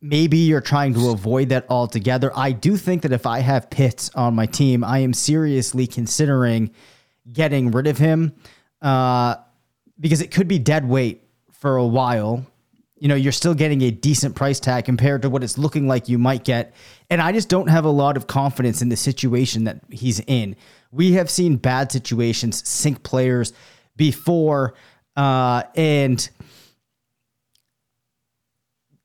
maybe 0.00 0.38
you're 0.38 0.60
trying 0.60 0.94
to 0.94 1.10
avoid 1.10 1.48
that 1.48 1.66
altogether. 1.68 2.30
I 2.36 2.52
do 2.52 2.76
think 2.76 3.02
that 3.02 3.12
if 3.12 3.26
I 3.26 3.40
have 3.40 3.68
Pitts 3.70 4.08
on 4.14 4.36
my 4.36 4.46
team, 4.46 4.84
I 4.84 5.00
am 5.00 5.12
seriously 5.12 5.88
considering 5.88 6.70
getting 7.32 7.72
rid 7.72 7.88
of 7.88 7.98
him. 7.98 8.34
Uh, 8.80 9.34
because 9.98 10.22
it 10.22 10.30
could 10.30 10.46
be 10.46 10.58
dead 10.60 10.88
weight 10.88 11.24
for 11.50 11.76
a 11.76 11.86
while. 11.86 12.46
you 13.00 13.08
know, 13.08 13.14
you're 13.16 13.32
still 13.32 13.54
getting 13.54 13.82
a 13.82 13.90
decent 13.90 14.36
price 14.36 14.60
tag 14.60 14.84
compared 14.84 15.22
to 15.22 15.30
what 15.30 15.42
it's 15.42 15.58
looking 15.58 15.88
like 15.88 16.08
you 16.08 16.18
might 16.18 16.44
get. 16.44 16.74
And 17.10 17.20
I 17.20 17.32
just 17.32 17.48
don't 17.48 17.66
have 17.66 17.84
a 17.84 17.90
lot 17.90 18.16
of 18.16 18.28
confidence 18.28 18.80
in 18.80 18.88
the 18.88 18.96
situation 18.96 19.64
that 19.64 19.80
he's 19.90 20.20
in. 20.20 20.54
We 20.92 21.12
have 21.12 21.28
seen 21.28 21.56
bad 21.56 21.90
situations 21.90 22.66
sink 22.68 23.02
players 23.02 23.52
before, 23.96 24.74
uh, 25.16 25.64
and 25.74 26.30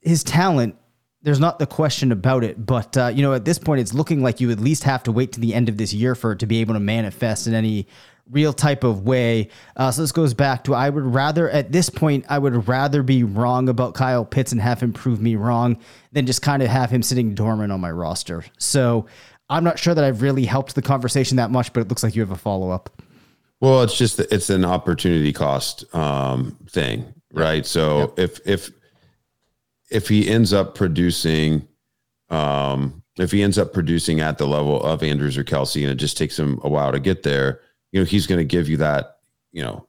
his 0.02 0.24
talent. 0.24 0.76
There's 1.24 1.40
not 1.40 1.58
the 1.58 1.66
question 1.66 2.12
about 2.12 2.44
it, 2.44 2.64
but 2.64 2.96
uh, 2.96 3.08
you 3.08 3.24
know, 3.24 3.34
at 3.34 3.46
this 3.46 3.58
point, 3.58 3.82
it's 3.82 3.96
looking 3.96 4.22
like 4.22 4.40
you 4.40 4.52
at 4.52 4.60
least 4.60 4.84
have 4.84 5.02
to 5.04 5.12
wait 5.12 5.32
to 5.34 5.40
the 5.40 5.56
end 5.56 5.68
of 5.68 5.78
this 5.78 5.92
year 5.92 6.14
for 6.14 6.34
it 6.34 6.40
to 6.40 6.46
be 6.46 6.62
able 6.62 6.76
to 6.76 6.80
manifest 6.80 7.48
in 7.48 7.56
any 7.56 7.88
real 8.30 8.54
type 8.54 8.84
of 8.84 9.04
way. 9.06 9.50
Uh, 9.76 9.92
so 9.92 10.02
this 10.02 10.12
goes 10.12 10.34
back 10.34 10.64
to 10.64 10.74
I 10.74 10.90
would 10.90 11.04
rather 11.04 11.50
at 11.50 11.72
this 11.72 11.90
point 11.90 12.26
I 12.30 12.40
would 12.40 12.68
rather 12.68 13.04
be 13.04 13.24
wrong 13.24 13.70
about 13.70 13.94
Kyle 13.94 14.26
Pitts 14.26 14.52
and 14.52 14.62
have 14.62 14.82
him 14.82 14.94
prove 14.94 15.22
me 15.22 15.36
wrong 15.36 15.78
than 16.12 16.26
just 16.26 16.42
kind 16.42 16.64
of 16.64 16.70
have 16.70 16.90
him 16.90 17.04
sitting 17.04 17.36
dormant 17.36 17.72
on 17.72 17.80
my 17.80 17.92
roster. 17.92 18.44
So 18.58 19.06
I'm 19.50 19.64
not 19.64 19.78
sure 19.78 19.94
that 19.94 20.04
I've 20.04 20.22
really 20.22 20.46
helped 20.46 20.76
the 20.76 20.82
conversation 20.82 21.38
that 21.38 21.52
much, 21.52 21.72
but 21.72 21.82
it 21.82 21.88
looks 21.88 22.04
like 22.04 22.16
you 22.16 22.22
have 22.22 22.32
a 22.32 22.36
follow 22.36 22.72
up. 22.72 23.02
Well, 23.62 23.84
it's 23.84 23.98
just 23.98 24.20
it's 24.20 24.50
an 24.50 24.66
opportunity 24.66 25.32
cost 25.32 25.86
um, 25.96 26.58
thing, 26.70 27.14
right? 27.34 27.66
So 27.66 28.00
yep. 28.00 28.20
if 28.20 28.48
if 28.48 28.72
if 29.92 30.10
he 30.10 30.28
ends 30.28 30.52
up 30.52 30.76
producing 30.76 31.68
um, 32.30 33.04
if 33.18 33.32
he 33.32 33.44
ends 33.44 33.58
up 33.58 33.72
producing 33.72 34.20
at 34.20 34.38
the 34.38 34.48
level 34.48 34.84
of 34.84 35.04
Andrews 35.04 35.38
or 35.38 35.44
Kelce, 35.44 35.82
and 35.84 35.92
it 35.92 35.96
just 35.96 36.18
takes 36.18 36.38
him 36.38 36.60
a 36.64 36.70
while 36.70 36.92
to 36.92 37.00
get 37.00 37.24
there, 37.24 37.62
you 37.96 38.02
know, 38.02 38.06
he's 38.06 38.28
going 38.28 38.40
to 38.40 38.44
give 38.44 38.68
you 38.68 38.76
that, 38.76 39.20
you 39.54 39.64
know, 39.64 39.88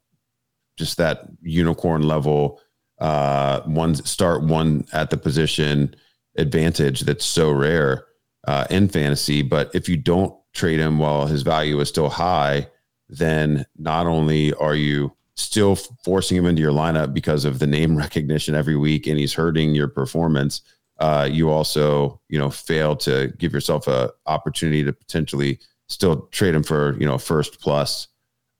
just 0.77 0.97
that 0.97 1.23
unicorn 1.43 2.03
level, 2.03 2.61
uh, 3.01 3.63
one 3.63 3.97
start 3.97 4.45
one 4.45 4.87
at 4.93 5.11
the 5.11 5.17
position 5.17 5.93
advantage 6.39 7.01
that's 7.01 7.25
so 7.25 7.51
rare 7.51 8.07
uh, 8.47 8.65
in 8.71 8.87
fantasy. 8.89 9.43
But 9.43 9.75
if 9.75 9.89
you 9.89 9.97
don't 9.97 10.33
trade 10.55 10.79
him 10.79 11.01
while 11.01 11.27
his 11.27 11.43
value 11.43 11.81
is 11.81 11.89
still 11.89 12.09
high, 12.09 12.69
then 13.09 13.67
not 13.77 14.07
only 14.07 14.55
are 14.55 14.77
you 14.77 15.13
still 15.35 15.75
forcing 16.05 16.37
him 16.37 16.47
into 16.47 16.63
your 16.63 16.71
lineup 16.71 17.13
because 17.13 17.45
of 17.45 17.59
the 17.59 17.67
name 17.67 17.97
recognition 18.07 18.55
every 18.55 18.77
week 18.77 19.09
and 19.09 19.19
he's 19.19 19.35
hurting 19.35 19.75
your 19.75 19.89
performance, 19.89 20.61
uh, 21.01 21.29
you 21.29 21.51
also, 21.51 22.21
you 22.29 22.39
know, 22.39 22.51
fail 22.51 22.95
to 22.95 23.35
give 23.39 23.53
yourself 23.53 23.89
a 23.89 24.13
opportunity 24.27 24.85
to 24.85 24.93
potentially 24.93 25.59
still 25.89 26.23
trade 26.33 26.55
him 26.55 26.63
for 26.63 26.97
you 26.99 27.07
know 27.07 27.19
first 27.19 27.61
plus. 27.61 28.09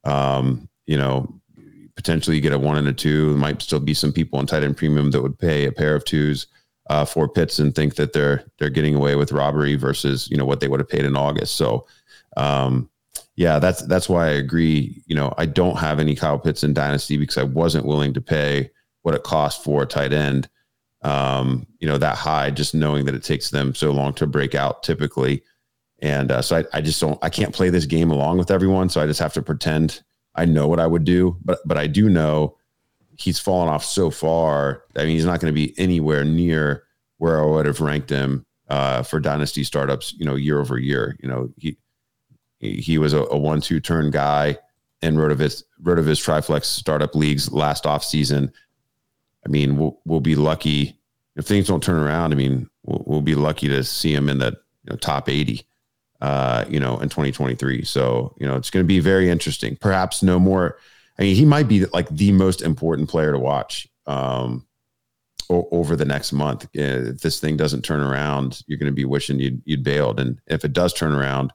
Um, 0.05 0.69
you 0.87 0.97
know, 0.97 1.41
potentially 1.97 2.37
you 2.37 2.43
get 2.43 2.53
a 2.53 2.59
one 2.59 2.77
and 2.77 2.89
a 2.89 2.93
two. 2.93 3.31
There 3.31 3.39
might 3.39 3.63
still 3.63 3.81
be 3.81 3.95
some 3.95 4.13
people 4.13 4.39
on 4.39 4.47
tight 4.47 4.63
end 4.63 4.77
premium 4.77 5.11
that 5.11 5.23
would 5.23 5.39
pay 5.39 5.67
a 5.67 5.73
pair 5.73 5.95
of 5.95 6.05
twos 6.05 6.47
uh, 6.89 7.05
for 7.05 7.29
Pitts 7.29 7.59
and 7.59 7.75
think 7.75 7.97
that 7.97 8.13
they're 8.13 8.45
they're 8.59 8.71
getting 8.71 8.95
away 8.95 9.17
with 9.17 9.33
robbery 9.33 9.75
versus 9.75 10.29
you 10.31 10.37
know 10.37 10.45
what 10.45 10.61
they 10.61 10.69
would 10.69 10.81
have 10.81 10.89
paid 10.89 11.05
in 11.05 11.17
August. 11.17 11.57
So. 11.57 11.87
Um, 12.37 12.91
yeah, 13.37 13.59
that's 13.59 13.83
that's 13.83 14.09
why 14.09 14.29
I 14.29 14.31
agree. 14.31 15.03
You 15.07 15.15
know, 15.15 15.33
I 15.37 15.45
don't 15.45 15.77
have 15.77 16.01
any 16.01 16.15
Kyle 16.15 16.39
Pitts 16.39 16.65
in 16.65 16.73
Dynasty 16.73 17.19
because 17.19 17.37
I 17.37 17.43
wasn't 17.43 17.85
willing 17.85 18.15
to 18.15 18.21
pay 18.21 18.71
what 19.03 19.15
it 19.15 19.23
cost 19.23 19.63
for 19.63 19.83
a 19.83 19.87
tight 19.87 20.13
end. 20.13 20.49
Um, 21.03 21.67
you 21.79 21.87
know, 21.87 21.99
that 21.99 22.17
high, 22.17 22.51
just 22.51 22.75
knowing 22.75 23.05
that 23.05 23.15
it 23.15 23.23
takes 23.23 23.51
them 23.51 23.75
so 23.75 23.93
long 23.93 24.15
to 24.15 24.27
break 24.27 24.55
out 24.55 24.83
typically. 24.83 25.43
And 26.01 26.31
uh, 26.31 26.43
so 26.43 26.59
I, 26.59 26.65
I 26.75 26.81
just 26.81 27.01
don't, 27.01 27.19
I 27.23 27.31
can't 27.31 27.55
play 27.55 27.71
this 27.71 27.87
game 27.87 28.11
along 28.11 28.39
with 28.39 28.51
everyone. 28.51 28.89
So 28.89 29.01
I 29.01 29.07
just 29.07 29.21
have 29.21 29.33
to 29.35 29.43
pretend 29.43 30.03
I 30.35 30.45
know 30.45 30.69
what 30.69 30.81
I 30.81 30.87
would 30.87 31.05
do. 31.05 31.37
But, 31.45 31.59
but 31.65 31.79
I 31.79 31.87
do 31.87 32.09
know 32.09 32.57
he's 33.19 33.39
fallen 33.39 33.69
off 33.69 33.85
so 33.85 34.11
far. 34.11 34.83
I 34.97 35.01
mean, 35.01 35.11
he's 35.11 35.25
not 35.25 35.41
going 35.41 35.53
to 35.53 35.55
be 35.55 35.75
anywhere 35.79 36.25
near 36.25 36.85
where 37.19 37.41
I 37.41 37.47
would 37.47 37.67
have 37.67 37.81
ranked 37.81 38.11
him 38.11 38.45
uh, 38.69 39.03
for 39.03 39.21
dynasty 39.21 39.65
startups, 39.65 40.13
you 40.19 40.27
know, 40.27 40.35
year 40.35 40.61
over 40.61 40.79
year. 40.79 41.17
You 41.21 41.29
know, 41.29 41.51
he, 41.57 41.79
he 42.59 42.99
was 42.99 43.13
a, 43.13 43.23
a 43.23 43.39
one-two 43.39 43.81
turn 43.81 44.11
guy 44.11 44.59
in 45.03 45.17
RotoViz, 45.17 45.63
RotoViz 45.83 46.23
Triflex 46.23 46.65
startup 46.65 47.15
leagues 47.15 47.53
last 47.53 47.87
off 47.87 48.05
season. 48.05 48.53
I 49.47 49.49
mean, 49.49 49.79
we'll, 49.79 49.99
we'll 50.05 50.21
be 50.21 50.35
lucky 50.35 50.99
if 51.37 51.47
things 51.47 51.69
don't 51.69 51.83
turn 51.83 52.03
around. 52.03 52.33
I 52.33 52.37
mean, 52.37 52.69
we'll, 52.85 53.03
we'll 53.07 53.23
be 53.23 53.35
lucky 53.35 53.69
to 53.69 53.83
see 53.85 54.13
him 54.13 54.29
in 54.29 54.39
the 54.39 54.59
you 54.85 54.91
know, 54.91 54.97
top 54.97 55.29
80 55.29 55.66
uh, 56.21 56.65
you 56.69 56.81
know, 56.81 56.99
in 56.99 57.09
2023. 57.09 57.85
So, 57.85 58.35
you 58.39 58.47
know, 58.47 58.57
it's 58.57 58.71
going 58.71 58.85
to 58.85 58.89
be 58.89 59.01
very 59.01 59.31
interesting. 59.31 59.77
Perhaps 59.77 60.23
no 60.23 60.39
more. 60.39 60.79
I 61.19 61.23
mean, 61.23 61.37
he 61.37 61.45
might 61.45 61.69
be 61.69 61.85
like 61.87 62.09
the 62.09 62.33
most 62.33 62.63
important 62.63 63.09
player 63.09 63.33
to 63.33 63.39
watch 63.39 63.89
um, 64.07 64.67
o- 65.51 65.69
over 65.71 65.97
the 65.97 66.05
next 66.05 66.33
month. 66.33 66.69
If 66.73 67.21
this 67.21 67.41
thing 67.41 67.57
doesn't 67.57 67.83
turn 67.83 68.01
around, 68.01 68.63
you're 68.67 68.79
going 68.79 68.91
to 68.91 68.97
be 68.97 69.05
wishing 69.05 69.39
you'd, 69.39 69.63
you'd 69.65 69.85
bailed. 69.85 70.21
And 70.21 70.41
if 70.47 70.65
it 70.65 70.73
does 70.73 70.93
turn 70.93 71.13
around, 71.13 71.53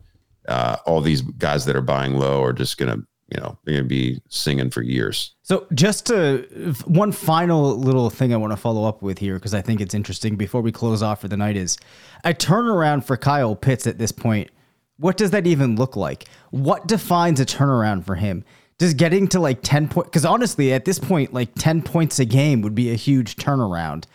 uh, 0.47 0.77
all 0.85 1.01
these 1.01 1.21
guys 1.21 1.65
that 1.65 1.75
are 1.75 1.81
buying 1.81 2.15
low 2.15 2.43
are 2.43 2.53
just 2.53 2.77
going 2.77 2.91
to, 2.91 3.07
you 3.33 3.39
know, 3.39 3.57
they're 3.63 3.81
to 3.81 3.83
be 3.83 4.21
singing 4.27 4.69
for 4.69 4.81
years. 4.81 5.35
So, 5.43 5.65
just 5.73 6.05
to 6.07 6.75
one 6.85 7.11
final 7.11 7.77
little 7.77 8.09
thing 8.09 8.33
I 8.33 8.37
want 8.37 8.51
to 8.51 8.57
follow 8.57 8.83
up 8.83 9.01
with 9.01 9.19
here 9.19 9.35
because 9.35 9.53
I 9.53 9.61
think 9.61 9.79
it's 9.81 9.93
interesting 9.93 10.35
before 10.35 10.61
we 10.61 10.71
close 10.71 11.01
off 11.01 11.21
for 11.21 11.27
the 11.27 11.37
night 11.37 11.55
is 11.55 11.77
a 12.23 12.33
turnaround 12.33 13.03
for 13.03 13.17
Kyle 13.17 13.55
Pitts 13.55 13.87
at 13.87 13.97
this 13.97 14.11
point. 14.11 14.49
What 14.97 15.17
does 15.17 15.31
that 15.31 15.47
even 15.47 15.75
look 15.77 15.95
like? 15.95 16.27
What 16.51 16.87
defines 16.87 17.39
a 17.39 17.45
turnaround 17.45 18.05
for 18.05 18.15
him? 18.15 18.43
Does 18.77 18.93
getting 18.93 19.27
to 19.29 19.39
like 19.39 19.59
10 19.61 19.87
points, 19.87 20.09
because 20.09 20.25
honestly, 20.25 20.73
at 20.73 20.85
this 20.85 20.99
point, 20.99 21.33
like 21.33 21.53
10 21.55 21.81
points 21.83 22.19
a 22.19 22.25
game 22.25 22.61
would 22.61 22.75
be 22.75 22.91
a 22.91 22.95
huge 22.95 23.35
turnaround, 23.35 24.05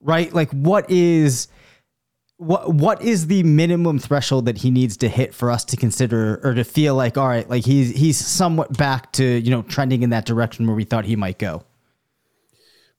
right? 0.00 0.32
Like, 0.32 0.50
what 0.50 0.90
is. 0.90 1.48
What 2.40 2.72
what 2.72 3.02
is 3.02 3.26
the 3.26 3.42
minimum 3.42 3.98
threshold 3.98 4.46
that 4.46 4.56
he 4.56 4.70
needs 4.70 4.96
to 4.98 5.08
hit 5.10 5.34
for 5.34 5.50
us 5.50 5.62
to 5.66 5.76
consider 5.76 6.40
or 6.42 6.54
to 6.54 6.64
feel 6.64 6.94
like 6.94 7.18
all 7.18 7.28
right 7.28 7.48
like 7.50 7.66
he's 7.66 7.90
he's 7.90 8.16
somewhat 8.16 8.76
back 8.78 9.12
to 9.12 9.24
you 9.24 9.50
know 9.50 9.60
trending 9.60 10.02
in 10.02 10.08
that 10.10 10.24
direction 10.24 10.66
where 10.66 10.74
we 10.74 10.84
thought 10.84 11.04
he 11.04 11.16
might 11.16 11.38
go? 11.38 11.62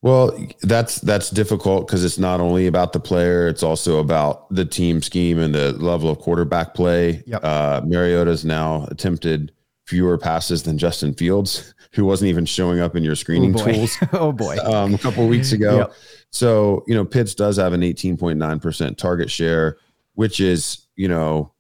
Well, 0.04 0.36
that's 0.62 1.00
that's 1.02 1.32
difficult 1.32 1.88
because 1.88 2.04
it's 2.04 2.20
not 2.20 2.40
only 2.40 2.68
about 2.68 2.94
the 2.94 3.00
player; 3.00 3.48
it's 3.48 3.64
also 3.64 4.00
about 4.00 4.50
the 4.54 4.66
team 4.66 5.02
scheme 5.02 5.38
and 5.40 5.54
the 5.54 5.74
level 5.74 6.10
of 6.10 6.20
quarterback 6.20 6.74
play. 6.74 7.24
Yep. 7.26 7.44
Uh, 7.44 7.82
Mariota's 7.86 8.44
now 8.46 8.88
attempted 8.90 9.52
fewer 9.92 10.18
passes 10.18 10.64
than 10.64 10.78
Justin 10.78 11.14
Fields, 11.14 11.74
who 11.94 12.06
wasn't 12.06 12.30
even 12.30 12.46
showing 12.46 12.80
up 12.80 12.96
in 12.96 13.04
your 13.04 13.16
screening 13.16 13.60
oh 13.60 13.66
tools. 13.66 13.98
oh 14.14 14.32
boy, 14.32 14.58
um, 14.60 14.96
a 14.96 14.98
couple 14.98 15.28
weeks 15.28 15.52
ago. 15.52 15.78
Yep. 15.78 15.94
So 16.32 16.84
you 16.88 16.96
know, 16.96 17.06
Pitts 17.06 17.36
does 17.36 17.58
have 17.58 17.74
an 17.74 17.84
eighteen 17.84 18.18
point 18.18 18.40
nine 18.40 18.60
percent 18.60 18.98
target 18.98 19.30
share, 19.30 19.78
which 20.14 20.40
is 20.40 20.88
you 20.96 21.08
know 21.08 21.52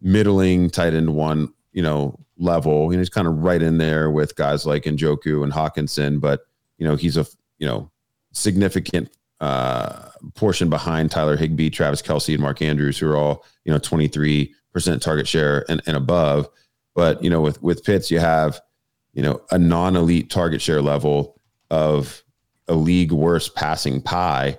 middling 0.00 0.70
tight 0.70 0.94
end 0.94 1.14
one 1.14 1.52
you 1.72 1.82
know 1.82 2.18
level. 2.38 2.90
You 2.90 2.96
know, 2.96 3.00
he's 3.00 3.08
kind 3.10 3.28
of 3.28 3.38
right 3.38 3.62
in 3.62 3.78
there 3.78 4.10
with 4.10 4.36
guys 4.36 4.66
like 4.66 4.84
Njoku 4.84 5.44
and 5.44 5.52
Hockenson, 5.52 6.20
but 6.20 6.46
you 6.78 6.86
know 6.86 6.96
he's 6.96 7.16
a 7.16 7.26
you 7.58 7.66
know, 7.66 7.90
significant 8.32 9.10
uh, 9.40 10.10
portion 10.34 10.70
behind 10.70 11.10
Tyler 11.10 11.36
Higbee, 11.36 11.70
Travis 11.70 12.02
Kelce, 12.02 12.34
and 12.34 12.42
Mark 12.42 12.62
Andrews, 12.62 12.98
who 12.98 13.08
are 13.08 13.16
all, 13.16 13.44
you 13.64 13.72
know, 13.72 13.78
23% 13.78 14.50
target 15.00 15.28
share 15.28 15.64
and, 15.68 15.82
and 15.86 15.96
above. 15.96 16.48
But, 16.96 17.22
you 17.22 17.30
know, 17.30 17.40
with, 17.40 17.62
with 17.62 17.84
Pitts, 17.84 18.10
you 18.10 18.18
have, 18.18 18.60
you 19.12 19.22
know, 19.22 19.40
a 19.52 19.58
non 19.58 19.94
elite 19.94 20.30
target 20.30 20.60
share 20.60 20.82
level 20.82 21.40
of 21.70 22.24
a 22.66 22.74
league 22.74 23.12
worst 23.12 23.54
passing 23.54 24.02
pie. 24.02 24.58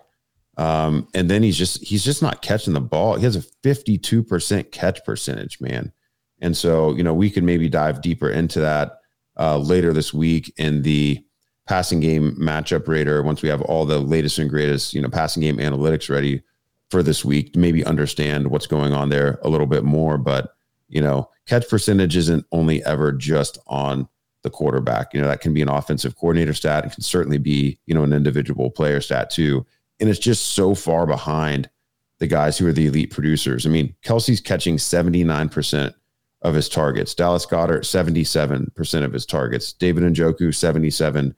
Um, 0.55 1.09
and 1.13 1.29
then 1.29 1.43
he's 1.43 1.57
just, 1.57 1.83
he's 1.83 2.05
just 2.05 2.21
not 2.21 2.41
catching 2.41 2.73
the 2.73 2.79
ball. 2.79 3.15
He 3.15 3.25
has 3.25 3.35
a 3.35 3.41
52% 3.41 4.71
catch 4.71 5.03
percentage, 5.03 5.59
man. 5.59 5.91
And 6.39 6.55
so, 6.55 6.95
you 6.95 7.03
know, 7.03 7.13
we 7.13 7.29
could 7.29 7.43
maybe 7.43 7.67
dive 7.67 8.01
deeper 8.01 8.29
into 8.29 8.61
that 8.61 8.99
uh, 9.37 9.57
later 9.57 9.91
this 9.91 10.13
week 10.13 10.53
in 10.57 10.83
the, 10.83 11.21
passing 11.67 11.99
game 11.99 12.33
matchup 12.39 12.87
radar 12.87 13.21
once 13.21 13.41
we 13.41 13.49
have 13.49 13.61
all 13.63 13.85
the 13.85 13.99
latest 13.99 14.39
and 14.39 14.49
greatest, 14.49 14.93
you 14.93 15.01
know, 15.01 15.09
passing 15.09 15.41
game 15.41 15.57
analytics 15.57 16.09
ready 16.09 16.41
for 16.89 17.03
this 17.03 17.25
week 17.25 17.53
to 17.53 17.59
maybe 17.59 17.85
understand 17.85 18.47
what's 18.47 18.67
going 18.67 18.93
on 18.93 19.09
there 19.09 19.37
a 19.43 19.49
little 19.49 19.67
bit 19.67 19.83
more. 19.83 20.17
But, 20.17 20.53
you 20.89 21.01
know, 21.01 21.29
catch 21.47 21.67
percentage 21.69 22.15
isn't 22.15 22.45
only 22.51 22.83
ever 22.85 23.11
just 23.11 23.57
on 23.67 24.07
the 24.43 24.49
quarterback. 24.49 25.13
You 25.13 25.21
know, 25.21 25.27
that 25.27 25.41
can 25.41 25.53
be 25.53 25.61
an 25.61 25.69
offensive 25.69 26.15
coordinator 26.15 26.53
stat. 26.53 26.85
It 26.85 26.93
can 26.93 27.03
certainly 27.03 27.37
be, 27.37 27.79
you 27.85 27.93
know, 27.93 28.03
an 28.03 28.13
individual 28.13 28.69
player 28.69 29.01
stat 29.01 29.29
too. 29.29 29.65
And 29.99 30.09
it's 30.09 30.19
just 30.19 30.47
so 30.47 30.75
far 30.75 31.05
behind 31.07 31.69
the 32.19 32.27
guys 32.27 32.57
who 32.57 32.67
are 32.67 32.73
the 32.73 32.87
elite 32.87 33.11
producers. 33.11 33.65
I 33.65 33.69
mean, 33.69 33.95
Kelce's 34.03 34.41
catching 34.41 34.77
79% 34.77 35.93
of 36.43 36.53
his 36.53 36.69
targets. 36.69 37.13
Dallas 37.13 37.45
Goedert, 37.45 37.81
77% 37.81 39.03
of 39.03 39.13
his 39.13 39.25
targets. 39.25 39.73
David 39.73 40.03
Njoku, 40.03 40.53
77 40.53 41.35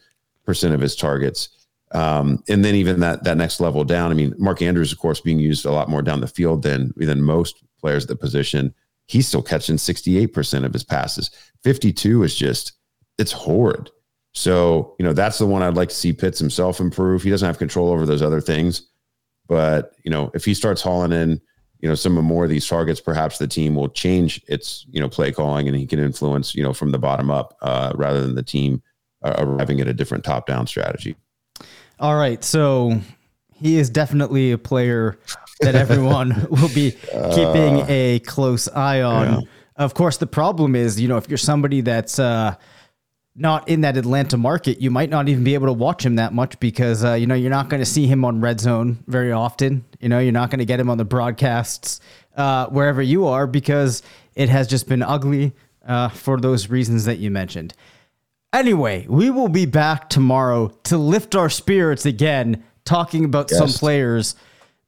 percent 0.50 0.74
of 0.74 0.82
his 0.82 0.96
targets. 0.96 1.50
Um, 1.92 2.44
and 2.50 2.66
then 2.66 2.74
even 2.74 3.00
that 3.02 3.24
that 3.24 3.38
next 3.38 3.60
level 3.60 3.84
down. 3.84 4.10
I 4.10 4.16
mean, 4.16 4.34
Mark 4.40 4.64
Andrews, 4.64 4.92
of 4.92 4.98
course, 4.98 5.22
being 5.22 5.38
used 5.38 5.64
a 5.64 5.72
lot 5.72 5.90
more 5.90 6.02
down 6.02 6.22
the 6.22 6.28
field 6.28 6.64
than 6.64 6.92
than 6.98 7.22
most 7.22 7.64
players 7.80 8.06
at 8.06 8.10
the 8.10 8.16
position. 8.16 8.74
He's 9.10 9.28
still 9.28 9.42
catching 9.42 9.78
68% 9.78 10.66
of 10.66 10.72
his 10.72 10.84
passes. 10.84 11.32
52 11.64 12.22
is 12.22 12.36
just 12.36 12.74
it's 13.18 13.32
horrid. 13.32 13.90
So, 14.34 14.96
you 15.00 15.06
know, 15.06 15.14
that's 15.14 15.40
the 15.40 15.48
one 15.48 15.64
I'd 15.64 15.74
like 15.74 15.90
to 15.90 15.96
see 15.96 16.14
Pitts 16.14 16.38
himself 16.38 16.80
improve. 16.80 17.24
He 17.24 17.32
doesn't 17.32 17.46
have 17.46 17.58
control 17.58 17.90
over 17.90 18.06
those 18.06 18.22
other 18.22 18.40
things. 18.40 18.88
But, 19.48 19.96
you 20.04 20.12
know, 20.12 20.30
if 20.36 20.46
he 20.46 20.54
starts 20.54 20.84
hauling 20.84 21.12
in, 21.12 21.42
you 21.80 21.90
know, 21.90 21.96
some 21.96 22.20
of 22.20 22.24
more 22.24 22.44
of 22.44 22.52
these 22.52 22.68
targets, 22.68 23.02
perhaps 23.02 23.40
the 23.40 23.48
team 23.48 23.74
will 23.74 23.90
change 23.90 24.44
its, 24.48 24.86
you 24.92 25.02
know, 25.02 25.10
play 25.10 25.32
calling 25.32 25.68
and 25.68 25.76
he 25.76 25.88
can 25.88 25.98
influence, 25.98 26.54
you 26.54 26.62
know, 26.62 26.72
from 26.72 26.92
the 26.92 27.00
bottom 27.00 27.32
up 27.32 27.58
uh, 27.64 27.92
rather 27.96 28.22
than 28.22 28.36
the 28.36 28.44
team 28.44 28.84
uh, 29.24 29.34
arriving 29.40 29.82
at 29.82 29.88
a 29.88 29.94
different 29.94 30.24
top 30.24 30.46
down 30.46 30.68
strategy. 30.68 31.16
All 32.00 32.16
right. 32.16 32.44
So 32.44 33.02
he 33.60 33.78
is 33.78 33.90
definitely 33.90 34.52
a 34.52 34.58
player 34.58 35.20
that 35.62 35.76
everyone 35.76 36.48
will 36.50 36.70
be 36.70 36.92
keeping 36.92 37.86
a 37.88 38.22
close 38.26 38.68
eye 38.70 39.02
on. 39.02 39.34
Yeah. 39.34 39.40
Of 39.76 39.94
course, 39.94 40.18
the 40.18 40.28
problem 40.28 40.76
is, 40.76 41.00
you 41.00 41.08
know, 41.08 41.18
if 41.18 41.30
you're 41.30 41.38
somebody 41.38 41.82
that's 41.82 42.20
uh, 42.20 42.56
not 43.36 43.70
in 43.70 43.82
that 43.82 43.96
Atlanta 43.96 44.38
market, 44.38 44.82
you 44.82 44.92
might 44.92 45.10
not 45.10 45.30
even 45.30 45.44
be 45.44 45.54
able 45.54 45.68
to 45.68 45.74
watch 45.74 46.06
him 46.06 46.16
that 46.16 46.34
much 46.34 46.60
because, 46.60 47.04
uh, 47.04 47.14
you 47.14 47.28
know, 47.28 47.36
you're 47.36 47.50
not 47.50 47.70
going 47.70 47.82
to 47.82 47.86
see 47.86 48.06
him 48.06 48.26
on 48.26 48.42
Red 48.42 48.60
Zone 48.60 49.04
very 49.08 49.32
often. 49.32 49.86
You 50.00 50.10
know, 50.10 50.20
you're 50.20 50.34
not 50.34 50.50
going 50.50 50.60
to 50.60 50.66
get 50.66 50.80
him 50.80 50.90
on 50.90 50.98
the 50.98 51.06
broadcasts 51.06 52.02
uh, 52.36 52.68
wherever 52.68 53.02
you 53.02 53.28
are 53.28 53.48
because 53.48 54.02
it 54.36 54.50
has 54.50 54.68
just 54.68 54.88
been 54.88 55.02
ugly 55.02 55.54
uh, 55.88 56.10
for 56.10 56.38
those 56.38 56.70
reasons 56.70 57.06
that 57.06 57.20
you 57.20 57.32
mentioned. 57.32 57.74
Anyway, 58.52 59.06
we 59.08 59.30
will 59.30 59.48
be 59.48 59.66
back 59.66 60.10
tomorrow 60.10 60.70
to 60.84 60.98
lift 60.98 61.36
our 61.36 61.50
spirits 61.50 62.06
again, 62.06 62.64
talking 62.90 63.24
about 63.24 63.50
some 63.50 63.70
players 63.70 64.36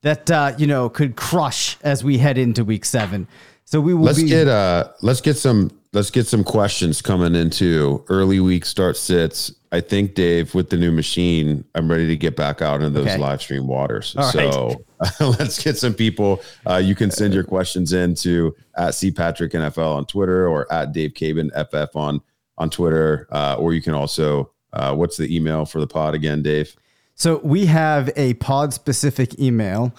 that 0.01 0.29
uh, 0.31 0.53
you 0.57 0.67
know 0.67 0.89
could 0.89 1.15
crush 1.15 1.77
as 1.83 2.03
we 2.03 2.17
head 2.17 2.37
into 2.37 2.63
week 2.65 2.83
seven. 2.85 3.27
So 3.65 3.79
we 3.79 3.93
will 3.93 4.05
Let's 4.05 4.21
be 4.21 4.27
get 4.27 4.47
uh 4.47 4.89
let's 5.01 5.21
get 5.21 5.37
some 5.37 5.71
let's 5.93 6.09
get 6.09 6.27
some 6.27 6.43
questions 6.43 7.01
coming 7.01 7.35
into 7.35 8.03
early 8.09 8.39
week 8.39 8.65
start 8.65 8.97
sits. 8.97 9.53
I 9.71 9.79
think 9.79 10.15
Dave 10.15 10.53
with 10.53 10.69
the 10.69 10.75
new 10.75 10.91
machine, 10.91 11.63
I'm 11.75 11.89
ready 11.89 12.07
to 12.07 12.17
get 12.17 12.35
back 12.35 12.61
out 12.61 12.81
in 12.81 12.91
those 12.91 13.05
Okay. 13.07 13.17
live 13.17 13.41
stream 13.41 13.67
waters. 13.67 14.13
All 14.17 14.29
so 14.31 14.83
let's 15.21 15.63
get 15.63 15.77
some 15.77 15.93
people. 15.93 16.41
Uh, 16.69 16.75
you 16.77 16.95
can 16.95 17.09
send 17.11 17.33
your 17.33 17.45
questions 17.45 17.93
in 17.93 18.15
to 18.15 18.53
at 18.75 18.95
C 18.95 19.11
Patrick 19.11 19.53
NFL 19.53 19.95
on 19.95 20.05
Twitter 20.05 20.47
or 20.47 20.69
at 20.73 20.91
Dave 20.91 21.13
Caban 21.13 21.49
FF 21.53 21.95
on 21.95 22.19
on 22.57 22.69
Twitter. 22.69 23.27
Uh, 23.31 23.55
or 23.57 23.73
you 23.73 23.81
can 23.81 23.93
also 23.93 24.51
uh, 24.73 24.93
what's 24.93 25.15
the 25.17 25.33
email 25.33 25.65
for 25.65 25.79
the 25.79 25.87
pod 25.87 26.13
again, 26.15 26.41
Dave? 26.41 26.75
So 27.22 27.39
we 27.43 27.67
have 27.67 28.09
a 28.15 28.34
pod 28.34 28.74
specific 28.74 29.39
email, 29.39 29.93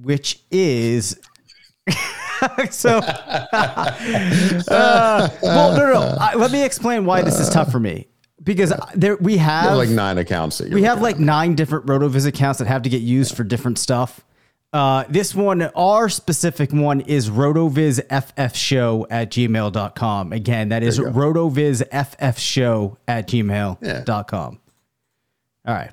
which 0.00 0.38
is 0.52 1.18
so. 2.70 2.98
uh, 3.02 3.88
well, 5.42 5.76
no, 5.76 5.78
no. 5.78 5.92
no. 5.92 6.16
I, 6.20 6.34
let 6.36 6.52
me 6.52 6.64
explain 6.64 7.04
why 7.04 7.22
this 7.22 7.40
is 7.40 7.48
tough 7.48 7.72
for 7.72 7.80
me 7.80 8.06
because 8.44 8.72
there 8.94 9.16
we 9.16 9.38
have 9.38 9.70
have 9.70 9.76
like 9.76 9.88
nine 9.88 10.18
accounts. 10.18 10.58
That 10.58 10.70
we 10.72 10.84
have 10.84 11.02
like 11.02 11.18
nine 11.18 11.56
different 11.56 11.86
RotoViz 11.86 12.28
accounts 12.28 12.60
that 12.60 12.68
have 12.68 12.82
to 12.82 12.88
get 12.88 13.02
used 13.02 13.36
for 13.36 13.42
different 13.42 13.80
stuff. 13.80 14.24
Uh, 14.72 15.02
this 15.08 15.34
one, 15.34 15.62
our 15.62 16.08
specific 16.08 16.72
one 16.72 17.00
is 17.00 17.28
rotovizffshow 17.28 19.06
at 19.10 19.32
gmail.com. 19.32 20.32
Again, 20.32 20.68
that 20.68 20.84
is 20.84 21.00
rotovizffshow 21.00 22.96
at 23.08 23.26
gmail.com. 23.26 24.60
All 25.66 25.74
right. 25.74 25.92